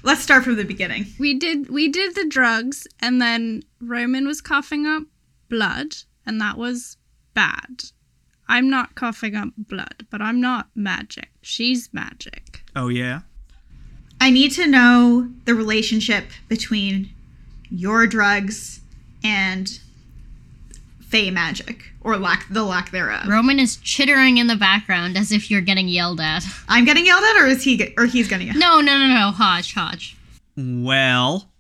Let's 0.04 0.22
start 0.22 0.44
from 0.44 0.58
the 0.58 0.66
beginning. 0.66 1.08
We 1.18 1.34
did 1.34 1.70
we 1.70 1.88
did 1.88 2.14
the 2.14 2.28
drugs 2.28 2.88
and 3.00 3.22
then 3.22 3.64
Roman 3.80 4.28
was 4.28 4.42
coughing 4.42 4.86
up 4.86 5.04
blood 5.50 5.96
and 6.26 6.40
that 6.42 6.58
was 6.58 6.98
bad. 7.34 7.86
I'm 8.48 8.70
not 8.70 8.96
coughing 8.96 9.36
up 9.36 9.50
blood, 9.58 10.06
but 10.10 10.22
I'm 10.22 10.42
not 10.42 10.68
magic. 10.76 11.30
She's 11.42 11.90
magic. 11.94 12.64
Oh, 12.76 12.90
yeah? 12.90 13.22
I 14.20 14.30
need 14.30 14.52
to 14.54 14.68
know 14.68 15.30
the 15.46 15.56
relationship 15.56 16.26
between 16.48 17.10
your 17.70 18.06
drugs 18.06 18.82
and 19.24 19.80
fey 21.14 21.30
magic 21.30 21.92
or 22.02 22.18
lack 22.18 22.48
the 22.50 22.64
lack 22.64 22.90
thereof. 22.90 23.28
Roman 23.28 23.60
is 23.60 23.78
chittering 23.78 24.40
in 24.40 24.48
the 24.48 24.56
background 24.56 25.16
as 25.16 25.32
if 25.32 25.52
you're 25.52 25.62
getting 25.62 25.88
yelled 25.88 26.20
at. 26.20 26.44
I'm 26.68 26.86
getting 26.86 27.06
yelled 27.06 27.24
at, 27.24 27.40
or 27.40 27.46
is 27.46 27.64
he? 27.64 27.78
Get, 27.78 27.94
or 27.98 28.08
he's 28.08 28.28
getting 28.28 28.48
yelled? 28.48 28.56
At 28.56 28.60
No, 28.60 28.82
no, 28.82 28.98
no, 28.98 29.06
no, 29.06 29.30
Hotch, 29.30 29.76
Hotch. 29.76 30.18
Well, 30.58 31.52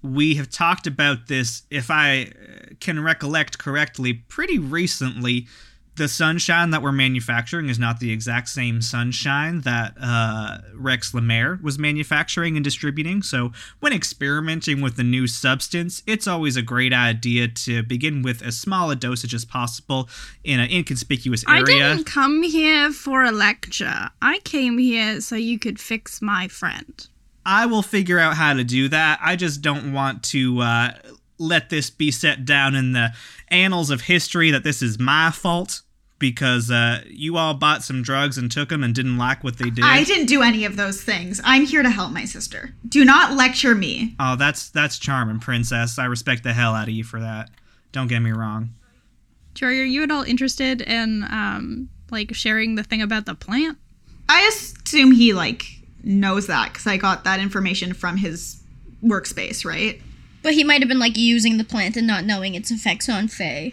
we 0.00 0.36
have 0.36 0.48
talked 0.48 0.86
about 0.86 1.26
this, 1.26 1.64
if 1.70 1.90
I 1.90 2.30
uh, 2.30 2.74
can 2.78 3.02
recollect 3.02 3.58
correctly, 3.58 4.14
pretty 4.14 4.60
recently. 4.60 5.48
The 6.00 6.08
sunshine 6.08 6.70
that 6.70 6.80
we're 6.80 6.92
manufacturing 6.92 7.68
is 7.68 7.78
not 7.78 8.00
the 8.00 8.10
exact 8.10 8.48
same 8.48 8.80
sunshine 8.80 9.60
that 9.60 9.92
uh, 10.00 10.60
Rex 10.74 11.12
Lemaire 11.12 11.60
was 11.62 11.78
manufacturing 11.78 12.56
and 12.56 12.64
distributing. 12.64 13.20
So, 13.20 13.52
when 13.80 13.92
experimenting 13.92 14.80
with 14.80 14.98
a 14.98 15.02
new 15.02 15.26
substance, 15.26 16.02
it's 16.06 16.26
always 16.26 16.56
a 16.56 16.62
great 16.62 16.94
idea 16.94 17.48
to 17.48 17.82
begin 17.82 18.22
with 18.22 18.40
as 18.40 18.58
small 18.58 18.90
a 18.90 18.96
dosage 18.96 19.34
as 19.34 19.44
possible 19.44 20.08
in 20.42 20.58
an 20.58 20.70
inconspicuous 20.70 21.44
area. 21.46 21.60
I 21.60 21.64
didn't 21.64 22.06
come 22.06 22.44
here 22.44 22.92
for 22.92 23.22
a 23.22 23.30
lecture. 23.30 24.08
I 24.22 24.38
came 24.38 24.78
here 24.78 25.20
so 25.20 25.36
you 25.36 25.58
could 25.58 25.78
fix 25.78 26.22
my 26.22 26.48
friend. 26.48 27.08
I 27.44 27.66
will 27.66 27.82
figure 27.82 28.18
out 28.18 28.36
how 28.36 28.54
to 28.54 28.64
do 28.64 28.88
that. 28.88 29.18
I 29.22 29.36
just 29.36 29.60
don't 29.60 29.92
want 29.92 30.22
to 30.30 30.60
uh, 30.60 30.92
let 31.36 31.68
this 31.68 31.90
be 31.90 32.10
set 32.10 32.46
down 32.46 32.74
in 32.74 32.92
the 32.92 33.12
annals 33.48 33.90
of 33.90 34.00
history 34.00 34.50
that 34.50 34.64
this 34.64 34.80
is 34.80 34.98
my 34.98 35.30
fault 35.30 35.82
because 36.20 36.70
uh, 36.70 37.02
you 37.08 37.36
all 37.36 37.54
bought 37.54 37.82
some 37.82 38.02
drugs 38.02 38.38
and 38.38 38.52
took 38.52 38.68
them 38.68 38.84
and 38.84 38.94
didn't 38.94 39.18
like 39.18 39.42
what 39.42 39.58
they 39.58 39.70
did. 39.70 39.84
I 39.84 40.04
didn't 40.04 40.26
do 40.26 40.42
any 40.42 40.64
of 40.64 40.76
those 40.76 41.02
things. 41.02 41.40
I'm 41.42 41.64
here 41.64 41.82
to 41.82 41.90
help 41.90 42.12
my 42.12 42.24
sister. 42.26 42.72
Do 42.88 43.04
not 43.04 43.32
lecture 43.32 43.74
me. 43.74 44.14
oh, 44.20 44.36
that's 44.36 44.70
that's 44.70 44.98
charming, 44.98 45.40
princess. 45.40 45.98
I 45.98 46.04
respect 46.04 46.44
the 46.44 46.52
hell 46.52 46.74
out 46.74 46.86
of 46.86 46.94
you 46.94 47.02
for 47.02 47.18
that. 47.18 47.50
Don't 47.90 48.06
get 48.06 48.20
me 48.20 48.30
wrong. 48.30 48.74
Jory, 49.54 49.80
are 49.80 49.84
you 49.84 50.04
at 50.04 50.12
all 50.12 50.22
interested 50.22 50.80
in 50.82 51.24
um 51.24 51.88
like 52.12 52.32
sharing 52.34 52.76
the 52.76 52.84
thing 52.84 53.02
about 53.02 53.26
the 53.26 53.34
plant? 53.34 53.78
I 54.28 54.46
assume 54.46 55.10
he 55.12 55.32
like 55.32 55.64
knows 56.04 56.46
that 56.46 56.72
because 56.72 56.86
I 56.86 56.96
got 56.98 57.24
that 57.24 57.40
information 57.40 57.94
from 57.94 58.18
his 58.18 58.62
workspace, 59.02 59.64
right? 59.64 60.00
But 60.42 60.54
he 60.54 60.64
might 60.64 60.80
have 60.80 60.88
been 60.88 60.98
like 60.98 61.16
using 61.16 61.58
the 61.58 61.64
plant 61.64 61.96
and 61.96 62.06
not 62.06 62.24
knowing 62.24 62.54
its 62.54 62.70
effects 62.70 63.08
on 63.08 63.28
Fae. 63.28 63.72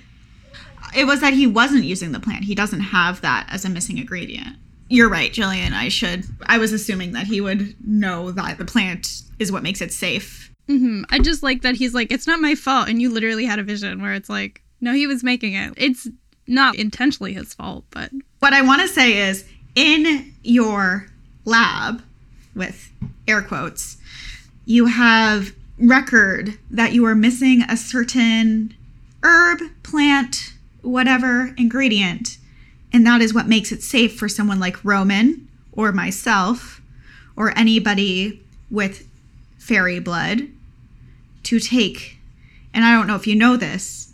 It 0.96 1.06
was 1.06 1.22
that 1.22 1.34
he 1.34 1.48
wasn't 1.48 1.84
using 1.84 2.12
the 2.12 2.20
plant. 2.20 2.46
He 2.46 2.56
doesn't 2.56 2.80
have 2.80 3.22
that 3.22 3.48
as 3.50 3.66
a 3.66 3.70
missing 3.70 3.98
ingredient. 3.98 4.58
You're 4.90 5.10
right, 5.10 5.32
Jillian. 5.34 5.74
I 5.74 5.90
should. 5.90 6.26
I 6.46 6.58
was 6.58 6.72
assuming 6.72 7.12
that 7.12 7.28
he 7.28 7.42
would 7.42 7.76
know 7.86 8.32
that 8.32 8.58
the 8.58 8.66
plant 8.66 9.22
is 9.38 9.52
what 9.52 9.64
makes 9.64 9.82
it 9.82 9.92
safe. 9.92 10.52
hmm 10.68 11.04
I 11.10 11.20
just 11.20 11.44
like 11.44 11.62
that 11.64 11.76
he's 11.76 11.94
like, 11.94 12.12
it's 12.12 12.28
not 12.28 12.40
my 12.40 12.56
fault, 12.56 12.88
and 12.88 13.02
you 13.02 13.10
literally 13.12 13.46
had 13.46 13.60
a 13.60 13.64
vision 13.64 14.02
where 14.02 14.14
it's 14.14 14.30
like, 14.30 14.62
no, 14.80 14.94
he 14.94 15.08
was 15.08 15.24
making 15.24 15.54
it. 15.54 15.74
It's 15.76 16.08
not 16.48 16.76
intentionally 16.76 17.34
his 17.34 17.54
fault, 17.54 17.84
but 17.92 18.12
What 18.40 18.54
I 18.54 18.62
want 18.62 18.82
to 18.82 18.88
say 18.88 19.18
is 19.30 19.46
in 19.76 20.34
your 20.44 21.08
lab, 21.46 22.02
with 22.56 22.92
air 23.28 23.42
quotes, 23.42 23.98
you 24.66 24.86
have 24.86 25.54
record 25.78 26.58
that 26.72 26.94
you 26.94 27.06
are 27.06 27.16
missing 27.16 27.64
a 27.64 27.76
certain 27.78 28.74
herb, 29.24 29.60
plant, 29.84 30.54
whatever 30.88 31.54
ingredient. 31.58 32.38
And 32.94 33.06
that 33.06 33.22
is 33.22 33.34
what 33.34 33.48
makes 33.48 33.72
it 33.72 33.84
safe 33.84 34.18
for 34.18 34.30
someone 34.30 34.60
like 34.60 34.84
Roman 34.84 35.48
or 35.74 35.92
myself 35.92 36.82
or 37.36 37.58
anybody 37.58 38.42
with 38.72 39.08
fairy 39.58 40.00
blood 40.00 40.48
to 41.44 41.60
take. 41.60 42.18
And 42.74 42.86
I 42.86 42.92
don't 42.94 43.08
know 43.08 43.16
if 43.16 43.28
you 43.28 43.36
know 43.36 43.58
this, 43.58 44.14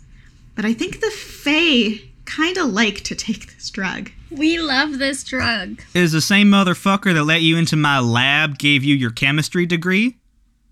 but 0.54 0.64
I 0.64 0.74
think 0.74 1.00
the 1.00 1.10
Fae 1.10 2.00
kind 2.24 2.56
of 2.56 2.72
like 2.72 3.02
to 3.02 3.14
take 3.14 3.54
this 3.54 3.70
drug. 3.70 4.10
We 4.30 4.58
love 4.58 4.98
this 4.98 5.22
drug. 5.22 5.82
Is 5.94 6.12
the 6.12 6.20
same 6.20 6.48
motherfucker 6.48 7.14
that 7.14 7.24
let 7.24 7.42
you 7.42 7.56
into 7.56 7.76
my 7.76 8.00
lab 8.00 8.58
gave 8.58 8.82
you 8.82 8.94
your 8.94 9.10
chemistry 9.10 9.66
degree? 9.66 10.16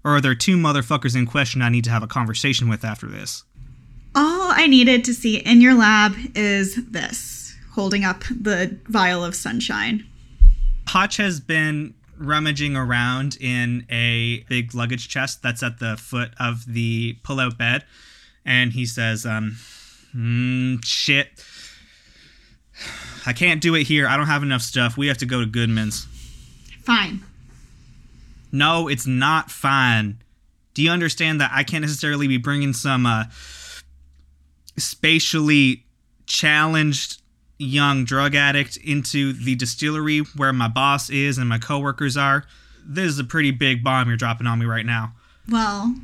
Or 0.05 0.17
are 0.17 0.21
there 0.21 0.35
two 0.35 0.57
motherfuckers 0.57 1.15
in 1.15 1.27
question 1.27 1.63
I 1.63 1.69
need 1.69 1.85
to 1.85 1.91
have 1.91 2.03
a 2.03 2.09
conversation 2.09 2.69
with 2.69 2.85
after 2.85 3.07
this? 3.07 3.45
All 4.15 4.51
I 4.53 4.67
needed 4.67 5.05
to 5.05 5.15
see 5.15 5.37
in 5.37 5.61
your 5.61 5.75
lab 5.75 6.15
is 6.35 6.77
this 6.91 7.57
holding 7.73 8.05
up 8.05 8.25
the 8.25 8.79
vial 8.89 9.25
of 9.25 9.35
sunshine. 9.35 10.07
Hotch 10.89 11.17
has 11.17 11.41
been 11.41 11.95
rummaging 12.19 12.77
around 12.77 13.39
in 13.41 13.87
a 13.91 14.45
big 14.49 14.75
luggage 14.75 15.09
chest 15.09 15.43
that's 15.43 15.63
at 15.63 15.79
the 15.79 15.97
foot 15.97 16.33
of 16.39 16.67
the 16.67 17.17
pull-out 17.23 17.57
bed, 17.57 17.85
and 18.45 18.73
he 18.73 18.85
says, 18.85 19.25
"Um, 19.25 19.57
mm, 20.15 20.85
shit, 20.85 21.43
I 23.25 23.33
can't 23.33 23.63
do 23.63 23.75
it 23.75 23.85
here. 23.85 24.07
I 24.07 24.19
don't 24.19 24.27
have 24.27 24.43
enough 24.43 24.63
stuff. 24.63 24.99
We 24.99 25.07
have 25.07 25.19
to 25.19 25.27
go 25.27 25.41
to 25.41 25.47
Goodman's." 25.47 26.07
Fine. 26.83 27.23
No, 28.51 28.89
it's 28.89 29.07
not 29.07 29.51
fine. 29.51 30.19
Do 30.75 30.83
you 30.83 30.91
understand 30.91 31.41
that 31.41 31.51
I 31.55 31.65
can't 31.65 31.83
necessarily 31.83 32.29
be 32.29 32.37
bringing 32.37 32.75
some 32.75 33.07
uh, 33.07 33.25
spatially 34.77 35.85
challenged 36.27 37.23
young 37.59 38.05
drug 38.05 38.35
addict 38.35 38.77
into 38.79 39.33
the 39.33 39.55
distillery 39.55 40.18
where 40.37 40.53
my 40.53 40.68
boss 40.68 41.11
is 41.11 41.39
and 41.39 41.49
my 41.49 41.59
coworkers 41.59 42.16
are. 42.16 42.45
This 42.85 43.07
is 43.07 43.18
a 43.18 43.25
pretty 43.25 43.51
big 43.51 43.85
bomb 43.85 44.09
you're 44.09 44.16
dropping 44.16 44.47
on 44.47 44.59
me 44.59 44.66
right 44.66 44.87
now. 44.87 45.14
Well, 45.49 45.95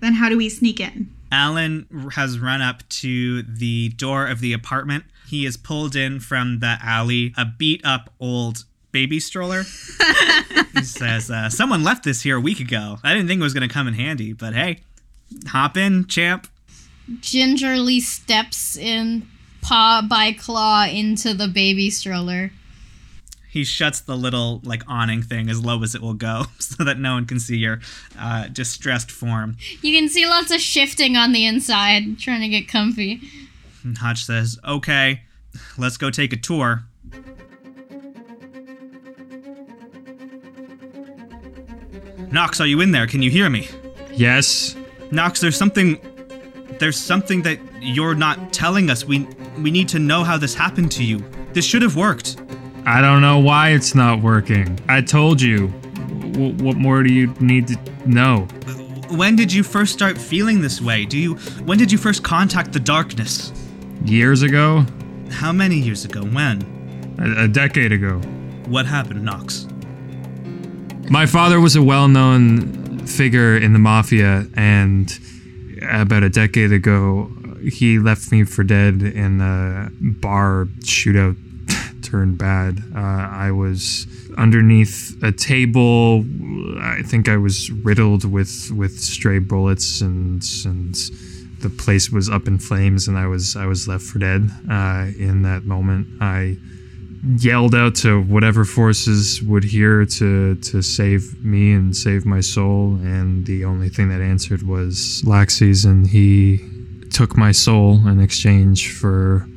then 0.00 0.14
how 0.14 0.28
do 0.28 0.36
we 0.36 0.48
sneak 0.48 0.80
in? 0.80 1.12
Alan 1.30 1.86
has 2.12 2.38
run 2.38 2.62
up 2.62 2.88
to 2.88 3.42
the 3.42 3.90
door 3.90 4.26
of 4.26 4.40
the 4.40 4.52
apartment. 4.52 5.04
He 5.28 5.44
is 5.44 5.56
pulled 5.56 5.94
in 5.94 6.20
from 6.20 6.60
the 6.60 6.78
alley, 6.80 7.34
a 7.36 7.44
beat 7.44 7.84
up 7.84 8.12
old 8.18 8.64
baby 8.92 9.20
stroller. 9.20 9.64
he 10.74 10.82
says, 10.82 11.30
uh, 11.30 11.50
Someone 11.50 11.84
left 11.84 12.04
this 12.04 12.22
here 12.22 12.36
a 12.36 12.40
week 12.40 12.60
ago. 12.60 12.98
I 13.02 13.12
didn't 13.12 13.28
think 13.28 13.40
it 13.40 13.44
was 13.44 13.52
going 13.52 13.68
to 13.68 13.72
come 13.72 13.86
in 13.86 13.94
handy, 13.94 14.32
but 14.32 14.54
hey, 14.54 14.80
hop 15.48 15.76
in, 15.76 16.06
champ. 16.06 16.46
Gingerly 17.20 18.00
steps 18.00 18.76
in, 18.76 19.26
paw 19.62 20.06
by 20.08 20.32
claw, 20.32 20.84
into 20.84 21.34
the 21.34 21.48
baby 21.48 21.90
stroller. 21.90 22.52
He 23.48 23.64
shuts 23.64 24.00
the 24.00 24.16
little 24.16 24.60
like 24.62 24.82
awning 24.86 25.22
thing 25.22 25.48
as 25.48 25.64
low 25.64 25.82
as 25.82 25.94
it 25.94 26.02
will 26.02 26.14
go 26.14 26.44
so 26.58 26.84
that 26.84 26.98
no 26.98 27.14
one 27.14 27.24
can 27.26 27.40
see 27.40 27.56
your 27.56 27.80
uh, 28.18 28.48
distressed 28.48 29.10
form. 29.10 29.56
You 29.80 29.98
can 29.98 30.08
see 30.08 30.26
lots 30.26 30.50
of 30.52 30.60
shifting 30.60 31.16
on 31.16 31.32
the 31.32 31.46
inside, 31.46 32.18
trying 32.18 32.42
to 32.42 32.48
get 32.48 32.68
comfy. 32.68 33.22
And 33.82 33.96
Hotch 33.96 34.24
says, 34.24 34.58
Okay, 34.66 35.22
let's 35.78 35.96
go 35.96 36.10
take 36.10 36.32
a 36.32 36.36
tour. 36.36 36.84
Knox, 42.30 42.60
are 42.60 42.66
you 42.66 42.82
in 42.82 42.92
there? 42.92 43.06
Can 43.06 43.22
you 43.22 43.30
hear 43.30 43.48
me? 43.48 43.68
Yes. 44.12 44.76
Knox, 45.10 45.40
there's 45.40 45.56
something 45.56 45.98
there's 46.78 46.98
something 46.98 47.42
that 47.42 47.58
you're 47.80 48.14
not 48.14 48.52
telling 48.52 48.90
us. 48.90 49.04
We 49.04 49.26
we 49.58 49.70
need 49.70 49.88
to 49.90 49.98
know 49.98 50.24
how 50.24 50.38
this 50.38 50.54
happened 50.54 50.92
to 50.92 51.04
you. 51.04 51.24
This 51.52 51.64
should 51.64 51.82
have 51.82 51.96
worked. 51.96 52.40
I 52.84 53.00
don't 53.00 53.20
know 53.20 53.38
why 53.38 53.70
it's 53.70 53.94
not 53.94 54.22
working. 54.22 54.78
I 54.88 55.00
told 55.00 55.42
you. 55.42 55.68
W- 56.32 56.54
what 56.64 56.76
more 56.76 57.02
do 57.02 57.12
you 57.12 57.34
need 57.40 57.68
to 57.68 57.78
know? 58.06 58.46
When 59.10 59.36
did 59.36 59.52
you 59.52 59.62
first 59.62 59.92
start 59.92 60.18
feeling 60.18 60.60
this 60.60 60.80
way? 60.80 61.04
Do 61.04 61.18
you 61.18 61.34
when 61.64 61.78
did 61.78 61.90
you 61.90 61.98
first 61.98 62.22
contact 62.22 62.72
the 62.72 62.80
darkness? 62.80 63.52
Years 64.04 64.42
ago? 64.42 64.84
How 65.30 65.52
many 65.52 65.76
years 65.76 66.04
ago? 66.04 66.22
When? 66.22 66.62
A, 67.18 67.44
a 67.44 67.48
decade 67.48 67.92
ago. 67.92 68.18
What 68.66 68.86
happened, 68.86 69.24
Knox? 69.24 69.66
My 71.10 71.26
father 71.26 71.58
was 71.58 71.74
a 71.74 71.82
well 71.82 72.06
known 72.08 73.06
figure 73.06 73.56
in 73.56 73.72
the 73.72 73.78
mafia, 73.78 74.46
and 74.54 75.18
about 75.82 76.22
a 76.22 76.30
decade 76.30 76.72
ago, 76.72 77.30
he 77.62 77.98
left 77.98 78.30
me 78.32 78.44
for 78.44 78.64
dead 78.64 79.02
in 79.02 79.40
a 79.40 79.90
bar 80.00 80.66
shootout 80.80 81.36
turned 82.02 82.38
bad. 82.38 82.82
Uh, 82.94 82.98
I 82.98 83.50
was 83.50 84.06
underneath 84.36 85.22
a 85.22 85.32
table. 85.32 86.24
I 86.80 87.02
think 87.02 87.28
I 87.28 87.36
was 87.36 87.70
riddled 87.70 88.24
with, 88.24 88.70
with 88.70 88.98
stray 88.98 89.38
bullets, 89.38 90.00
and 90.00 90.42
and 90.64 90.94
the 91.60 91.70
place 91.70 92.10
was 92.10 92.28
up 92.28 92.46
in 92.46 92.58
flames, 92.58 93.08
and 93.08 93.18
I 93.18 93.26
was 93.26 93.56
I 93.56 93.66
was 93.66 93.88
left 93.88 94.04
for 94.04 94.18
dead. 94.18 94.50
Uh, 94.70 95.08
in 95.18 95.42
that 95.42 95.64
moment, 95.64 96.08
I 96.20 96.56
yelled 97.36 97.74
out 97.74 97.94
to 97.94 98.22
whatever 98.22 98.64
forces 98.64 99.42
would 99.42 99.64
hear 99.64 100.04
to 100.04 100.54
to 100.56 100.82
save 100.82 101.44
me 101.44 101.72
and 101.72 101.96
save 101.96 102.24
my 102.24 102.40
soul 102.40 102.94
and 103.02 103.46
the 103.46 103.64
only 103.64 103.88
thing 103.88 104.08
that 104.08 104.20
answered 104.20 104.62
was 104.62 105.22
Laxis 105.24 105.84
and 105.84 106.08
he 106.08 106.60
took 107.10 107.36
my 107.36 107.52
soul 107.52 108.06
in 108.06 108.20
exchange 108.20 108.92
for 108.92 109.48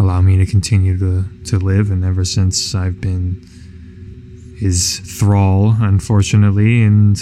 allow 0.00 0.20
me 0.20 0.36
to 0.36 0.46
continue 0.46 0.98
to 0.98 1.24
to 1.44 1.58
live 1.58 1.90
and 1.90 2.04
ever 2.04 2.24
since 2.24 2.74
I've 2.74 3.00
been 3.00 3.46
his 4.58 4.98
thrall 4.98 5.76
unfortunately 5.80 6.82
and 6.82 7.16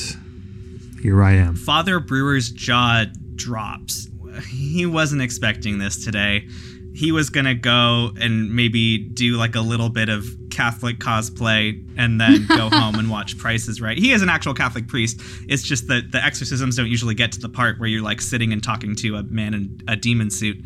here 1.02 1.22
I 1.22 1.32
am 1.32 1.56
Father 1.56 2.00
Brewer's 2.00 2.50
jaw 2.50 3.04
drops. 3.36 4.08
He 4.50 4.86
wasn't 4.86 5.22
expecting 5.22 5.78
this 5.78 6.04
today. 6.04 6.48
He 6.96 7.12
was 7.12 7.28
gonna 7.28 7.54
go 7.54 8.12
and 8.18 8.56
maybe 8.56 8.98
do 8.98 9.36
like 9.36 9.54
a 9.54 9.60
little 9.60 9.90
bit 9.90 10.08
of 10.08 10.24
Catholic 10.50 10.98
cosplay 10.98 11.84
and 11.98 12.18
then 12.18 12.46
go 12.46 12.70
home 12.72 12.94
and 12.94 13.10
watch 13.10 13.36
Prices 13.36 13.80
Right. 13.82 13.98
He 13.98 14.12
is 14.12 14.22
an 14.22 14.30
actual 14.30 14.54
Catholic 14.54 14.88
priest. 14.88 15.20
It's 15.46 15.62
just 15.62 15.88
that 15.88 16.10
the 16.12 16.24
exorcisms 16.24 16.76
don't 16.76 16.88
usually 16.88 17.14
get 17.14 17.32
to 17.32 17.40
the 17.40 17.50
part 17.50 17.78
where 17.78 17.88
you're 17.88 18.02
like 18.02 18.22
sitting 18.22 18.52
and 18.52 18.62
talking 18.62 18.96
to 18.96 19.16
a 19.16 19.22
man 19.24 19.52
in 19.52 19.80
a 19.86 19.96
demon 19.96 20.30
suit. 20.30 20.56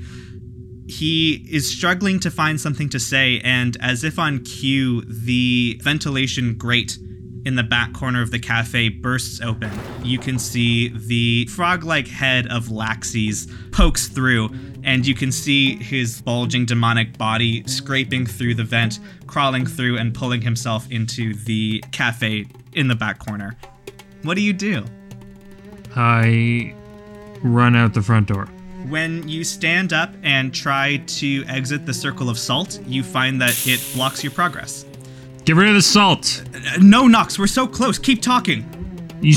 He 0.87 1.47
is 1.51 1.71
struggling 1.71 2.21
to 2.21 2.31
find 2.31 2.61
something 2.61 2.89
to 2.91 3.01
say, 3.01 3.41
and 3.45 3.77
as 3.81 4.05
if 4.05 4.19
on 4.19 4.45
cue, 4.45 5.03
the 5.03 5.81
ventilation 5.83 6.55
grate 6.55 6.97
in 7.45 7.55
the 7.57 7.63
back 7.63 7.93
corner 7.93 8.23
of 8.23 8.31
the 8.31 8.39
cafe 8.39 8.89
bursts 8.89 9.41
open. 9.41 9.71
You 10.03 10.19
can 10.19 10.39
see 10.39 10.89
the 10.89 11.47
frog 11.47 11.85
like 11.85 12.07
head 12.09 12.47
of 12.49 12.67
Laxis 12.67 13.51
pokes 13.73 14.09
through, 14.09 14.51
and 14.85 15.07
you 15.07 15.15
can 15.15 15.33
see 15.33 15.77
his 15.77 16.21
bulging 16.23 16.67
demonic 16.67 17.17
body 17.17 17.63
scraping 17.67 18.27
through 18.27 18.55
the 18.55 18.65
vent, 18.65 18.99
crawling 19.27 19.67
through, 19.67 19.99
and 19.99 20.15
pulling 20.15 20.43
himself 20.43 20.91
into 20.91 21.35
the 21.35 21.83
cafe 21.93 22.47
in 22.73 22.89
the 22.89 22.95
back 22.95 23.19
corner. 23.19 23.57
What 24.23 24.35
do 24.35 24.43
you 24.43 24.53
do? 24.53 24.85
I 25.97 26.75
run 27.43 27.75
out 27.75 27.95
the 27.95 28.03
front 28.03 28.29
door 28.29 28.47
When 28.89 29.27
you 29.29 29.45
stand 29.45 29.93
up 29.93 30.15
and 30.23 30.55
try 30.55 30.99
to 30.99 31.45
exit 31.47 31.87
the 31.87 31.95
circle 31.95 32.29
of 32.29 32.39
salt, 32.39 32.81
you 32.87 33.03
find 33.03 33.41
that 33.41 33.67
it 33.67 33.81
blocks 33.95 34.23
your 34.23 34.33
progress. 34.33 34.85
Get 35.45 35.57
rid 35.57 35.69
of 35.69 35.75
the 35.75 35.83
salt 35.83 36.43
No, 36.81 37.07
Knox, 37.07 37.39
we're 37.39 37.47
so 37.47 37.67
close. 37.67 37.99
Keep 37.99 38.23
talking. 38.23 38.65
you 39.21 39.35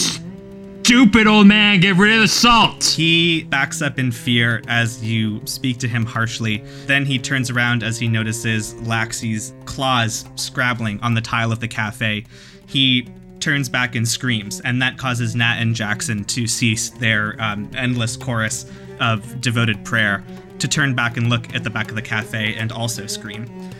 stupid 0.84 1.28
old 1.28 1.48
man 1.48 1.80
get 1.80 1.96
rid 1.96 2.14
of 2.14 2.22
the 2.22 2.28
salt 2.28 2.84
He 2.84 3.44
backs 3.44 3.82
up 3.82 3.98
in 3.98 4.12
fear 4.12 4.62
as 4.68 5.02
you 5.04 5.42
speak 5.46 5.78
to 5.80 5.88
him 5.88 6.06
harshly. 6.06 6.58
Then 6.86 7.06
he 7.06 7.18
turns 7.18 7.50
around 7.50 7.84
as 7.84 7.98
he 7.98 8.08
notices 8.08 8.74
Laxis' 8.76 9.54
claws 9.66 10.26
scrabbling 10.36 11.00
on 11.02 11.14
the 11.14 11.22
tile 11.22 11.54
of 11.54 11.62
the 11.62 11.70
cafe. 11.70 12.26
He 12.68 13.08
turns 13.40 13.70
back 13.70 13.96
and 13.96 14.08
screams, 14.08 14.60
and 14.62 14.82
that 14.82 14.98
causes 14.98 15.36
Nat 15.36 15.58
and 15.60 15.74
Jackson 15.74 16.24
to 16.26 16.48
cease 16.48 16.90
their 16.90 17.42
um, 17.42 17.70
endless 17.76 18.16
chorus 18.18 18.66
of 19.00 19.42
devoted 19.42 19.84
prayer, 19.84 20.24
to 20.60 20.68
turn 20.68 20.96
back 20.96 21.18
and 21.18 21.30
look 21.30 21.54
at 21.56 21.64
the 21.64 21.70
back 21.70 21.90
of 21.90 21.96
the 21.96 22.02
cafe 22.02 22.56
and 22.56 22.72
also 22.72 23.06
scream. 23.06 23.72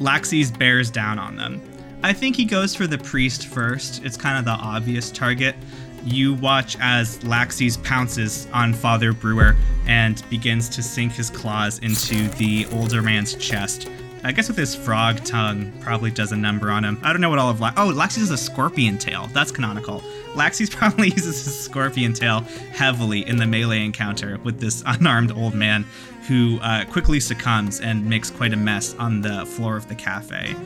Laxis 0.00 0.56
bears 0.56 0.90
down 0.90 1.18
on 1.18 1.36
them. 1.36 1.60
I 2.02 2.12
think 2.12 2.36
he 2.36 2.44
goes 2.44 2.74
for 2.74 2.86
the 2.86 2.98
priest 2.98 3.46
first. 3.46 4.04
It's 4.04 4.16
kind 4.16 4.38
of 4.38 4.44
the 4.44 4.50
obvious 4.50 5.10
target. 5.10 5.56
You 6.04 6.34
watch 6.34 6.76
as 6.80 7.18
Laxis 7.20 7.82
pounces 7.82 8.46
on 8.52 8.74
Father 8.74 9.14
Brewer 9.14 9.56
and 9.86 10.22
begins 10.28 10.68
to 10.70 10.82
sink 10.82 11.12
his 11.12 11.30
claws 11.30 11.78
into 11.78 12.28
the 12.36 12.66
older 12.72 13.00
man's 13.00 13.34
chest. 13.34 13.88
I 14.22 14.32
guess 14.32 14.48
with 14.48 14.56
his 14.56 14.74
frog 14.74 15.22
tongue, 15.24 15.70
probably 15.80 16.10
does 16.10 16.32
a 16.32 16.36
number 16.36 16.70
on 16.70 16.82
him. 16.82 16.98
I 17.02 17.12
don't 17.12 17.20
know 17.20 17.28
what 17.28 17.38
all 17.38 17.50
of 17.50 17.60
La- 17.60 17.74
oh, 17.76 17.92
Laxis 17.92 18.20
has 18.20 18.30
a 18.30 18.38
scorpion 18.38 18.96
tail. 18.96 19.28
That's 19.34 19.50
canonical. 19.50 20.00
Laxis 20.34 20.70
probably 20.74 21.08
uses 21.10 21.44
his 21.44 21.58
scorpion 21.58 22.14
tail 22.14 22.40
heavily 22.72 23.26
in 23.26 23.36
the 23.36 23.46
melee 23.46 23.84
encounter 23.84 24.38
with 24.42 24.60
this 24.60 24.82
unarmed 24.86 25.30
old 25.32 25.54
man, 25.54 25.84
who 26.26 26.58
uh, 26.62 26.84
quickly 26.86 27.20
succumbs 27.20 27.80
and 27.80 28.08
makes 28.08 28.30
quite 28.30 28.52
a 28.52 28.56
mess 28.56 28.94
on 28.94 29.20
the 29.20 29.44
floor 29.46 29.76
of 29.76 29.88
the 29.88 29.94
cafe. 29.94 30.56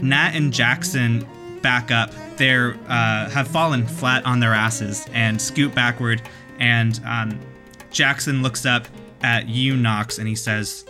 Nat 0.00 0.32
and 0.34 0.52
Jackson 0.52 1.26
back 1.62 1.90
up. 1.90 2.10
They're 2.36 2.76
uh, 2.88 3.30
have 3.30 3.48
fallen 3.48 3.86
flat 3.86 4.24
on 4.26 4.40
their 4.40 4.54
asses 4.54 5.08
and 5.12 5.40
scoot 5.40 5.74
backward. 5.74 6.22
And 6.58 7.00
um, 7.04 7.40
Jackson 7.90 8.42
looks 8.42 8.66
up 8.66 8.86
at 9.22 9.48
you, 9.48 9.76
Knox, 9.76 10.18
and 10.18 10.28
he 10.28 10.34
says, 10.34 10.84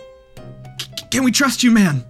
"Can 1.09 1.23
we 1.23 1.31
trust 1.31 1.63
you, 1.63 1.71
man?" 1.71 2.05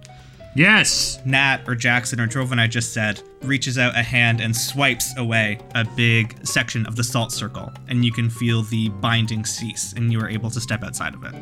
yes 0.54 1.20
Nat 1.24 1.60
or 1.68 1.74
Jackson 1.76 2.20
or 2.20 2.26
Drovan, 2.26 2.58
I 2.58 2.66
just 2.66 2.92
said, 2.92 3.22
reaches 3.42 3.78
out 3.78 3.96
a 3.96 4.02
hand 4.02 4.40
and 4.40 4.54
swipes 4.56 5.16
away 5.16 5.60
a 5.74 5.84
big 5.84 6.44
section 6.44 6.84
of 6.86 6.96
the 6.96 7.04
salt 7.04 7.32
circle, 7.32 7.72
and 7.88 8.04
you 8.04 8.12
can 8.12 8.28
feel 8.28 8.62
the 8.62 8.88
binding 8.88 9.44
cease, 9.44 9.92
and 9.92 10.10
you 10.10 10.20
are 10.20 10.28
able 10.28 10.50
to 10.50 10.60
step 10.60 10.82
outside 10.82 11.14
of 11.14 11.22
it. 11.22 11.34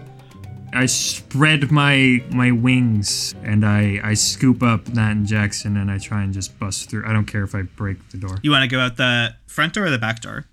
I 0.73 0.87
spread 0.87 1.71
my 1.71 2.23
my 2.31 2.51
wings 2.51 3.35
and 3.43 3.65
I 3.65 4.01
I 4.03 4.15
scoop 4.15 4.63
up 4.63 4.89
Nat 4.89 5.13
and 5.13 5.27
Jackson 5.27 5.77
and 5.77 5.91
I 5.91 5.99
try 5.99 6.23
and 6.23 6.33
just 6.33 6.59
bust 6.59 6.91
through. 6.91 7.07
I 7.07 7.13
don't 7.13 7.27
care 7.27 7.45
if 7.45 7.55
I 7.55 7.63
break 7.63 8.09
the 8.11 8.19
door. 8.19 8.39
You 8.43 8.51
want 8.51 8.63
to 8.63 8.69
go 8.69 8.81
out 8.81 8.97
the 8.97 9.35
front 9.47 9.75
door 9.75 9.87
or 9.87 9.91
the 9.91 9.99
back 9.99 10.21
door? 10.21 10.47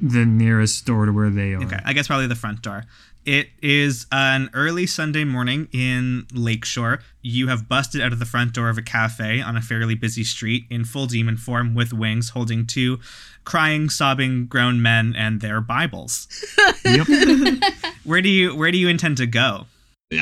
The 0.00 0.24
nearest 0.24 0.86
door 0.86 1.06
to 1.06 1.12
where 1.12 1.30
they 1.30 1.54
are. 1.54 1.62
Okay, 1.64 1.80
I 1.84 1.92
guess 1.92 2.06
probably 2.06 2.28
the 2.28 2.36
front 2.36 2.62
door. 2.62 2.84
It 3.28 3.50
is 3.60 4.06
an 4.10 4.48
early 4.54 4.86
Sunday 4.86 5.24
morning 5.24 5.68
in 5.70 6.26
Lakeshore. 6.32 7.00
You 7.20 7.48
have 7.48 7.68
busted 7.68 8.00
out 8.00 8.10
of 8.10 8.20
the 8.20 8.24
front 8.24 8.54
door 8.54 8.70
of 8.70 8.78
a 8.78 8.82
cafe 8.82 9.42
on 9.42 9.54
a 9.54 9.60
fairly 9.60 9.94
busy 9.94 10.24
street 10.24 10.64
in 10.70 10.86
full 10.86 11.04
demon 11.04 11.36
form 11.36 11.74
with 11.74 11.92
wings, 11.92 12.30
holding 12.30 12.66
two 12.66 13.00
crying, 13.44 13.90
sobbing 13.90 14.46
grown 14.46 14.80
men 14.80 15.14
and 15.14 15.42
their 15.42 15.60
Bibles. 15.60 16.26
Yep. 16.86 17.06
Where 18.04 18.22
do 18.22 18.30
you 18.30 18.56
where 18.56 18.72
do 18.72 18.78
you 18.78 18.88
intend 18.88 19.18
to 19.18 19.26
go? 19.26 19.66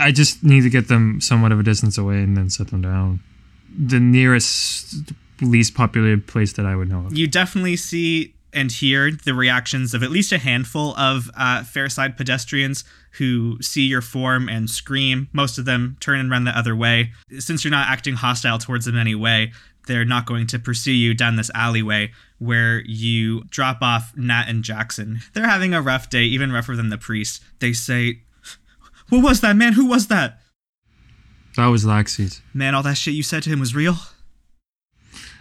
I 0.01 0.11
just 0.11 0.43
need 0.43 0.63
to 0.63 0.71
get 0.71 0.89
them 0.89 1.21
somewhat 1.21 1.53
of 1.53 1.61
a 1.61 1.63
distance 1.63 1.97
away 1.97 2.17
and 2.17 2.37
then 2.37 2.51
set 2.51 2.69
them 2.69 2.83
down. 2.83 3.21
The 3.79 4.01
nearest, 4.01 4.97
least 5.41 5.75
populated 5.75 6.27
place 6.27 6.55
that 6.55 6.67
I 6.67 6.75
would 6.75 6.89
know 6.89 7.07
of. 7.07 7.17
You 7.17 7.29
definitely 7.29 7.77
see 7.77 8.35
and 8.57 8.73
hear 8.73 9.13
the 9.13 9.35
reactions 9.35 9.95
of 9.95 10.03
at 10.03 10.11
least 10.11 10.33
a 10.33 10.39
handful 10.39 10.97
of 10.97 11.31
uh, 11.37 11.61
Fairside 11.61 12.17
pedestrians 12.17 12.85
who 13.19 13.61
see 13.63 13.83
your 13.83 14.01
form 14.01 14.49
and 14.49 14.69
scream. 14.69 15.29
Most 15.33 15.59
of 15.59 15.67
them 15.67 15.97
turn 16.01 16.19
and 16.19 16.31
run 16.31 16.45
the 16.45 16.59
other 16.59 16.75
way. 16.75 17.13
Since 17.39 17.65
you're 17.65 17.71
not 17.71 17.89
acting 17.89 18.15
hostile 18.15 18.59
towards 18.59 18.87
them 18.87 18.97
anyway, 18.97 19.53
they're 19.87 20.05
not 20.05 20.27
going 20.27 20.47
to 20.49 20.59
pursue 20.59 20.93
you 20.93 21.15
down 21.15 21.37
this 21.37 21.51
alleyway 21.55 22.11
where 22.39 22.83
you 22.87 23.45
drop 23.45 23.79
off 23.83 24.13
Nat 24.17 24.47
and 24.49 24.65
Jackson. 24.65 25.21
They're 25.33 25.47
having 25.47 25.75
a 25.75 25.83
rough 25.83 26.11
day, 26.11 26.25
even 26.25 26.51
rougher 26.51 26.75
than 26.75 26.89
the 26.89 26.99
priest. 26.99 27.43
They 27.61 27.73
say, 27.73 28.23
What 29.11 29.23
was 29.23 29.41
that, 29.43 29.57
man? 29.57 29.75
Who 29.75 29.87
was 29.87 30.09
that? 30.09 30.41
That 31.57 31.67
was 31.67 31.85
Laxis. 31.85 32.41
Man, 32.53 32.75
all 32.75 32.83
that 32.83 32.99
shit 32.99 33.15
you 33.15 33.23
said 33.23 33.43
to 33.45 33.51
him 33.51 33.61
was 33.61 33.75
real? 33.75 33.97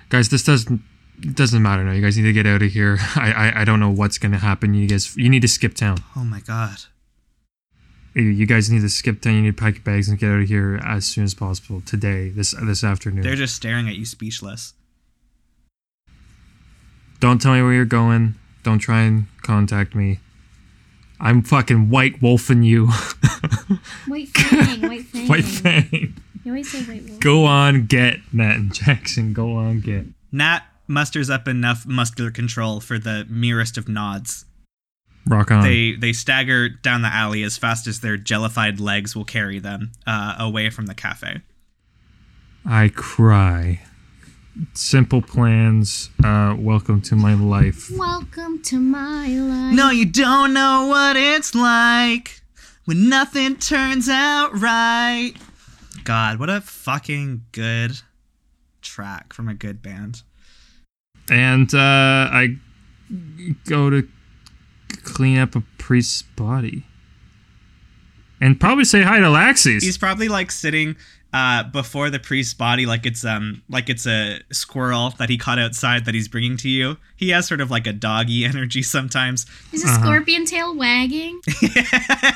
Guys, 0.10 0.30
this 0.30 0.44
doesn't 0.44 0.82
it 1.22 1.36
doesn't 1.36 1.62
matter 1.62 1.84
now. 1.84 1.92
You 1.92 2.02
guys 2.02 2.18
need 2.18 2.24
to 2.24 2.34
get 2.34 2.46
out 2.46 2.62
of 2.62 2.72
here. 2.72 2.98
I 3.16 3.32
I, 3.32 3.62
I 3.62 3.66
don't 3.66 3.80
know 3.80 3.90
what's 3.92 4.18
gonna 4.18 4.38
happen. 4.40 4.74
You 4.74 4.88
guys 4.88 5.16
you 5.18 5.30
need 5.30 5.42
to 5.42 5.48
skip 5.48 5.74
town. 5.76 5.98
Oh 6.16 6.24
my 6.26 6.40
god. 6.42 6.78
You- 8.14 8.24
You 8.24 8.46
guys 8.46 8.70
need 8.72 8.82
to 8.82 8.90
skip 8.90 9.22
town. 9.22 9.34
You 9.36 9.42
need 9.42 9.58
to 9.58 9.62
pack 9.64 9.76
your 9.76 9.84
bags 9.84 10.08
and 10.08 10.18
get 10.18 10.30
out 10.32 10.42
of 10.42 10.48
here 10.48 10.80
as 10.86 11.06
soon 11.06 11.24
as 11.26 11.34
possible 11.34 11.82
today. 11.82 12.30
This 12.30 12.52
this 12.64 12.84
afternoon. 12.84 13.24
They're 13.24 13.36
just 13.36 13.56
staring 13.56 13.88
at 13.90 13.96
you 13.96 14.06
speechless. 14.06 14.74
Don't 17.20 17.42
tell 17.42 17.54
me 17.54 17.62
where 17.62 17.74
you're 17.74 17.86
going. 17.86 18.36
Don't 18.64 18.80
try 18.80 19.02
and 19.02 19.26
contact 19.42 19.96
me. 19.96 20.20
I'm 21.20 21.42
fucking 21.44 21.90
white 21.90 22.22
wolfing 22.22 22.64
you. 22.64 22.88
White 24.08 24.28
fang, 24.30 24.82
white 24.82 25.02
fang. 25.06 25.28
white 25.28 25.46
fang. 25.46 26.16
You 26.44 26.52
always 26.52 26.70
say 26.72 26.84
white 26.84 27.08
wolf. 27.08 27.20
Go 27.22 27.46
on, 27.46 27.86
get 27.86 28.20
Nat 28.34 28.56
and 28.58 28.74
Jackson. 28.74 29.32
Go 29.34 29.56
on, 29.56 29.80
get. 29.80 30.06
Nat 30.32 30.64
musters 30.88 31.30
up 31.30 31.48
enough 31.48 31.86
muscular 31.86 32.32
control 32.32 32.80
for 32.80 33.00
the 33.00 33.26
merest 33.30 33.78
of 33.78 33.88
nods. 33.88 34.46
Rock 35.28 35.52
on. 35.52 35.64
They 35.64 35.94
they 35.94 36.14
stagger 36.14 36.70
down 36.70 37.02
the 37.02 37.14
alley 37.14 37.44
as 37.44 37.58
fast 37.58 37.88
as 37.88 38.02
their 38.02 38.18
jellified 38.18 38.80
legs 38.80 39.16
will 39.16 39.26
carry 39.26 39.60
them 39.60 39.92
uh, 40.06 40.36
away 40.38 40.70
from 40.70 40.86
the 40.86 40.94
cafe. 40.94 41.42
I 42.66 42.90
cry. 42.90 43.82
Simple 44.74 45.22
Plan's. 45.22 46.10
Uh, 46.24 46.56
welcome 46.58 47.02
to 47.02 47.16
my 47.16 47.34
life. 47.34 47.90
Welcome 47.92 48.62
to 48.64 48.80
my 48.80 49.28
life. 49.28 49.74
No, 49.74 49.90
you 49.90 50.06
don't 50.06 50.54
know 50.54 50.88
what 50.88 51.18
it's 51.18 51.54
like 51.54 52.42
when 52.86 53.10
nothing 53.10 53.58
turns 53.58 54.08
out 54.08 54.52
right. 54.54 55.34
God, 56.04 56.40
what 56.40 56.50
a 56.50 56.62
fucking 56.62 57.46
good 57.52 58.00
track 58.82 59.34
from 59.34 59.50
a 59.50 59.54
good 59.54 59.82
band. 59.82 60.22
And 61.30 61.74
uh, 61.74 61.78
I 62.32 62.58
go 63.68 63.90
to 63.90 64.08
clean 65.04 65.38
up 65.38 65.56
a 65.56 65.62
priest's 65.78 66.22
body. 66.22 66.86
And 68.42 68.60
probably 68.60 68.84
say 68.84 69.02
hi 69.02 69.20
to 69.20 69.26
Laxis. 69.26 69.82
He's 69.82 69.98
probably 69.98 70.28
like 70.28 70.52
sitting 70.52 70.98
uh, 71.36 71.64
before 71.64 72.10
the 72.10 72.18
priest's 72.20 72.54
body, 72.54 72.86
like 72.86 73.06
it's 73.06 73.26
um 73.26 73.62
like 73.70 73.90
it's 73.90 74.08
a 74.08 74.40
squirrel 74.54 75.10
that 75.18 75.30
he 75.30 75.38
caught 75.38 75.60
outside 75.60 76.06
that 76.06 76.14
he's 76.14 76.30
bringing 76.30 76.56
to 76.56 76.70
you. 76.70 76.96
He 77.18 77.30
has 77.32 77.46
sort 77.46 77.60
of 77.60 77.70
like 77.70 77.86
a 77.88 77.92
doggy 77.92 78.46
energy 78.46 78.82
sometimes. 78.82 79.46
Is 79.74 79.84
a 79.84 79.88
scorpion 79.88 80.46
tail 80.46 80.74
wagging? 80.76 81.42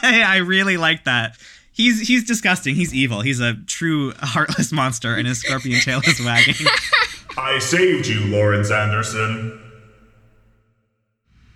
I 0.03 0.41
really 0.45 0.75
like 0.75 1.05
that. 1.05 1.37
He's 1.71 2.05
he's 2.05 2.25
disgusting. 2.25 2.75
He's 2.75 2.93
evil. 2.93 3.21
He's 3.21 3.39
a 3.39 3.53
true 3.67 4.11
heartless 4.19 4.73
monster, 4.73 5.15
and 5.15 5.25
his 5.25 5.39
scorpion 5.39 5.79
tail 5.79 6.01
is 6.05 6.19
wagging. 6.19 6.55
I 7.41 7.57
saved 7.59 8.07
you, 8.07 8.25
Lawrence 8.25 8.69
Anderson. 8.69 9.59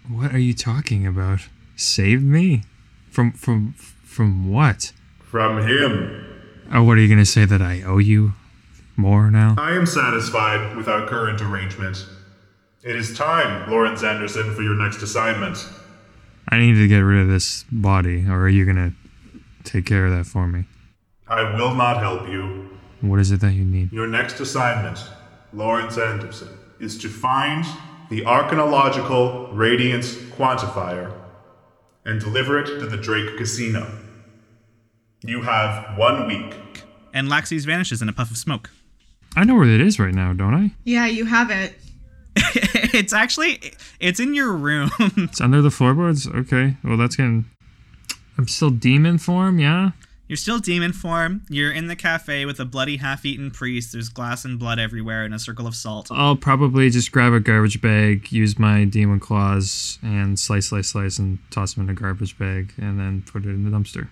What 0.08 0.34
are 0.34 0.40
you 0.40 0.54
talking 0.54 1.06
about? 1.06 1.42
Saved 1.76 2.24
me? 2.24 2.64
From 3.10 3.34
from 3.34 3.74
from 3.74 4.50
what? 4.50 4.94
From 5.24 5.68
him. 5.68 6.26
Oh, 6.72 6.84
what 6.84 6.98
are 6.98 7.02
you 7.02 7.10
gonna 7.10 7.26
say 7.26 7.46
that 7.46 7.62
I 7.62 7.84
owe 7.84 7.98
you 7.98 8.34
more 8.96 9.30
now? 9.30 9.56
I 9.58 9.74
am 9.74 9.86
satisfied 9.86 10.76
with 10.78 10.88
our 10.88 11.06
current 11.06 11.42
arrangement. 11.42 12.06
It 12.82 12.96
is 12.96 13.18
time, 13.18 13.70
Lawrence 13.70 14.04
Anderson, 14.04 14.56
for 14.56 14.62
your 14.62 14.76
next 14.76 15.02
assignment. 15.02 15.68
I 16.48 16.60
need 16.60 16.76
to 16.76 16.88
get 16.88 17.00
rid 17.00 17.22
of 17.22 17.28
this 17.28 17.66
body, 17.72 18.26
or 18.28 18.42
are 18.42 18.50
you 18.50 18.66
gonna 18.66 18.94
take 19.64 19.86
care 19.86 20.06
of 20.06 20.12
that 20.12 20.26
for 20.26 20.48
me? 20.48 20.66
I 21.28 21.56
will 21.56 21.76
not 21.76 21.98
help 22.00 22.28
you. 22.30 22.70
What 23.02 23.20
is 23.20 23.32
it 23.32 23.42
that 23.42 23.54
you 23.54 23.66
need? 23.66 23.92
Your 23.92 24.08
next 24.08 24.40
assignment, 24.40 25.00
Lawrence 25.54 25.98
Anderson, 25.98 26.50
is 26.80 26.98
to 27.00 27.10
find 27.10 27.66
the 28.10 28.26
archaeological 28.26 29.48
radiance 29.54 30.16
quantifier 30.16 31.14
and 32.06 32.20
deliver 32.20 32.60
it 32.60 32.66
to 32.80 32.86
the 32.86 32.98
Drake 32.98 33.38
Casino. 33.38 33.88
You 35.22 35.42
have 35.44 35.98
one 35.98 36.28
week. 36.28 36.56
and 37.14 37.28
Laxis 37.30 37.66
vanishes 37.66 38.02
in 38.02 38.10
a 38.10 38.14
puff 38.14 38.32
of 38.32 38.38
smoke. 38.38 38.70
I 39.36 39.44
know 39.46 39.56
where 39.56 39.64
it 39.68 39.82
is 39.82 40.00
right 40.00 40.14
now, 40.14 40.34
don't 40.34 40.54
I? 40.54 40.72
Yeah, 40.84 41.06
you 41.08 41.26
have 41.26 41.50
it. 41.50 41.76
it's 42.94 43.14
actually 43.14 43.74
it's 44.00 44.20
in 44.20 44.34
your 44.34 44.52
room. 44.54 44.92
It's 45.00 45.40
under 45.40 45.62
the 45.62 45.72
floorboards. 45.72 46.28
Okay, 46.28 46.78
well 46.84 46.98
that's 46.98 47.16
gonna. 47.16 47.44
I'm 48.38 48.48
still 48.48 48.70
demon 48.72 49.18
form, 49.20 49.60
yeah. 49.60 49.92
You're 50.28 50.38
still 50.38 50.60
demon 50.60 50.94
form. 50.94 51.42
You're 51.50 51.72
in 51.72 51.88
the 51.88 51.96
cafe 51.96 52.46
with 52.46 52.60
a 52.60 52.66
bloody 52.66 52.98
half-eaten 52.98 53.52
priest. 53.52 53.92
There's 53.92 54.10
glass 54.10 54.46
and 54.46 54.58
blood 54.58 54.80
everywhere 54.80 55.26
and 55.26 55.34
a 55.34 55.40
circle 55.40 55.68
of 55.68 55.76
salt. 55.76 56.08
I'll 56.12 56.38
probably 56.38 56.90
just 56.90 57.12
grab 57.12 57.34
a 57.34 57.40
garbage 57.40 57.82
bag, 57.82 58.32
use 58.32 58.58
my 58.58 58.86
demon 58.86 59.20
claws, 59.20 60.00
and 60.02 60.40
slice, 60.40 60.68
slice, 60.68 60.90
slice, 60.90 61.20
and 61.20 61.40
toss 61.52 61.74
them 61.74 61.84
in 61.84 61.90
a 61.90 61.94
garbage 61.94 62.38
bag, 62.38 62.74
and 62.78 62.98
then 63.00 63.24
put 63.24 63.46
it 63.46 63.50
in 63.50 63.70
the 63.70 63.70
dumpster. 63.70 64.08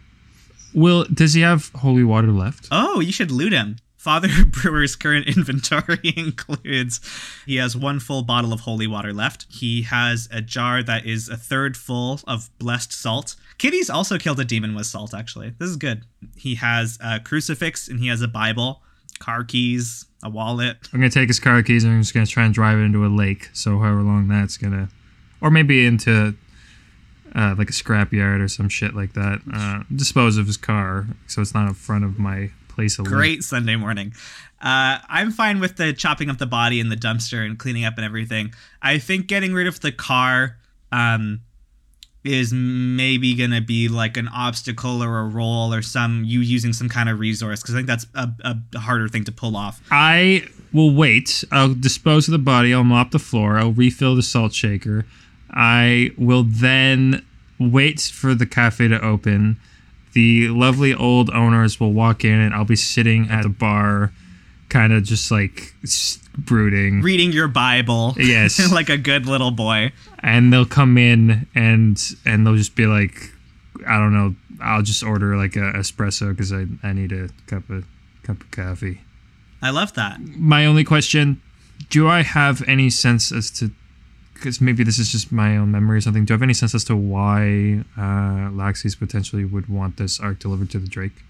Will 0.74 1.06
does 1.06 1.34
he 1.34 1.42
have 1.42 1.72
holy 1.76 2.04
water 2.04 2.32
left? 2.32 2.68
Oh, 2.72 3.00
you 3.00 3.12
should 3.12 3.32
loot 3.32 3.54
him. 3.54 3.78
Father 4.02 4.30
Brewer's 4.48 4.96
current 4.96 5.28
inventory 5.28 6.00
includes 6.18 7.00
he 7.46 7.58
has 7.58 7.78
one 7.78 8.00
full 8.00 8.24
bottle 8.24 8.52
of 8.52 8.62
holy 8.62 8.88
water 8.88 9.14
left. 9.14 9.46
He 9.48 9.84
has 9.84 10.28
a 10.32 10.42
jar 10.42 10.82
that 10.82 11.06
is 11.06 11.30
a 11.30 11.38
third 11.38 11.78
full 11.78 12.20
of 12.26 12.50
blessed 12.58 12.92
salt. 12.92 13.36
Kitty's 13.60 13.92
also 13.92 14.18
killed 14.18 14.40
a 14.40 14.44
demon 14.44 14.74
with 14.74 14.88
salt, 14.88 15.14
actually. 15.14 15.54
This 15.60 15.70
is 15.70 15.78
good. 15.78 16.02
He 16.36 16.56
has 16.56 16.98
a 17.00 17.20
crucifix 17.20 17.88
and 17.88 18.00
he 18.00 18.08
has 18.08 18.24
a 18.24 18.28
Bible, 18.28 18.82
car 19.20 19.44
keys, 19.44 20.08
a 20.24 20.32
wallet. 20.32 20.78
I'm 20.92 21.00
gonna 21.00 21.12
take 21.12 21.28
his 21.30 21.40
car 21.40 21.62
keys 21.62 21.84
and 21.84 21.94
I'm 21.94 22.02
just 22.02 22.16
gonna 22.16 22.26
try 22.26 22.46
and 22.46 22.56
drive 22.56 22.80
it 22.80 22.82
into 22.82 23.06
a 23.06 23.08
lake. 23.08 23.52
So 23.54 23.78
however 23.78 24.02
long 24.02 24.28
that's 24.28 24.58
gonna, 24.58 24.90
or 25.42 25.52
maybe 25.52 25.86
into 25.86 26.34
uh, 27.36 27.54
like 27.56 27.70
a 27.70 27.74
scrapyard 27.74 28.44
or 28.44 28.48
some 28.48 28.68
shit 28.68 28.96
like 28.96 29.14
that. 29.14 29.42
Uh, 29.54 29.84
dispose 29.96 30.38
of 30.38 30.48
his 30.48 30.58
car 30.58 31.06
so 31.28 31.40
it's 31.42 31.54
not 31.54 31.68
in 31.68 31.76
front 31.76 32.04
of 32.04 32.18
my 32.18 32.50
place 32.72 32.98
work. 32.98 33.08
Great 33.08 33.44
Sunday 33.44 33.76
morning. 33.76 34.14
Uh, 34.62 35.00
I'm 35.10 35.32
fine 35.32 35.60
with 35.60 35.78
the 35.78 35.94
chopping 35.94 36.30
up 36.30 36.38
the 36.38 36.46
body 36.46 36.80
in 36.80 36.90
the 36.90 36.96
dumpster 36.96 37.46
and 37.46 37.58
cleaning 37.58 37.86
up 37.86 37.96
and 37.98 38.06
everything. 38.06 38.54
I 38.82 39.00
think 39.00 39.28
getting 39.28 39.54
rid 39.54 39.68
of 39.68 39.80
the 39.80 39.92
car 39.92 40.58
um, 40.92 41.42
is 42.24 42.54
maybe 42.54 43.34
gonna 43.34 43.62
be 43.62 43.88
like 43.88 44.18
an 44.18 44.28
obstacle 44.28 45.04
or 45.04 45.20
a 45.20 45.26
roll 45.26 45.74
or 45.74 45.82
some 45.82 46.24
you 46.24 46.40
using 46.42 46.74
some 46.74 46.90
kind 46.90 47.10
of 47.10 47.20
resource 47.20 47.62
because 47.62 47.74
I 47.74 47.80
think 47.80 47.88
that's 47.88 48.06
a, 48.14 48.30
a 48.74 48.80
harder 48.80 49.08
thing 49.08 49.24
to 49.24 49.32
pull 49.32 49.58
off. 49.58 49.82
I 49.90 50.48
will 50.72 50.94
wait. 50.94 51.44
I'll 51.52 51.74
dispose 51.74 52.28
of 52.28 52.32
the 52.34 52.38
body. 52.38 52.74
I'll 52.74 52.84
mop 52.84 53.12
the 53.12 53.20
floor. 53.20 53.58
I'll 53.58 53.74
refill 53.74 54.16
the 54.16 54.24
salt 54.24 54.54
shaker. 54.54 55.06
I 55.50 56.12
will 56.18 56.44
then 56.44 57.26
wait 57.60 58.00
for 58.02 58.34
the 58.34 58.46
cafe 58.46 58.88
to 58.88 59.04
open. 59.04 59.60
The 60.14 60.50
lovely 60.50 60.94
old 60.94 61.30
owners 61.30 61.80
will 61.80 61.94
walk 61.94 62.26
in, 62.26 62.40
and 62.40 62.54
I'll 62.54 62.66
be 62.66 62.76
sitting 62.76 63.30
at 63.30 63.44
the 63.44 63.50
bar, 63.50 64.12
kind 64.70 64.92
of 64.94 65.04
just 65.04 65.32
like 65.32 65.74
brooding. 66.38 67.02
Reading 67.02 67.32
your 67.32 67.48
Bible, 67.48 68.16
Yes. 68.18 68.72
like 68.74 68.90
a 68.90 68.98
good 68.98 69.26
little 69.26 69.52
boy. 69.52 69.92
and 70.20 70.52
they'll 70.52 70.66
come 70.66 70.98
in 70.98 71.48
and 71.56 72.02
and 72.26 72.46
they'll 72.46 72.56
just 72.58 72.76
be 72.76 72.86
like, 72.86 73.32
I 73.88 73.98
don't 73.98 74.14
know. 74.14 74.36
I'll 74.62 74.84
just 74.84 75.04
order 75.04 75.36
like 75.38 75.56
a 75.56 75.74
espresso 75.74 76.30
because 76.30 76.52
I 76.54 76.66
I 76.84 76.94
need 76.94 77.12
a 77.12 77.30
cup 77.48 77.70
of 77.70 77.86
cup 78.24 78.42
of 78.42 78.52
coffee. 78.52 79.02
I 79.62 79.70
love 79.70 79.94
that. 79.94 80.20
my 80.22 80.66
only 80.66 80.84
question 80.84 81.40
do 81.90 82.08
i 82.08 82.22
have 82.22 82.62
any 82.68 82.90
sense 82.92 83.32
as 83.32 83.50
to 83.52 83.72
because 84.42 84.60
maybe 84.60 84.84
this 84.84 84.98
is 84.98 85.12
just 85.12 85.32
my 85.32 85.56
own 85.56 85.72
memory 85.72 85.98
or 85.98 86.02
something 86.02 86.26
do 86.26 86.34
i 86.34 86.36
have 86.36 86.42
any 86.42 86.54
sense 86.54 86.74
as 86.74 86.84
to 86.84 86.96
why 86.96 87.84
uh 87.98 88.50
laxis 88.52 88.98
potentially 88.98 89.46
would 89.46 89.70
want 89.70 89.98
this 89.98 90.20
arc 90.20 90.40
delivered 90.40 90.70
to 90.70 90.80
the 90.80 90.88
drake 90.88 91.24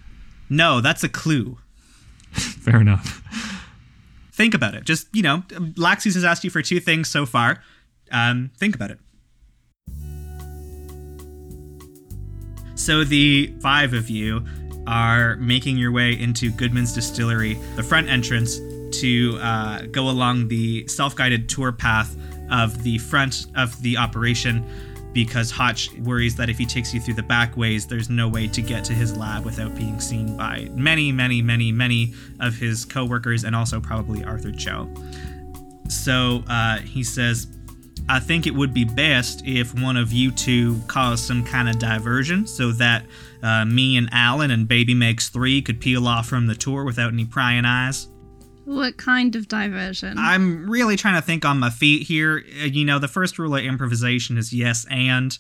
No, 0.50 0.82
that's 0.82 1.04
a 1.04 1.10
clue. 1.10 1.58
fair 2.32 2.80
enough 2.82 3.22
Think 4.42 4.54
about 4.56 4.74
it. 4.74 4.86
Just 4.86 5.08
you 5.14 5.22
know, 5.22 5.44
Laxis 5.76 6.16
has 6.16 6.24
asked 6.24 6.44
you 6.44 6.50
for 6.50 6.64
two 6.64 6.80
things 6.80 7.10
so 7.10 7.28
far. 7.28 7.62
Um, 8.12 8.50
think 8.58 8.74
about 8.74 8.90
it. 8.90 9.00
So 12.76 13.04
the 13.04 13.54
five 13.62 13.94
of 13.94 14.10
you 14.10 14.44
are 14.88 15.36
making 15.36 15.78
your 15.78 15.92
way 15.92 16.20
into 16.20 16.50
Goodman's 16.50 16.92
Distillery, 16.94 17.54
the 17.76 17.84
front 17.84 18.10
entrance, 18.10 18.58
to 19.02 19.38
uh, 19.42 19.82
go 19.92 20.10
along 20.10 20.48
the 20.48 20.88
self 20.88 21.14
guided 21.16 21.48
tour 21.48 21.72
path 21.72 22.16
of 22.52 22.84
the 22.84 22.98
front 22.98 23.48
of 23.56 23.82
the 23.82 23.98
operation 23.98 24.66
because 25.14 25.52
Hotch 25.52 25.92
worries 26.00 26.36
that 26.38 26.50
if 26.50 26.58
he 26.58 26.66
takes 26.66 26.94
you 26.94 27.02
through 27.02 27.16
the 27.16 27.24
back 27.24 27.58
ways, 27.58 27.86
there's 27.86 28.10
no 28.10 28.28
way 28.30 28.48
to 28.48 28.62
get 28.62 28.84
to 28.86 28.94
his 28.94 29.18
lab 29.18 29.44
without 29.44 29.76
being 29.76 30.00
seen 30.00 30.38
by 30.38 30.70
many, 30.72 31.12
many, 31.12 31.42
many, 31.42 31.72
many 31.72 32.14
of 32.40 32.56
his 32.56 32.86
co 32.86 33.06
workers 33.06 33.44
and 33.44 33.56
also 33.56 33.80
probably 33.82 34.24
Arthur 34.24 34.52
Cho. 34.52 34.90
So 35.90 36.44
uh, 36.48 36.78
he 36.80 37.04
says, 37.04 37.48
I 38.08 38.20
think 38.20 38.48
it 38.48 38.56
would 38.56 38.74
be 38.74 38.86
best 38.86 39.46
if 39.46 39.78
one 39.80 39.98
of 39.98 40.12
you 40.12 40.32
two 40.32 40.82
caused 40.88 41.26
some 41.26 41.44
kind 41.44 41.70
of 41.70 41.80
diversion 41.80 42.48
so 42.48 42.72
that 42.74 43.06
uh, 43.44 43.66
me 43.66 43.98
and 43.98 44.10
Alan 44.12 44.52
and 44.52 44.68
Baby 44.68 44.94
Makes 44.94 45.30
Three 45.30 45.62
could 45.62 45.80
peel 45.80 46.08
off 46.08 46.28
from 46.28 46.48
the 46.48 46.56
tour 46.56 46.84
without 46.84 47.12
any 47.14 47.26
prying 47.26 47.66
eyes. 47.66 48.08
What 48.66 48.98
kind 48.98 49.36
of 49.36 49.48
diversion? 49.48 50.18
I'm 50.18 50.70
really 50.70 50.96
trying 50.96 51.16
to 51.16 51.22
think 51.22 51.46
on 51.46 51.60
my 51.60 51.70
feet 51.70 52.04
here. 52.08 52.44
Uh, 52.62 52.66
You 52.66 52.86
know, 52.86 53.00
the 53.00 53.08
first 53.08 53.38
rule 53.40 53.56
of 53.56 53.64
improvisation 53.64 54.38
is 54.38 54.54
yes 54.54 54.86
and. 54.90 55.38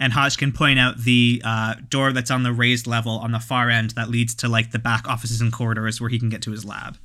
And 0.00 0.12
Hotch 0.12 0.36
can 0.36 0.50
point 0.52 0.78
out 0.80 0.98
the 0.98 1.40
uh, 1.44 1.74
door 1.88 2.12
that's 2.12 2.30
on 2.30 2.42
the 2.42 2.52
raised 2.52 2.86
level 2.88 3.18
on 3.18 3.30
the 3.30 3.38
far 3.38 3.70
end 3.70 3.90
that 3.90 4.08
leads 4.10 4.34
to 4.36 4.48
like 4.48 4.72
the 4.72 4.78
back 4.80 5.06
offices 5.08 5.40
and 5.40 5.52
corridors 5.52 6.00
where 6.00 6.10
he 6.10 6.18
can 6.18 6.28
get 6.28 6.42
to 6.42 6.50
his 6.50 6.64
lab. 6.64 6.98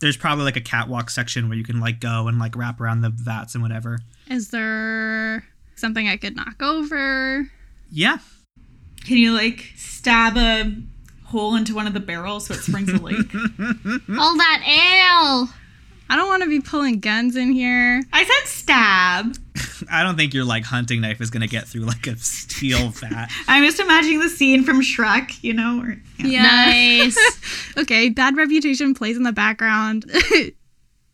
There's 0.00 0.16
probably 0.16 0.44
like 0.44 0.56
a 0.56 0.60
catwalk 0.60 1.10
section 1.10 1.48
where 1.48 1.58
you 1.58 1.64
can 1.64 1.80
like 1.80 1.98
go 1.98 2.28
and 2.28 2.38
like 2.38 2.56
wrap 2.56 2.80
around 2.80 3.00
the 3.00 3.10
vats 3.10 3.54
and 3.54 3.62
whatever. 3.62 3.98
Is 4.30 4.50
there 4.50 5.44
something 5.74 6.08
I 6.08 6.16
could 6.16 6.36
knock 6.36 6.62
over? 6.62 7.50
Yeah, 7.90 8.18
Can 9.04 9.16
you 9.16 9.32
like 9.34 9.72
stab 9.76 10.36
a 10.36 10.72
hole 11.30 11.54
into 11.56 11.74
one 11.74 11.86
of 11.86 11.94
the 11.94 12.00
barrels 12.00 12.46
so 12.46 12.54
it 12.54 12.60
springs 12.60 12.88
a 12.90 12.98
leak? 12.98 13.34
All 14.18 14.36
that 14.36 14.62
ale. 14.66 15.48
I 16.10 16.16
don't 16.16 16.28
want 16.28 16.42
to 16.42 16.48
be 16.48 16.60
pulling 16.60 16.98
guns 16.98 17.36
in 17.36 17.52
here. 17.52 18.02
I 18.12 18.24
said 18.24 18.48
stab. 18.48 19.36
I 19.90 20.02
don't 20.02 20.16
think 20.16 20.34
your 20.34 20.44
like 20.44 20.64
hunting 20.64 21.00
knife 21.00 21.20
is 21.20 21.30
gonna 21.30 21.46
get 21.46 21.68
through 21.68 21.82
like 21.82 22.06
a 22.08 22.16
steel 22.18 22.88
vat. 23.00 23.28
I'm 23.46 23.64
just 23.64 23.78
imagining 23.78 24.18
the 24.18 24.28
scene 24.28 24.64
from 24.64 24.80
Shrek, 24.80 25.42
you 25.42 25.54
know? 25.54 25.80
Or, 25.80 25.96
yeah. 26.18 26.42
Nice. 26.42 27.72
okay, 27.76 28.08
bad 28.08 28.36
reputation 28.36 28.92
plays 28.92 29.16
in 29.16 29.22
the 29.22 29.32
background. 29.32 30.04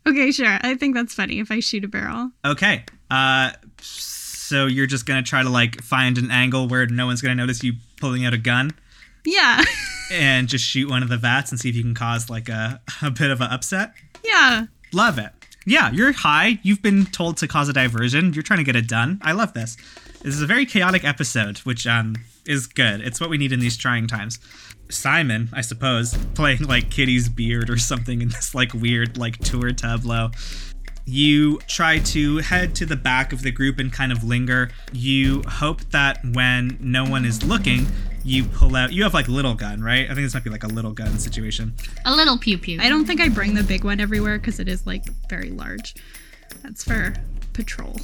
okay, 0.06 0.32
sure. 0.32 0.58
I 0.62 0.74
think 0.76 0.94
that's 0.94 1.12
funny 1.12 1.40
if 1.40 1.50
I 1.50 1.60
shoot 1.60 1.84
a 1.84 1.88
barrel. 1.88 2.30
Okay. 2.44 2.84
Uh, 3.10 3.52
so 3.82 4.64
you're 4.64 4.86
just 4.86 5.04
gonna 5.04 5.22
try 5.22 5.42
to 5.42 5.50
like 5.50 5.82
find 5.82 6.16
an 6.16 6.30
angle 6.30 6.68
where 6.68 6.86
no 6.86 7.04
one's 7.04 7.20
gonna 7.20 7.34
notice 7.34 7.62
you 7.62 7.74
pulling 8.00 8.24
out 8.24 8.32
a 8.32 8.38
gun 8.38 8.72
Yeah. 9.26 9.62
and 10.12 10.48
just 10.48 10.64
shoot 10.64 10.88
one 10.88 11.02
of 11.02 11.08
the 11.08 11.16
vats 11.16 11.50
and 11.50 11.60
see 11.60 11.68
if 11.68 11.74
you 11.76 11.82
can 11.82 11.94
cause 11.94 12.30
like 12.30 12.48
a, 12.48 12.80
a 13.02 13.10
bit 13.10 13.30
of 13.30 13.40
an 13.40 13.50
upset. 13.50 13.92
yeah. 14.24 14.66
Love 14.92 15.18
it. 15.18 15.32
Yeah, 15.66 15.90
you're 15.90 16.12
high. 16.12 16.60
You've 16.62 16.80
been 16.80 17.06
told 17.06 17.38
to 17.38 17.48
cause 17.48 17.68
a 17.68 17.72
diversion. 17.72 18.32
You're 18.32 18.44
trying 18.44 18.58
to 18.60 18.64
get 18.64 18.76
it 18.76 18.86
done. 18.86 19.18
I 19.22 19.32
love 19.32 19.52
this. 19.52 19.76
This 20.22 20.32
is 20.34 20.40
a 20.40 20.46
very 20.46 20.64
chaotic 20.64 21.02
episode, 21.04 21.58
which 21.58 21.86
um 21.88 22.14
is 22.46 22.68
good. 22.68 23.00
It's 23.00 23.20
what 23.20 23.28
we 23.30 23.36
need 23.36 23.50
in 23.50 23.58
these 23.58 23.76
trying 23.76 24.06
times. 24.06 24.38
Simon, 24.88 25.48
I 25.52 25.62
suppose, 25.62 26.16
playing 26.34 26.62
like 26.62 26.90
Kitty's 26.90 27.28
beard 27.28 27.68
or 27.68 27.76
something 27.78 28.22
in 28.22 28.28
this 28.28 28.54
like 28.54 28.72
weird 28.74 29.18
like 29.18 29.38
tour 29.38 29.72
tableau. 29.72 30.30
You 31.04 31.58
try 31.68 31.98
to 31.98 32.38
head 32.38 32.74
to 32.76 32.86
the 32.86 32.96
back 32.96 33.32
of 33.32 33.42
the 33.42 33.50
group 33.50 33.78
and 33.80 33.92
kind 33.92 34.12
of 34.12 34.22
linger. 34.22 34.70
You 34.92 35.42
hope 35.48 35.80
that 35.90 36.18
when 36.32 36.78
no 36.80 37.04
one 37.04 37.24
is 37.24 37.42
looking, 37.42 37.86
you 38.26 38.44
pull 38.44 38.74
out. 38.76 38.92
You 38.92 39.04
have 39.04 39.14
like 39.14 39.28
little 39.28 39.54
gun, 39.54 39.80
right? 39.80 40.04
I 40.10 40.14
think 40.14 40.26
this 40.26 40.34
might 40.34 40.44
be 40.44 40.50
like 40.50 40.64
a 40.64 40.68
little 40.68 40.92
gun 40.92 41.18
situation. 41.18 41.72
A 42.04 42.14
little 42.14 42.36
pew 42.38 42.58
pew. 42.58 42.78
I 42.80 42.88
don't 42.88 43.06
think 43.06 43.20
I 43.20 43.28
bring 43.28 43.54
the 43.54 43.62
big 43.62 43.84
one 43.84 44.00
everywhere 44.00 44.38
because 44.38 44.58
it 44.60 44.68
is 44.68 44.86
like 44.86 45.04
very 45.30 45.50
large. 45.50 45.94
That's 46.62 46.82
for 46.84 47.14
patrol. 47.52 47.96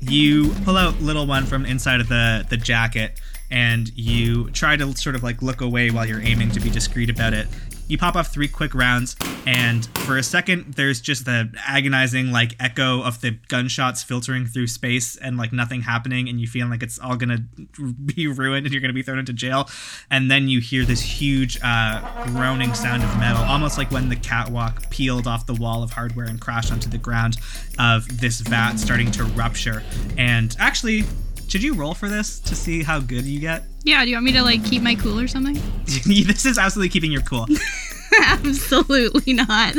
you 0.00 0.50
pull 0.64 0.76
out 0.76 1.00
little 1.00 1.26
one 1.26 1.46
from 1.46 1.64
inside 1.64 2.00
of 2.00 2.08
the 2.08 2.44
the 2.50 2.56
jacket 2.56 3.20
and 3.50 3.90
you 3.96 4.50
try 4.50 4.76
to 4.76 4.94
sort 4.96 5.14
of 5.16 5.22
like 5.22 5.40
look 5.42 5.60
away 5.60 5.90
while 5.90 6.04
you're 6.06 6.20
aiming 6.20 6.50
to 6.50 6.60
be 6.60 6.68
discreet 6.70 7.08
about 7.10 7.32
it 7.32 7.46
you 7.88 7.98
pop 7.98 8.16
off 8.16 8.32
three 8.32 8.48
quick 8.48 8.74
rounds 8.74 9.16
and 9.46 9.86
for 9.98 10.16
a 10.16 10.22
second 10.22 10.74
there's 10.74 11.00
just 11.00 11.24
the 11.24 11.52
agonizing 11.66 12.30
like 12.32 12.54
echo 12.58 13.02
of 13.02 13.20
the 13.20 13.32
gunshots 13.48 14.02
filtering 14.02 14.46
through 14.46 14.66
space 14.66 15.16
and 15.16 15.36
like 15.36 15.52
nothing 15.52 15.82
happening 15.82 16.28
and 16.28 16.40
you 16.40 16.46
feel 16.46 16.66
like 16.68 16.82
it's 16.82 16.98
all 16.98 17.16
gonna 17.16 17.38
be 18.04 18.26
ruined 18.26 18.66
and 18.66 18.72
you're 18.72 18.80
gonna 18.80 18.92
be 18.92 19.02
thrown 19.02 19.18
into 19.18 19.32
jail. 19.32 19.68
And 20.10 20.30
then 20.30 20.48
you 20.48 20.60
hear 20.60 20.84
this 20.84 21.00
huge 21.00 21.58
uh, 21.62 22.26
groaning 22.26 22.74
sound 22.74 23.02
of 23.02 23.18
metal 23.18 23.42
almost 23.42 23.78
like 23.78 23.90
when 23.90 24.08
the 24.08 24.16
catwalk 24.16 24.88
peeled 24.90 25.26
off 25.26 25.46
the 25.46 25.54
wall 25.54 25.82
of 25.82 25.92
hardware 25.92 26.26
and 26.26 26.40
crashed 26.40 26.72
onto 26.72 26.88
the 26.88 26.98
ground 26.98 27.36
of 27.78 28.20
this 28.20 28.40
vat 28.40 28.76
starting 28.76 29.10
to 29.12 29.24
rupture. 29.24 29.82
And 30.16 30.54
actually 30.58 31.04
should 31.48 31.62
you 31.62 31.74
roll 31.74 31.94
for 31.94 32.08
this 32.08 32.40
to 32.40 32.54
see 32.54 32.82
how 32.82 33.00
good 33.00 33.24
you 33.24 33.40
get 33.40 33.64
Yeah, 33.84 34.02
do 34.04 34.10
you 34.10 34.16
want 34.16 34.26
me 34.26 34.32
to 34.32 34.42
like 34.42 34.64
keep 34.64 34.82
my 34.82 34.94
cool 34.94 35.18
or 35.18 35.28
something? 35.28 35.54
this 35.84 36.46
is 36.46 36.58
absolutely 36.58 36.90
keeping 36.90 37.12
your 37.12 37.22
cool 37.22 37.46
Absolutely 38.26 39.32
not. 39.32 39.74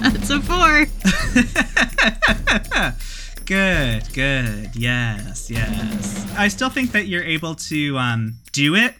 That's 0.00 0.30
a 0.30 0.40
four. 0.40 0.86
Good, 3.48 4.12
good. 4.12 4.76
Yes, 4.76 5.50
yes. 5.50 6.26
I 6.36 6.48
still 6.48 6.68
think 6.68 6.92
that 6.92 7.06
you're 7.06 7.24
able 7.24 7.54
to 7.54 7.96
um, 7.96 8.34
do 8.52 8.74
it. 8.74 8.94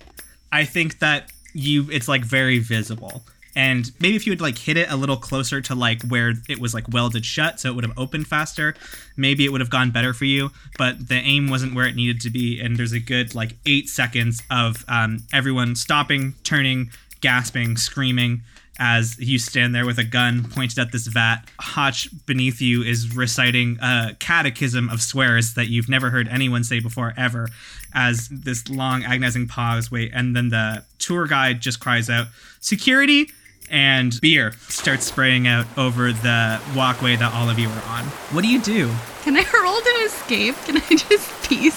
I 0.51 0.65
think 0.65 1.01
that 1.01 1.31
you 1.53 1.91
it's 1.91 2.09
like 2.09 2.25
very 2.25 2.59
visible. 2.59 3.25
And 3.57 3.91
maybe 4.01 4.17
if 4.17 4.27
you 4.27 4.33
had 4.33 4.41
like 4.41 4.59
hit 4.59 4.77
it 4.77 4.91
a 4.91 4.97
little 4.97 5.17
closer 5.17 5.61
to 5.61 5.75
like 5.75 6.03
where 6.03 6.35
it 6.49 6.61
was 6.61 6.75
like 6.75 6.89
welded 6.89 7.25
shut 7.25 7.61
so 7.61 7.69
it 7.71 7.75
would 7.75 7.85
have 7.85 7.99
opened 7.99 8.27
faster, 8.27 8.75
maybe 9.17 9.45
it 9.45 9.51
would 9.51 9.61
have 9.61 9.71
gone 9.71 9.91
better 9.91 10.15
for 10.15 10.27
you. 10.27 10.51
But 10.77 11.09
the 11.09 11.17
aim 11.17 11.49
wasn't 11.49 11.75
where 11.75 11.87
it 11.87 11.97
needed 11.97 12.21
to 12.23 12.31
be, 12.31 12.61
and 12.61 12.77
there's 12.77 12.93
a 12.93 13.01
good 13.01 13.35
like 13.35 13.57
eight 13.67 13.89
seconds 13.89 14.43
of 14.51 14.85
um, 14.89 15.25
everyone 15.33 15.75
stopping, 15.77 16.35
turning, 16.45 16.91
gasping, 17.21 17.77
screaming 17.77 18.43
as 18.79 19.19
you 19.19 19.39
stand 19.39 19.75
there 19.75 19.85
with 19.85 19.99
a 19.99 20.05
gun 20.05 20.45
pointed 20.45 20.79
at 20.79 20.93
this 20.93 21.07
vat. 21.09 21.39
Hotch 21.59 22.09
beneath 22.27 22.61
you 22.61 22.83
is 22.83 23.15
reciting 23.15 23.77
a 23.83 24.15
catechism 24.21 24.89
of 24.89 25.03
swears 25.03 25.55
that 25.55 25.69
you've 25.69 25.89
never 25.89 26.11
heard 26.11 26.29
anyone 26.29 26.63
say 26.63 26.79
before 26.79 27.13
ever. 27.17 27.49
As 27.93 28.29
this 28.29 28.69
long 28.69 29.03
agonizing 29.03 29.49
pause, 29.49 29.91
wait, 29.91 30.13
and 30.15 30.37
then 30.37 30.51
the 30.51 30.85
tour 30.99 31.27
guide 31.27 31.61
just 31.61 31.81
cries 31.81 32.09
out, 32.09 32.29
"Security!" 32.61 33.33
And 33.71 34.19
beer 34.21 34.53
starts 34.69 35.07
spraying 35.07 35.47
out 35.47 35.67
over 35.77 36.13
the 36.13 36.61
walkway 36.77 37.17
that 37.17 37.33
all 37.35 37.49
of 37.51 37.59
you 37.59 37.69
are 37.69 37.83
on. 37.89 38.05
What 38.33 38.43
do 38.43 38.49
you 38.49 38.61
do? 38.61 38.91
Can 39.23 39.37
I 39.37 39.45
roll 39.63 39.81
to 39.81 39.91
escape? 40.07 40.55
Can 40.67 40.77
I 40.77 40.97
just 40.97 41.49
peace? 41.49 41.75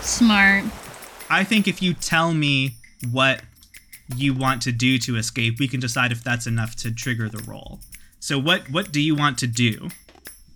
Smart. 0.00 0.64
I 1.28 1.44
think 1.44 1.68
if 1.68 1.80
you 1.82 1.94
tell 1.94 2.34
me 2.34 2.74
what 3.10 3.42
you 4.16 4.34
want 4.34 4.62
to 4.62 4.72
do 4.72 4.98
to 4.98 5.16
escape, 5.16 5.58
we 5.60 5.68
can 5.68 5.78
decide 5.80 6.10
if 6.12 6.24
that's 6.24 6.46
enough 6.46 6.74
to 6.76 6.90
trigger 6.92 7.28
the 7.28 7.42
roll. 7.48 7.80
So 8.18 8.38
what 8.38 8.68
what 8.70 8.92
do 8.92 9.00
you 9.00 9.14
want 9.14 9.38
to 9.38 9.46
do 9.46 9.88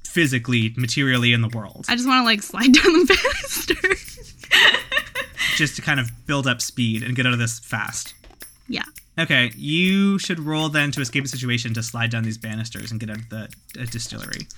physically, 0.05 0.75
materially 0.77 1.33
in 1.33 1.41
the 1.41 1.49
world? 1.49 1.87
I 1.89 1.95
just 1.97 2.07
want 2.09 2.21
to 2.21 2.25
like 2.25 2.43
slide 2.43 2.73
down 2.73 2.93
the 2.93 3.07
banister. 3.25 3.89
Just 5.57 5.77
to 5.77 5.83
kind 5.83 6.01
of 6.01 6.11
build 6.27 6.47
up 6.49 6.61
speed 6.61 7.03
and 7.05 7.15
get 7.15 7.27
out 7.27 7.33
of 7.33 7.39
this 7.39 7.61
fast. 7.61 8.13
yeah. 8.69 8.83
Okay, 9.19 9.53
you 9.55 10.19
should 10.19 10.41
roll 10.41 10.69
then 10.69 10.91
to 10.91 11.01
escape 11.01 11.25
a 11.25 11.29
situation 11.29 11.73
to 11.75 11.83
slide 11.83 12.11
down 12.11 12.25
these 12.25 12.39
banisters 12.39 12.91
and 12.91 12.99
get 12.99 13.11
out 13.11 13.19
of 13.19 13.29
the 13.29 13.49
uh, 13.81 13.85
distillery. 13.87 14.49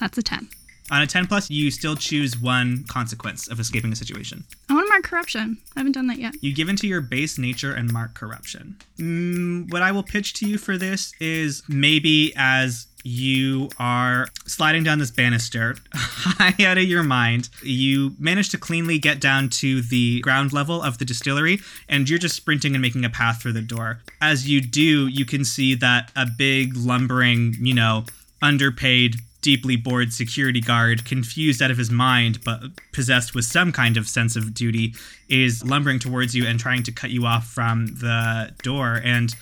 That's 0.00 0.16
a 0.18 0.22
10. 0.22 0.48
On 0.90 1.00
a 1.00 1.06
10 1.06 1.26
plus, 1.26 1.50
you 1.50 1.70
still 1.70 1.96
choose 1.96 2.38
one 2.38 2.84
consequence 2.88 3.48
of 3.48 3.58
escaping 3.58 3.92
a 3.92 3.96
situation. 3.96 4.44
I 4.68 4.74
want 4.74 4.86
to 4.86 4.90
mark 4.90 5.04
corruption. 5.04 5.58
I 5.76 5.80
haven't 5.80 5.92
done 5.92 6.06
that 6.08 6.18
yet. 6.18 6.34
You 6.42 6.54
give 6.54 6.68
into 6.68 6.86
your 6.86 7.00
base 7.00 7.38
nature 7.38 7.72
and 7.72 7.90
mark 7.90 8.14
corruption. 8.14 8.76
Mm, 8.98 9.72
what 9.72 9.80
I 9.82 9.92
will 9.92 10.02
pitch 10.02 10.34
to 10.34 10.46
you 10.46 10.58
for 10.58 10.76
this 10.76 11.14
is 11.20 11.62
maybe 11.68 12.34
as 12.36 12.86
you 13.04 13.68
are 13.78 14.28
sliding 14.46 14.82
down 14.82 14.98
this 14.98 15.10
banister, 15.10 15.76
high 15.94 16.64
out 16.64 16.78
of 16.78 16.84
your 16.84 17.02
mind, 17.02 17.50
you 17.62 18.14
manage 18.18 18.48
to 18.48 18.58
cleanly 18.58 18.98
get 18.98 19.20
down 19.20 19.50
to 19.50 19.82
the 19.82 20.20
ground 20.22 20.52
level 20.52 20.82
of 20.82 20.98
the 20.98 21.04
distillery, 21.04 21.60
and 21.88 22.08
you're 22.08 22.18
just 22.18 22.34
sprinting 22.34 22.74
and 22.74 22.82
making 22.82 23.04
a 23.04 23.10
path 23.10 23.42
through 23.42 23.52
the 23.52 23.62
door. 23.62 24.00
As 24.20 24.48
you 24.48 24.60
do, 24.60 25.06
you 25.06 25.26
can 25.26 25.44
see 25.44 25.74
that 25.76 26.10
a 26.16 26.26
big, 26.26 26.76
lumbering, 26.76 27.54
you 27.60 27.74
know, 27.74 28.04
underpaid 28.42 29.16
deeply 29.42 29.76
bored 29.76 30.10
security 30.10 30.62
guard, 30.62 31.04
confused 31.04 31.60
out 31.60 31.70
of 31.70 31.76
his 31.76 31.90
mind 31.90 32.42
but 32.42 32.62
possessed 32.92 33.34
with 33.34 33.44
some 33.44 33.70
kind 33.70 33.98
of 33.98 34.08
sense 34.08 34.34
of 34.34 34.54
duty, 34.54 34.94
is 35.28 35.62
lumbering 35.62 35.98
towards 35.98 36.34
you 36.34 36.46
and 36.46 36.58
trying 36.58 36.82
to 36.82 36.90
cut 36.90 37.10
you 37.10 37.26
off 37.26 37.46
from 37.46 37.86
the 37.86 38.50
door. 38.62 39.02
And 39.04 39.34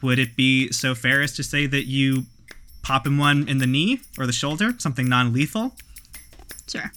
would 0.00 0.18
it 0.18 0.34
be 0.34 0.72
so 0.72 0.94
fair 0.94 1.20
as 1.20 1.36
to 1.36 1.42
say 1.42 1.66
that 1.66 1.84
you 1.84 2.24
pop 2.84 3.06
him 3.06 3.18
one 3.18 3.48
in 3.48 3.58
the 3.58 3.66
knee 3.66 4.00
or 4.18 4.26
the 4.26 4.32
shoulder, 4.32 4.74
something 4.78 5.08
non 5.08 5.32
lethal? 5.32 5.74
Sure. 6.68 6.92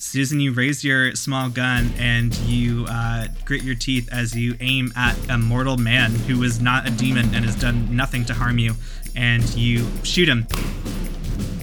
Susan, 0.00 0.40
you 0.40 0.52
raise 0.52 0.82
your 0.82 1.14
small 1.14 1.50
gun 1.50 1.92
and 1.98 2.34
you 2.38 2.86
uh, 2.88 3.26
grit 3.44 3.62
your 3.62 3.74
teeth 3.74 4.08
as 4.10 4.34
you 4.34 4.56
aim 4.60 4.90
at 4.96 5.14
a 5.28 5.36
mortal 5.36 5.76
man 5.76 6.12
who 6.12 6.42
is 6.42 6.58
not 6.58 6.88
a 6.88 6.90
demon 6.90 7.34
and 7.34 7.44
has 7.44 7.54
done 7.54 7.94
nothing 7.94 8.24
to 8.24 8.32
harm 8.32 8.58
you. 8.58 8.74
And 9.14 9.44
you 9.54 9.86
shoot 10.02 10.26
him 10.26 10.46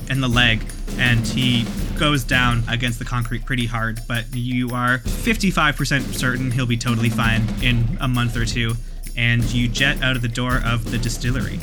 in 0.10 0.22
the 0.22 0.28
leg, 0.28 0.62
and 0.98 1.26
he 1.26 1.66
goes 1.98 2.24
down 2.24 2.64
against 2.70 3.00
the 3.00 3.06
concrete 3.06 3.44
pretty 3.44 3.66
hard. 3.66 4.02
But 4.08 4.36
you 4.36 4.70
are 4.70 5.00
55% 5.00 6.14
certain 6.14 6.52
he'll 6.52 6.68
be 6.68 6.78
totally 6.78 7.10
fine 7.10 7.44
in 7.64 7.98
a 8.00 8.08
month 8.08 8.38
or 8.38 8.46
two. 8.46 8.76
And 9.16 9.44
you 9.46 9.68
jet 9.68 10.04
out 10.04 10.16
of 10.16 10.22
the 10.22 10.28
door 10.28 10.62
of 10.64 10.92
the 10.92 11.00
distillery. 11.00 11.60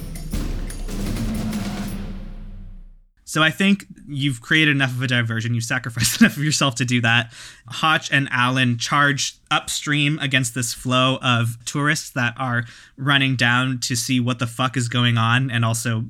So 3.35 3.43
I 3.43 3.51
think 3.51 3.87
you've 4.07 4.41
created 4.41 4.77
enough 4.77 4.93
of 4.93 5.03
a 5.03 5.09
diversion. 5.09 5.55
You've 5.55 5.65
sacrificed 5.65 6.21
enough 6.21 6.37
of 6.37 6.45
yourself 6.45 6.77
to 6.77 6.85
do 6.85 7.01
that. 7.01 7.33
Hotch 7.67 8.13
and 8.13 8.29
Alan 8.31 8.79
charge 8.79 9.35
upstream 9.51 10.21
against 10.21 10.55
this 10.55 10.73
flow 10.73 11.19
of 11.21 11.59
tourists 11.65 12.11
that 12.11 12.35
are 12.39 12.63
running 12.97 13.35
down 13.35 13.81
to 13.81 13.97
see 13.97 14.21
what 14.21 14.39
the 14.39 14.47
fuck 14.47 14.77
is 14.77 14.89
going 14.89 15.19
on 15.19 15.51
and 15.51 15.65
also 15.65 16.05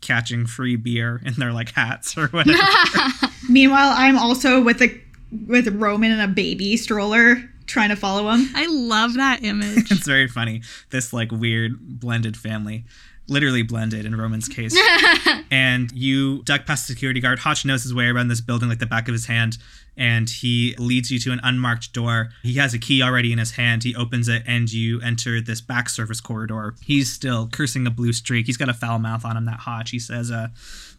catching 0.00 0.46
free 0.46 0.74
beer 0.74 1.22
in 1.24 1.34
their 1.34 1.52
like 1.52 1.70
hats 1.70 2.18
or 2.18 2.26
whatever. 2.26 2.58
Meanwhile, 3.48 3.92
I'm 3.94 4.18
also 4.18 4.60
with 4.60 4.82
a 4.82 5.00
with 5.46 5.68
Roman 5.68 6.10
and 6.10 6.22
a 6.22 6.34
baby 6.34 6.76
stroller 6.76 7.36
trying 7.66 7.90
to 7.90 7.96
follow 7.96 8.28
him. 8.30 8.48
I 8.52 8.66
love 8.66 9.14
that 9.14 9.44
image. 9.44 9.92
it's 9.92 10.06
very 10.08 10.26
funny. 10.26 10.62
This 10.90 11.12
like 11.12 11.30
weird 11.30 12.00
blended 12.00 12.36
family. 12.36 12.84
Literally 13.26 13.62
blended 13.62 14.04
in 14.04 14.16
Roman's 14.16 14.48
case. 14.48 14.76
and 15.50 15.90
you 15.92 16.42
duck 16.42 16.66
past 16.66 16.86
the 16.86 16.92
security 16.92 17.20
guard. 17.20 17.38
Hotch 17.38 17.64
knows 17.64 17.82
his 17.82 17.94
way 17.94 18.06
around 18.06 18.28
this 18.28 18.40
building 18.40 18.68
like 18.68 18.80
the 18.80 18.86
back 18.86 19.08
of 19.08 19.12
his 19.12 19.26
hand, 19.26 19.56
and 19.96 20.28
he 20.28 20.74
leads 20.78 21.10
you 21.10 21.18
to 21.20 21.32
an 21.32 21.40
unmarked 21.42 21.92
door. 21.92 22.30
He 22.42 22.54
has 22.54 22.74
a 22.74 22.78
key 22.78 23.02
already 23.02 23.32
in 23.32 23.38
his 23.38 23.52
hand. 23.52 23.82
He 23.84 23.94
opens 23.94 24.28
it, 24.28 24.42
and 24.46 24.70
you 24.70 25.00
enter 25.00 25.40
this 25.40 25.60
back 25.60 25.88
service 25.88 26.20
corridor. 26.20 26.74
He's 26.84 27.12
still 27.12 27.48
cursing 27.50 27.86
a 27.86 27.90
blue 27.90 28.12
streak. 28.12 28.46
He's 28.46 28.56
got 28.56 28.68
a 28.68 28.74
foul 28.74 28.98
mouth 28.98 29.24
on 29.24 29.36
him, 29.36 29.46
that 29.46 29.60
Hotch. 29.60 29.90
He 29.90 29.98
says, 29.98 30.30
uh, 30.30 30.48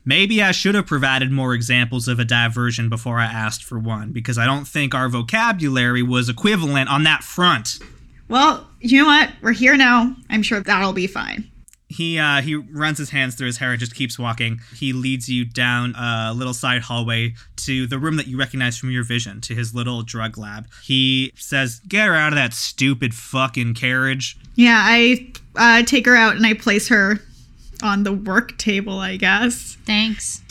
Maybe 0.08 0.42
I 0.42 0.52
should 0.52 0.76
have 0.76 0.86
provided 0.86 1.32
more 1.32 1.56
examples 1.56 2.08
of 2.08 2.20
a 2.20 2.26
diversion 2.26 2.90
before 2.90 3.20
I 3.20 3.26
asked 3.26 3.64
for 3.64 3.80
one, 3.80 4.12
because 4.12 4.38
I 4.38 4.46
don't 4.46 4.68
think 4.68 4.94
our 4.94 5.10
vocabulary 5.10 6.04
was 6.04 6.30
equivalent 6.30 6.90
on 6.90 7.04
that 7.04 7.24
front. 7.24 7.80
Well, 8.30 8.68
you 8.80 9.02
know 9.02 9.08
what? 9.08 9.32
We're 9.42 9.52
here 9.52 9.76
now. 9.76 10.16
I'm 10.30 10.44
sure 10.44 10.60
that'll 10.60 10.94
be 10.94 11.08
fine. 11.08 11.50
He 11.96 12.20
uh, 12.20 12.42
he 12.42 12.56
runs 12.56 12.98
his 12.98 13.10
hands 13.12 13.36
through 13.36 13.48
his 13.48 13.58
hair 13.58 13.72
and 13.72 13.80
just 13.80 13.96
keeps 13.96 14.20
walking. 14.20 14.60
He 14.76 14.92
leads 14.92 15.30
you 15.30 15.46
down 15.46 15.96
a 15.96 16.34
little 16.36 16.54
side 16.54 16.82
hallway 16.82 17.36
to 17.58 17.88
the 17.88 17.98
room 17.98 18.18
that 18.18 18.28
you 18.28 18.38
recognize 18.38 18.78
from 18.78 18.92
your 18.92 19.04
vision, 19.04 19.40
to 19.42 19.56
his 19.56 19.74
little 19.74 20.04
drug 20.04 20.38
lab. 20.38 20.68
He 20.84 21.32
says, 21.36 21.80
"Get 21.88 22.08
her 22.08 22.16
out 22.16 22.34
of 22.34 22.36
that 22.36 22.54
stupid 22.54 23.14
fucking 23.14 23.76
carriage." 23.76 24.38
Yeah, 24.56 24.82
I 24.82 25.32
uh, 25.56 25.84
take 25.84 26.06
her 26.06 26.16
out 26.16 26.36
and 26.36 26.46
I 26.46 26.54
place 26.54 26.90
her 26.90 27.20
on 27.82 28.04
the 28.04 28.14
work 28.14 28.58
table, 28.58 29.00
I 29.00 29.18
guess. 29.18 29.78
Thanks. 29.86 30.42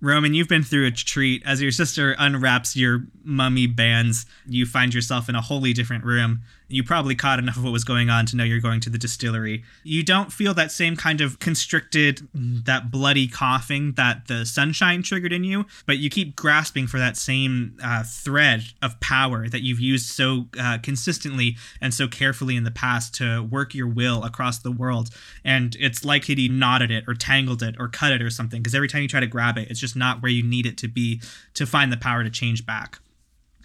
Roman, 0.00 0.34
you've 0.34 0.48
been 0.48 0.62
through 0.62 0.86
a 0.86 0.90
treat. 0.90 1.42
As 1.46 1.62
your 1.62 1.70
sister 1.70 2.14
unwraps 2.18 2.76
your 2.76 3.06
mummy 3.24 3.66
bands, 3.66 4.26
you 4.46 4.66
find 4.66 4.94
yourself 4.94 5.28
in 5.28 5.34
a 5.34 5.40
wholly 5.40 5.72
different 5.72 6.04
room. 6.04 6.42
You 6.66 6.82
probably 6.82 7.14
caught 7.14 7.38
enough 7.38 7.58
of 7.58 7.64
what 7.64 7.72
was 7.72 7.84
going 7.84 8.08
on 8.08 8.24
to 8.26 8.36
know 8.36 8.42
you're 8.42 8.58
going 8.58 8.80
to 8.80 8.90
the 8.90 8.98
distillery. 8.98 9.62
You 9.82 10.02
don't 10.02 10.32
feel 10.32 10.54
that 10.54 10.72
same 10.72 10.96
kind 10.96 11.20
of 11.20 11.38
constricted, 11.38 12.26
that 12.32 12.90
bloody 12.90 13.28
coughing 13.28 13.92
that 13.92 14.28
the 14.28 14.46
sunshine 14.46 15.02
triggered 15.02 15.32
in 15.32 15.44
you, 15.44 15.66
but 15.86 15.98
you 15.98 16.08
keep 16.08 16.34
grasping 16.34 16.86
for 16.86 16.98
that 16.98 17.16
same 17.16 17.76
uh, 17.84 18.02
thread 18.02 18.64
of 18.80 18.98
power 19.00 19.46
that 19.48 19.62
you've 19.62 19.78
used 19.78 20.06
so 20.06 20.46
uh, 20.58 20.78
consistently 20.82 21.56
and 21.82 21.92
so 21.92 22.08
carefully 22.08 22.56
in 22.56 22.64
the 22.64 22.70
past 22.70 23.14
to 23.16 23.42
work 23.42 23.74
your 23.74 23.88
will 23.88 24.24
across 24.24 24.58
the 24.58 24.72
world. 24.72 25.10
And 25.44 25.76
it's 25.78 26.04
like 26.04 26.24
he 26.24 26.48
knotted 26.48 26.90
it 26.90 27.04
or 27.06 27.14
tangled 27.14 27.62
it 27.62 27.76
or 27.78 27.88
cut 27.88 28.12
it 28.12 28.22
or 28.22 28.30
something, 28.30 28.62
because 28.62 28.74
every 28.74 28.88
time 28.88 29.02
you 29.02 29.08
try 29.08 29.20
to 29.20 29.26
grab 29.26 29.58
it, 29.58 29.70
it's 29.70 29.80
just 29.80 29.96
not 29.96 30.22
where 30.22 30.32
you 30.32 30.42
need 30.42 30.66
it 30.66 30.78
to 30.78 30.88
be 30.88 31.20
to 31.52 31.66
find 31.66 31.92
the 31.92 31.96
power 31.98 32.24
to 32.24 32.30
change 32.30 32.64
back. 32.64 32.98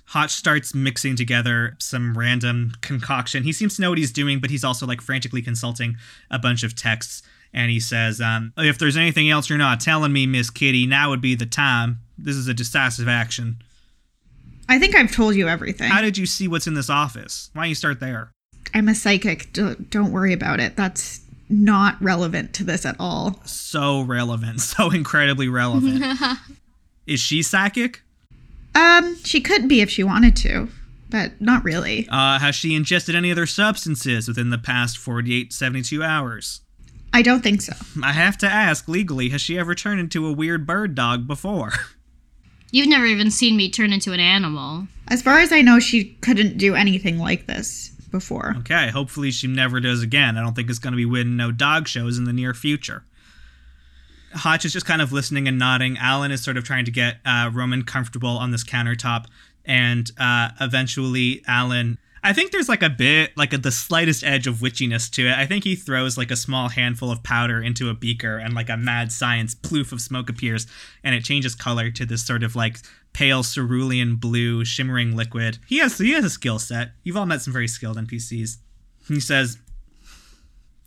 Hotch 0.09 0.31
starts 0.31 0.73
mixing 0.73 1.15
together 1.15 1.75
some 1.77 2.17
random 2.17 2.73
concoction. 2.81 3.43
He 3.43 3.53
seems 3.53 3.75
to 3.75 3.83
know 3.83 3.89
what 3.89 3.99
he's 3.99 4.11
doing, 4.11 4.39
but 4.39 4.49
he's 4.49 4.63
also 4.63 4.87
like 4.87 5.01
frantically 5.01 5.43
consulting 5.43 5.97
a 6.31 6.39
bunch 6.39 6.63
of 6.63 6.75
texts. 6.75 7.21
And 7.53 7.69
he 7.69 7.79
says, 7.79 8.19
um, 8.19 8.51
If 8.57 8.79
there's 8.79 8.97
anything 8.97 9.29
else 9.29 9.49
you're 9.49 9.59
not 9.59 9.79
telling 9.79 10.11
me, 10.11 10.25
Miss 10.25 10.49
Kitty, 10.49 10.87
now 10.87 11.11
would 11.11 11.21
be 11.21 11.35
the 11.35 11.45
time. 11.45 11.99
This 12.17 12.35
is 12.35 12.47
a 12.47 12.55
decisive 12.55 13.07
action. 13.07 13.57
I 14.67 14.79
think 14.79 14.95
I've 14.95 15.11
told 15.11 15.35
you 15.35 15.47
everything. 15.47 15.89
How 15.89 16.01
did 16.01 16.17
you 16.17 16.25
see 16.25 16.47
what's 16.47 16.65
in 16.65 16.73
this 16.73 16.89
office? 16.89 17.51
Why 17.53 17.63
don't 17.63 17.69
you 17.69 17.75
start 17.75 17.99
there? 17.99 18.31
I'm 18.73 18.89
a 18.89 18.95
psychic. 18.95 19.53
D- 19.53 19.75
don't 19.91 20.11
worry 20.11 20.33
about 20.33 20.59
it. 20.59 20.75
That's 20.75 21.21
not 21.49 22.01
relevant 22.01 22.53
to 22.55 22.63
this 22.63 22.83
at 22.83 22.95
all. 22.99 23.39
So 23.45 24.01
relevant, 24.01 24.61
so 24.61 24.89
incredibly 24.89 25.49
relevant. 25.49 26.03
is 27.05 27.19
she 27.19 27.43
psychic? 27.43 28.01
Um, 28.75 29.17
she 29.23 29.41
could 29.41 29.67
be 29.67 29.81
if 29.81 29.89
she 29.89 30.03
wanted 30.03 30.35
to, 30.37 30.69
but 31.09 31.39
not 31.41 31.63
really. 31.63 32.07
Uh, 32.09 32.39
has 32.39 32.55
she 32.55 32.75
ingested 32.75 33.15
any 33.15 33.31
other 33.31 33.45
substances 33.45 34.27
within 34.27 34.49
the 34.49 34.57
past 34.57 34.97
48, 34.97 35.51
72 35.51 36.03
hours? 36.03 36.61
I 37.11 37.21
don't 37.21 37.41
think 37.41 37.61
so. 37.61 37.73
I 38.03 38.13
have 38.13 38.37
to 38.39 38.47
ask 38.47 38.87
legally, 38.87 39.29
has 39.29 39.41
she 39.41 39.57
ever 39.57 39.73
turned 39.73 39.99
into 39.99 40.27
a 40.27 40.33
weird 40.33 40.67
bird 40.67 40.95
dog 40.95 41.27
before? 41.27 41.71
You've 42.71 42.87
never 42.87 43.05
even 43.05 43.31
seen 43.31 43.57
me 43.57 43.69
turn 43.71 43.91
into 43.91 44.13
an 44.13 44.19
animal. 44.19 44.87
As 45.07 45.23
far 45.23 45.39
as 45.39 45.51
I 45.51 45.61
know, 45.61 45.79
she 45.79 46.13
couldn't 46.21 46.59
do 46.59 46.75
anything 46.75 47.17
like 47.17 47.47
this 47.47 47.89
before. 48.11 48.55
Okay, 48.59 48.89
hopefully 48.89 49.31
she 49.31 49.47
never 49.47 49.79
does 49.79 50.03
again. 50.03 50.37
I 50.37 50.41
don't 50.41 50.55
think 50.55 50.69
it's 50.69 50.79
going 50.79 50.93
to 50.93 50.97
be 50.97 51.05
winning 51.05 51.35
no 51.35 51.51
dog 51.51 51.87
shows 51.87 52.19
in 52.19 52.25
the 52.25 52.33
near 52.33 52.53
future. 52.53 53.05
Hotch 54.33 54.65
is 54.65 54.73
just 54.73 54.85
kind 54.85 55.01
of 55.01 55.11
listening 55.11 55.47
and 55.47 55.57
nodding. 55.57 55.97
Alan 55.97 56.31
is 56.31 56.43
sort 56.43 56.57
of 56.57 56.63
trying 56.63 56.85
to 56.85 56.91
get 56.91 57.17
uh, 57.25 57.49
Roman 57.53 57.83
comfortable 57.83 58.37
on 58.37 58.51
this 58.51 58.63
countertop, 58.63 59.25
and 59.65 60.11
uh, 60.17 60.49
eventually 60.59 61.43
Alan. 61.47 61.97
I 62.21 62.33
think 62.33 62.51
there's 62.51 62.67
like 62.67 62.83
a 62.83 62.89
bit, 62.89 63.35
like 63.37 63.53
a, 63.53 63.57
the 63.57 63.71
slightest 63.71 64.25
edge 64.25 64.45
of 64.45 64.55
witchiness 64.55 65.09
to 65.11 65.27
it. 65.27 65.37
I 65.37 65.45
think 65.45 65.63
he 65.63 65.75
throws 65.75 66.17
like 66.17 66.31
a 66.31 66.35
small 66.35 66.67
handful 66.67 67.11
of 67.11 67.23
powder 67.23 67.61
into 67.61 67.89
a 67.89 67.93
beaker, 67.93 68.37
and 68.37 68.53
like 68.53 68.69
a 68.69 68.77
mad 68.77 69.11
science 69.11 69.55
ploof 69.55 69.91
of 69.91 70.01
smoke 70.01 70.29
appears, 70.29 70.67
and 71.03 71.15
it 71.15 71.23
changes 71.23 71.55
color 71.55 71.89
to 71.91 72.05
this 72.05 72.25
sort 72.25 72.43
of 72.43 72.55
like 72.55 72.77
pale 73.13 73.43
cerulean 73.43 74.15
blue, 74.15 74.65
shimmering 74.65 75.15
liquid. 75.15 75.59
He 75.67 75.79
has 75.79 75.97
he 75.97 76.11
has 76.11 76.25
a 76.25 76.29
skill 76.29 76.59
set. 76.59 76.91
You've 77.03 77.17
all 77.17 77.25
met 77.25 77.41
some 77.41 77.53
very 77.53 77.67
skilled 77.67 77.97
NPCs. 77.97 78.57
He 79.07 79.19
says, 79.19 79.57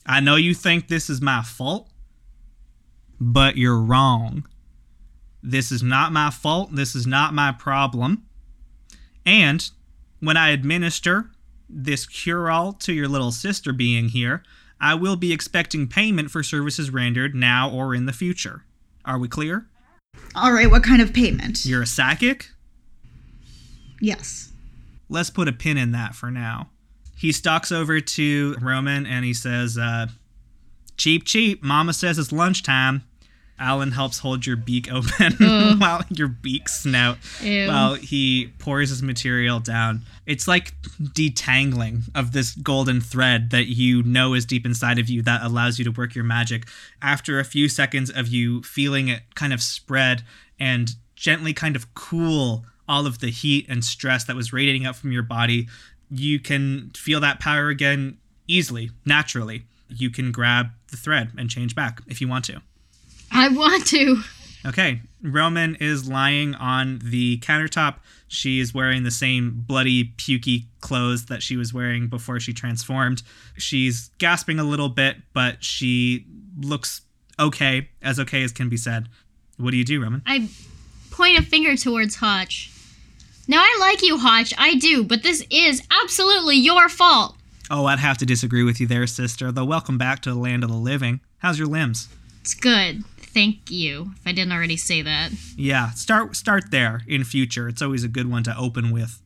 "I 0.06 0.20
know 0.20 0.36
you 0.36 0.54
think 0.54 0.88
this 0.88 1.08
is 1.08 1.20
my 1.20 1.42
fault." 1.42 1.91
But 3.24 3.56
you're 3.56 3.78
wrong. 3.78 4.48
This 5.44 5.70
is 5.70 5.80
not 5.80 6.12
my 6.12 6.30
fault. 6.30 6.74
This 6.74 6.96
is 6.96 7.06
not 7.06 7.32
my 7.32 7.52
problem. 7.52 8.24
And 9.24 9.70
when 10.18 10.36
I 10.36 10.48
administer 10.48 11.30
this 11.68 12.04
cure 12.04 12.50
all 12.50 12.72
to 12.72 12.92
your 12.92 13.06
little 13.06 13.30
sister 13.30 13.72
being 13.72 14.08
here, 14.08 14.42
I 14.80 14.94
will 14.94 15.14
be 15.14 15.32
expecting 15.32 15.86
payment 15.86 16.32
for 16.32 16.42
services 16.42 16.90
rendered 16.90 17.32
now 17.32 17.70
or 17.70 17.94
in 17.94 18.06
the 18.06 18.12
future. 18.12 18.64
Are 19.04 19.20
we 19.20 19.28
clear? 19.28 19.68
All 20.34 20.52
right, 20.52 20.68
what 20.68 20.82
kind 20.82 21.00
of 21.00 21.12
payment? 21.12 21.64
You're 21.64 21.82
a 21.82 21.86
psychic? 21.86 22.50
Yes. 24.00 24.52
Let's 25.08 25.30
put 25.30 25.46
a 25.46 25.52
pin 25.52 25.76
in 25.76 25.92
that 25.92 26.16
for 26.16 26.32
now. 26.32 26.70
He 27.16 27.30
stalks 27.30 27.70
over 27.70 28.00
to 28.00 28.56
Roman 28.60 29.06
and 29.06 29.24
he 29.24 29.32
says, 29.32 29.78
uh, 29.78 30.08
Cheep, 30.96 31.24
cheep. 31.24 31.62
Mama 31.62 31.92
says 31.92 32.18
it's 32.18 32.32
lunchtime. 32.32 33.04
Alan 33.58 33.92
helps 33.92 34.18
hold 34.18 34.44
your 34.44 34.56
beak 34.56 34.90
open 34.90 35.32
mm. 35.32 35.80
while 35.80 36.02
your 36.10 36.28
beak 36.28 36.68
snout 36.68 37.18
Ew. 37.40 37.68
while 37.68 37.94
he 37.94 38.52
pours 38.58 38.90
his 38.90 39.02
material 39.02 39.60
down. 39.60 40.02
It's 40.26 40.48
like 40.48 40.74
detangling 41.00 42.02
of 42.14 42.32
this 42.32 42.54
golden 42.54 43.00
thread 43.00 43.50
that 43.50 43.66
you 43.66 44.02
know 44.02 44.34
is 44.34 44.44
deep 44.44 44.66
inside 44.66 44.98
of 44.98 45.08
you 45.08 45.22
that 45.22 45.42
allows 45.42 45.78
you 45.78 45.84
to 45.84 45.92
work 45.92 46.14
your 46.14 46.24
magic. 46.24 46.66
After 47.00 47.38
a 47.38 47.44
few 47.44 47.68
seconds 47.68 48.10
of 48.10 48.28
you 48.28 48.62
feeling 48.62 49.08
it 49.08 49.22
kind 49.34 49.52
of 49.52 49.62
spread 49.62 50.22
and 50.58 50.90
gently 51.14 51.52
kind 51.52 51.76
of 51.76 51.94
cool 51.94 52.64
all 52.88 53.06
of 53.06 53.20
the 53.20 53.30
heat 53.30 53.66
and 53.68 53.84
stress 53.84 54.24
that 54.24 54.36
was 54.36 54.52
radiating 54.52 54.86
up 54.86 54.96
from 54.96 55.12
your 55.12 55.22
body, 55.22 55.68
you 56.10 56.40
can 56.40 56.90
feel 56.96 57.20
that 57.20 57.40
power 57.40 57.68
again 57.68 58.18
easily, 58.48 58.90
naturally. 59.06 59.64
You 59.88 60.10
can 60.10 60.32
grab 60.32 60.70
the 60.90 60.96
thread 60.96 61.30
and 61.38 61.48
change 61.48 61.74
back 61.74 62.00
if 62.06 62.20
you 62.20 62.28
want 62.28 62.44
to. 62.46 62.60
I 63.32 63.48
want 63.48 63.86
to. 63.88 64.22
Okay, 64.64 65.00
Roman 65.22 65.74
is 65.76 66.08
lying 66.08 66.54
on 66.54 67.00
the 67.02 67.38
countertop. 67.38 67.96
She 68.28 68.60
is 68.60 68.72
wearing 68.72 69.02
the 69.02 69.10
same 69.10 69.64
bloody, 69.66 70.12
pukey 70.16 70.66
clothes 70.80 71.26
that 71.26 71.42
she 71.42 71.56
was 71.56 71.74
wearing 71.74 72.08
before 72.08 72.38
she 72.40 72.52
transformed. 72.52 73.22
She's 73.56 74.10
gasping 74.18 74.58
a 74.58 74.64
little 74.64 74.88
bit, 74.88 75.16
but 75.32 75.64
she 75.64 76.26
looks 76.58 77.02
okay, 77.38 77.88
as 78.02 78.20
okay 78.20 78.42
as 78.42 78.52
can 78.52 78.68
be 78.68 78.76
said. 78.76 79.08
What 79.56 79.72
do 79.72 79.76
you 79.76 79.84
do, 79.84 80.02
Roman? 80.02 80.22
I 80.26 80.48
point 81.10 81.38
a 81.38 81.42
finger 81.42 81.76
towards 81.76 82.16
Hotch. 82.16 82.70
Now, 83.48 83.58
I 83.60 83.76
like 83.80 84.02
you, 84.02 84.18
Hotch. 84.18 84.54
I 84.56 84.76
do, 84.76 85.04
but 85.04 85.22
this 85.22 85.44
is 85.50 85.82
absolutely 86.02 86.56
your 86.56 86.88
fault. 86.88 87.36
Oh, 87.70 87.86
I'd 87.86 87.98
have 87.98 88.18
to 88.18 88.26
disagree 88.26 88.62
with 88.62 88.80
you 88.80 88.86
there, 88.86 89.06
sister, 89.06 89.50
though 89.50 89.64
welcome 89.64 89.98
back 89.98 90.20
to 90.22 90.30
the 90.30 90.38
land 90.38 90.62
of 90.62 90.70
the 90.70 90.76
living. 90.76 91.20
How's 91.38 91.58
your 91.58 91.68
limbs? 91.68 92.08
It's 92.40 92.54
good. 92.54 93.04
Thank 93.34 93.70
you, 93.70 94.12
if 94.16 94.26
I 94.26 94.32
didn't 94.32 94.52
already 94.52 94.76
say 94.76 95.02
that. 95.02 95.30
Yeah, 95.56 95.90
start 95.90 96.36
start 96.36 96.70
there 96.70 97.02
in 97.06 97.24
future. 97.24 97.68
It's 97.68 97.80
always 97.82 98.04
a 98.04 98.08
good 98.08 98.30
one 98.30 98.42
to 98.44 98.56
open 98.56 98.90
with. 98.90 99.20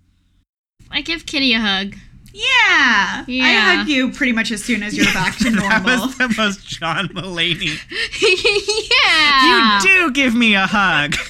I 0.91 1.01
give 1.01 1.27
Kitty 1.27 1.53
a 1.55 1.61
hug. 1.61 1.97
Yeah. 2.33 3.25
I 3.29 3.77
hug 3.79 3.89
you 3.89 4.13
pretty 4.13 4.33
much 4.33 4.51
as 4.53 4.63
soon 4.63 4.83
as 4.83 4.97
you're 4.97 5.07
back 5.15 5.37
to 5.39 5.51
normal. 5.51 5.69
That 5.81 6.01
was 6.07 6.19
the 6.19 6.35
most 6.37 6.67
John 6.67 7.09
Mulaney. 7.09 7.79
yeah. 9.07 9.81
You 9.81 9.89
do 9.89 10.13
give 10.13 10.35
me 10.35 10.55
a 10.55 10.67
hug. 10.67 11.15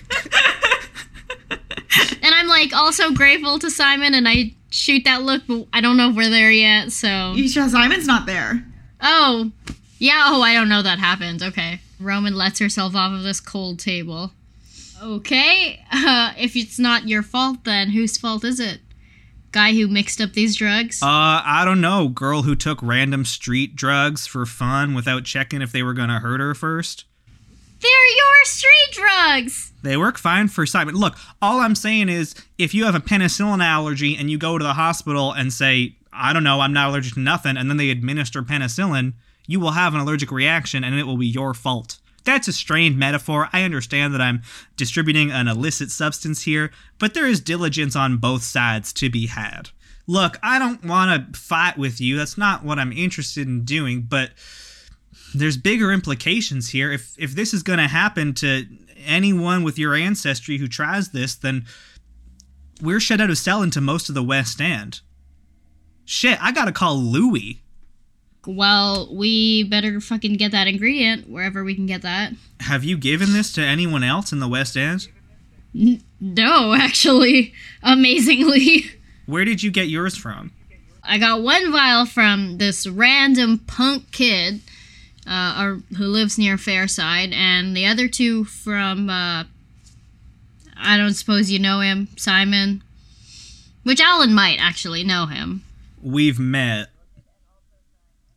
And 2.22 2.35
I'm 2.35 2.49
like 2.49 2.74
also 2.74 3.12
grateful 3.12 3.59
to 3.61 3.70
Simon, 3.70 4.12
and 4.12 4.29
I 4.29 4.53
shoot 4.70 5.05
that 5.05 5.22
look, 5.22 5.43
but 5.47 5.66
I 5.72 5.81
don't 5.81 5.97
know 5.97 6.11
if 6.11 6.16
we're 6.16 6.29
there 6.29 6.51
yet. 6.51 6.91
So, 6.91 7.35
Isha 7.37 7.68
Simon's 7.68 8.07
not 8.07 8.27
there. 8.27 8.64
oh, 9.01 9.53
yeah. 9.99 10.24
Oh, 10.27 10.43
I 10.43 10.53
don't 10.55 10.68
know 10.68 10.83
that 10.83 10.99
happened. 10.99 11.43
Okay, 11.43 11.81
Roman 12.01 12.34
lets 12.34 12.59
herself 12.59 12.94
off 12.94 13.12
of 13.12 13.22
this 13.22 13.40
cold 13.40 13.78
table. 13.78 14.32
Okay, 15.03 15.84
uh, 15.92 16.32
if 16.38 16.57
it's 16.57 16.78
not 16.78 17.09
your 17.09 17.22
fault, 17.22 17.64
then 17.64 17.90
whose 17.90 18.16
fault 18.16 18.44
is 18.44 18.59
it? 18.61 18.80
Guy 19.53 19.72
who 19.72 19.88
mixed 19.88 20.20
up 20.20 20.32
these 20.32 20.57
drugs. 20.57 21.03
Uh, 21.03 21.07
I 21.07 21.62
don't 21.64 21.80
know. 21.80 22.09
Girl 22.09 22.42
who 22.42 22.55
took 22.55 22.82
random 22.82 23.24
street 23.24 23.76
drugs 23.76 24.26
for 24.26 24.44
fun 24.47 24.94
without 24.94 25.24
checking 25.24 25.62
if 25.62 25.72
they 25.72 25.82
were 25.82 25.94
gonna 25.94 26.20
hurt 26.20 26.40
her 26.40 26.55
first. 26.55 27.05
They're 27.80 28.16
your 28.16 28.44
street 28.44 28.92
drugs. 28.92 29.72
They 29.82 29.97
work 29.97 30.18
fine 30.18 30.49
for 30.49 30.66
Simon. 30.66 30.94
Look, 30.94 31.16
all 31.42 31.61
I'm 31.61 31.74
saying 31.74 32.09
is 32.09 32.34
if 32.59 32.74
you 32.74 32.86
have 32.86 32.94
a 32.94 33.01
penicillin 33.01 33.62
allergy 33.62 34.16
and 34.16 34.30
you 34.30 34.38
go 34.38 34.59
to 34.59 34.64
the 34.64 34.72
hospital 34.72 35.32
and 35.32 35.53
say, 35.53 35.97
I 36.12 36.32
don't 36.32 36.44
know, 36.44 36.61
I'm 36.61 36.72
not 36.72 36.88
allergic 36.88 37.14
to 37.14 37.20
nothing, 37.20 37.57
and 37.57 37.68
then 37.68 37.76
they 37.76 37.90
administer 37.90 38.42
penicillin, 38.42 39.12
you 39.47 39.61
will 39.61 39.72
have 39.72 39.94
an 39.94 40.01
allergic 40.01 40.30
reaction 40.30 40.84
and 40.84 40.94
it 40.94 41.05
will 41.05 41.16
be 41.16 41.26
your 41.26 41.55
fault. 41.55 41.99
That's 42.24 42.49
a 42.49 42.53
strained 42.53 42.99
metaphor. 42.99 43.49
I 43.53 43.62
understand 43.62 44.12
that 44.14 44.20
I'm 44.20 44.42
distributing 44.76 45.30
an 45.30 45.47
illicit 45.47 45.90
substance 45.90 46.42
here, 46.42 46.72
but 46.99 47.14
there 47.14 47.26
is 47.26 47.40
diligence 47.40 47.94
on 47.94 48.16
both 48.16 48.42
sides 48.42 48.92
to 48.94 49.09
be 49.09 49.28
had. 49.28 49.70
Look, 50.09 50.38
I 50.42 50.59
don't 50.59 50.84
want 50.84 51.34
to 51.34 51.38
fight 51.38 51.78
with 51.78 52.01
you. 52.01 52.16
That's 52.16 52.36
not 52.36 52.64
what 52.64 52.78
I'm 52.78 52.92
interested 52.92 53.47
in 53.47 53.64
doing, 53.64 54.03
but 54.03 54.30
there's 55.34 55.57
bigger 55.57 55.92
implications 55.92 56.70
here. 56.70 56.92
If 56.92 57.14
if 57.18 57.32
this 57.32 57.53
is 57.53 57.62
going 57.62 57.78
to 57.78 57.88
happen 57.88 58.34
to 58.34 58.66
anyone 59.05 59.62
with 59.62 59.78
your 59.78 59.94
ancestry 59.94 60.59
who 60.59 60.68
tries 60.68 61.11
this, 61.11 61.34
then 61.34 61.64
we're 62.80 63.01
shut 63.01 63.20
out 63.20 63.30
of 63.30 63.38
selling 63.38 63.70
to 63.72 63.80
most 63.80 64.09
of 64.09 64.14
the 64.14 64.22
West 64.22 64.61
End. 64.61 65.01
Shit, 66.05 66.42
I 66.42 66.53
gotta 66.53 66.72
call 66.72 66.97
Louis. 66.97 67.62
Well, 68.47 69.09
we 69.14 69.64
better 69.64 70.01
fucking 70.01 70.34
get 70.34 70.53
that 70.53 70.68
ingredient 70.68 71.28
wherever 71.28 71.64
we 71.64 71.74
can 71.74 71.86
get 71.86 72.03
that. 72.03 72.32
Have 72.61 72.84
you 72.84 72.97
given 72.97 73.32
this 73.32 73.53
to 73.55 73.62
anyone 73.62 74.05
else 74.05 74.32
in 74.32 74.38
the 74.38 74.49
West 74.49 74.76
End? 74.76 75.09
No, 76.20 76.74
actually, 76.74 77.53
amazingly. 77.82 78.86
Where 79.26 79.44
did 79.44 79.62
you 79.62 79.70
get 79.70 79.88
yours 79.88 80.16
from? 80.16 80.53
I 81.03 81.18
got 81.18 81.42
one 81.42 81.70
vial 81.70 82.07
from 82.07 82.59
this 82.59 82.86
random 82.86 83.59
punk 83.59 84.11
kid 84.11 84.61
uh, 85.26 85.61
or, 85.61 85.97
who 85.97 86.07
lives 86.07 86.38
near 86.38 86.57
Fairside, 86.57 87.32
and 87.32 87.76
the 87.76 87.86
other 87.86 88.09
two 88.09 88.44
from, 88.44 89.11
uh, 89.11 89.44
I 90.76 90.97
don't 90.97 91.14
suppose 91.14 91.51
you 91.51 91.59
know 91.59 91.80
him, 91.80 92.09
Simon. 92.16 92.82
Which 93.82 94.01
Alan 94.01 94.34
might 94.34 94.59
actually 94.61 95.05
know 95.05 95.26
him. 95.26 95.62
We've 96.03 96.38
met. 96.38 96.88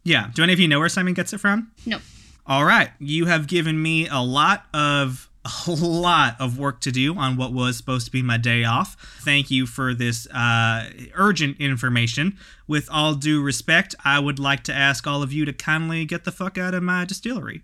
Yeah, 0.10 0.32
do 0.34 0.42
any 0.42 0.54
of 0.54 0.60
you 0.60 0.68
know 0.68 0.80
where 0.80 0.90
Simon 0.90 1.14
gets 1.14 1.34
it 1.34 1.38
from? 1.38 1.72
No. 1.86 2.00
All 2.48 2.66
right, 2.66 2.90
you 2.98 3.28
have 3.28 3.46
given 3.46 3.80
me 3.80 4.08
a 4.08 4.22
lot 4.22 4.66
of 4.74 5.30
a 5.68 5.72
lot 5.72 6.36
of 6.40 6.58
work 6.58 6.82
to 6.82 6.92
do 6.92 7.16
on 7.16 7.38
what 7.38 7.54
was 7.54 7.78
supposed 7.78 8.08
to 8.08 8.12
be 8.12 8.24
my 8.24 8.38
day 8.38 8.64
off. 8.64 8.98
Thank 9.22 9.52
you 9.52 9.68
for 9.68 9.94
this 9.94 10.26
uh, 10.32 10.90
urgent 11.14 11.58
information. 11.60 12.40
With 12.68 12.90
all 12.92 13.14
due 13.14 13.40
respect, 13.40 13.94
I 14.04 14.18
would 14.18 14.40
like 14.40 14.64
to 14.64 14.74
ask 14.74 15.06
all 15.06 15.22
of 15.22 15.32
you 15.32 15.46
to 15.46 15.54
kindly 15.54 16.06
get 16.06 16.24
the 16.24 16.32
fuck 16.32 16.58
out 16.58 16.74
of 16.74 16.82
my 16.82 17.06
distillery. 17.06 17.62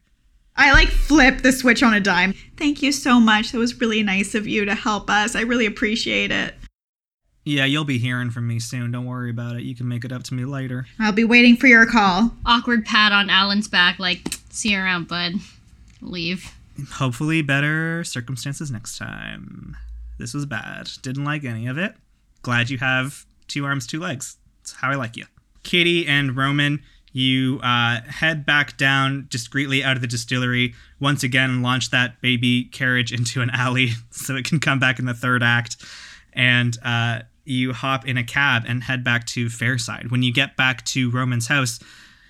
I 0.56 0.72
like 0.72 0.89
flip 0.89 1.41
the 1.41 1.52
switch 1.52 1.82
on 1.82 1.96
a 1.96 2.00
dime. 2.00 2.36
Thank 2.58 2.84
you 2.84 2.91
so 2.91 3.20
much. 3.20 3.54
That 3.54 3.58
was 3.58 3.82
really 3.82 4.04
nice 4.04 4.36
of 4.36 4.46
you 4.46 4.66
to 4.66 4.76
help 4.76 5.10
us. 5.10 5.36
I 5.36 5.41
really 5.41 5.66
appreciate 5.66 6.30
it. 6.30 6.54
Yeah, 7.46 7.66
you'll 7.66 7.86
be 7.86 8.00
hearing 8.00 8.32
from 8.32 8.48
me 8.48 8.60
soon. 8.60 8.91
Don't 8.91 9.06
worry 9.06 9.30
about 9.30 9.56
it. 9.56 9.62
You 9.62 9.76
can 9.76 9.88
make 9.88 10.04
it 10.04 10.12
up 10.12 10.24
to 10.24 10.34
me 10.34 10.46
later. 10.46 10.88
I'll 11.00 11.12
be 11.12 11.24
waiting 11.24 11.56
for 11.56 11.68
your 11.68 11.86
call. 11.86 12.32
Awkward 12.43 12.86
pat 12.86 13.12
on 13.12 13.30
Alan's 13.30 13.68
back, 13.68 14.00
like, 14.00 14.22
see 14.50 14.72
you 14.72 14.80
around, 14.80 15.08
bud. 15.08 15.36
Leave. 16.02 16.52
Hopefully, 16.93 17.43
better 17.43 18.04
circumstances 18.04 18.72
next 18.72 18.98
time. 18.98 19.78
This 20.18 20.34
was 20.34 20.46
bad. 20.48 20.89
Didn't 21.04 21.24
like 21.24 21.43
any 21.43 21.68
of 21.68 21.78
it. 21.78 21.93
Glad 22.41 22.70
you 22.70 22.80
have 22.80 23.26
two 23.48 23.64
arms, 23.64 23.86
two 23.86 24.00
legs. 24.00 24.38
That's 24.62 24.74
how 24.74 24.89
I 24.89 24.96
like 24.96 25.16
you. 25.16 25.26
Kitty 25.64 26.08
and 26.08 26.36
Roman, 26.36 26.82
you 27.12 27.60
uh, 27.62 28.02
head 28.02 28.46
back 28.46 28.76
down 28.78 29.28
discreetly 29.30 29.84
out 29.84 29.96
of 29.96 30.02
the 30.02 30.08
distillery 30.08 30.74
once 31.00 31.24
again 31.24 31.62
launch 31.62 31.91
that 31.91 32.20
baby 32.22 32.66
carriage 32.66 33.14
into 33.14 33.41
an 33.41 33.50
alley 33.52 33.91
so 34.10 34.36
it 34.36 34.46
can 34.46 34.60
come 34.60 34.80
back 34.80 35.00
in 35.00 35.06
the 35.06 35.14
third 35.14 35.43
act. 35.43 35.78
And 36.34 36.78
uh, 36.84 37.22
you 37.46 37.74
hop 37.74 38.06
in 38.06 38.18
a 38.18 38.24
cab 38.24 38.64
and 38.68 38.84
head 38.84 39.04
back 39.04 39.26
to 39.28 39.48
Fairside. 39.48 40.12
When 40.12 40.24
you 40.24 40.34
get 40.34 40.58
back 40.58 40.84
to 40.86 41.10
Roman's 41.12 41.48
house, 41.48 41.80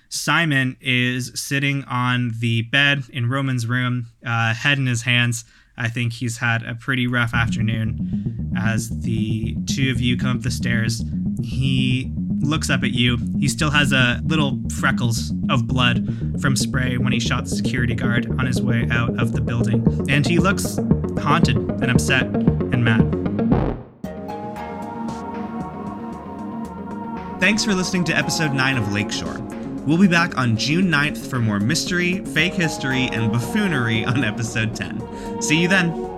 Simon 0.09 0.77
is 0.81 1.31
sitting 1.35 1.83
on 1.85 2.33
the 2.39 2.61
bed 2.63 3.03
in 3.11 3.29
Roman's 3.29 3.67
room, 3.67 4.07
uh, 4.25 4.53
head 4.53 4.77
in 4.77 4.85
his 4.85 5.01
hands. 5.01 5.45
I 5.77 5.89
think 5.89 6.13
he's 6.13 6.37
had 6.37 6.63
a 6.63 6.75
pretty 6.75 7.07
rough 7.07 7.33
afternoon. 7.33 8.53
As 8.57 8.89
the 8.89 9.57
two 9.65 9.91
of 9.91 9.99
you 9.99 10.17
come 10.17 10.37
up 10.37 10.43
the 10.43 10.51
stairs, 10.51 11.03
he 11.43 12.11
looks 12.39 12.69
up 12.69 12.83
at 12.83 12.91
you. 12.91 13.17
He 13.39 13.47
still 13.47 13.71
has 13.71 13.91
a 13.91 14.21
little 14.23 14.59
freckles 14.79 15.33
of 15.49 15.67
blood 15.67 16.39
from 16.41 16.55
spray 16.55 16.97
when 16.97 17.11
he 17.11 17.19
shot 17.19 17.45
the 17.45 17.49
security 17.49 17.95
guard 17.95 18.29
on 18.39 18.45
his 18.45 18.61
way 18.61 18.87
out 18.89 19.19
of 19.19 19.33
the 19.33 19.41
building. 19.41 19.85
And 20.09 20.25
he 20.25 20.39
looks 20.39 20.77
haunted 21.19 21.57
and 21.57 21.91
upset 21.91 22.23
and 22.23 22.83
mad. 22.85 23.14
Thanks 27.45 27.63
for 27.63 27.75
listening 27.75 28.03
to 28.05 28.17
episode 28.17 28.53
9 28.53 28.75
of 28.75 28.91
Lakeshore. 28.91 29.37
We'll 29.85 29.99
be 29.99 30.07
back 30.07 30.35
on 30.35 30.57
June 30.57 30.87
9th 30.87 31.27
for 31.29 31.37
more 31.37 31.59
mystery, 31.59 32.25
fake 32.33 32.55
history, 32.55 33.03
and 33.09 33.31
buffoonery 33.31 34.03
on 34.03 34.23
episode 34.23 34.75
10. 34.75 35.43
See 35.43 35.61
you 35.61 35.67
then. 35.67 36.14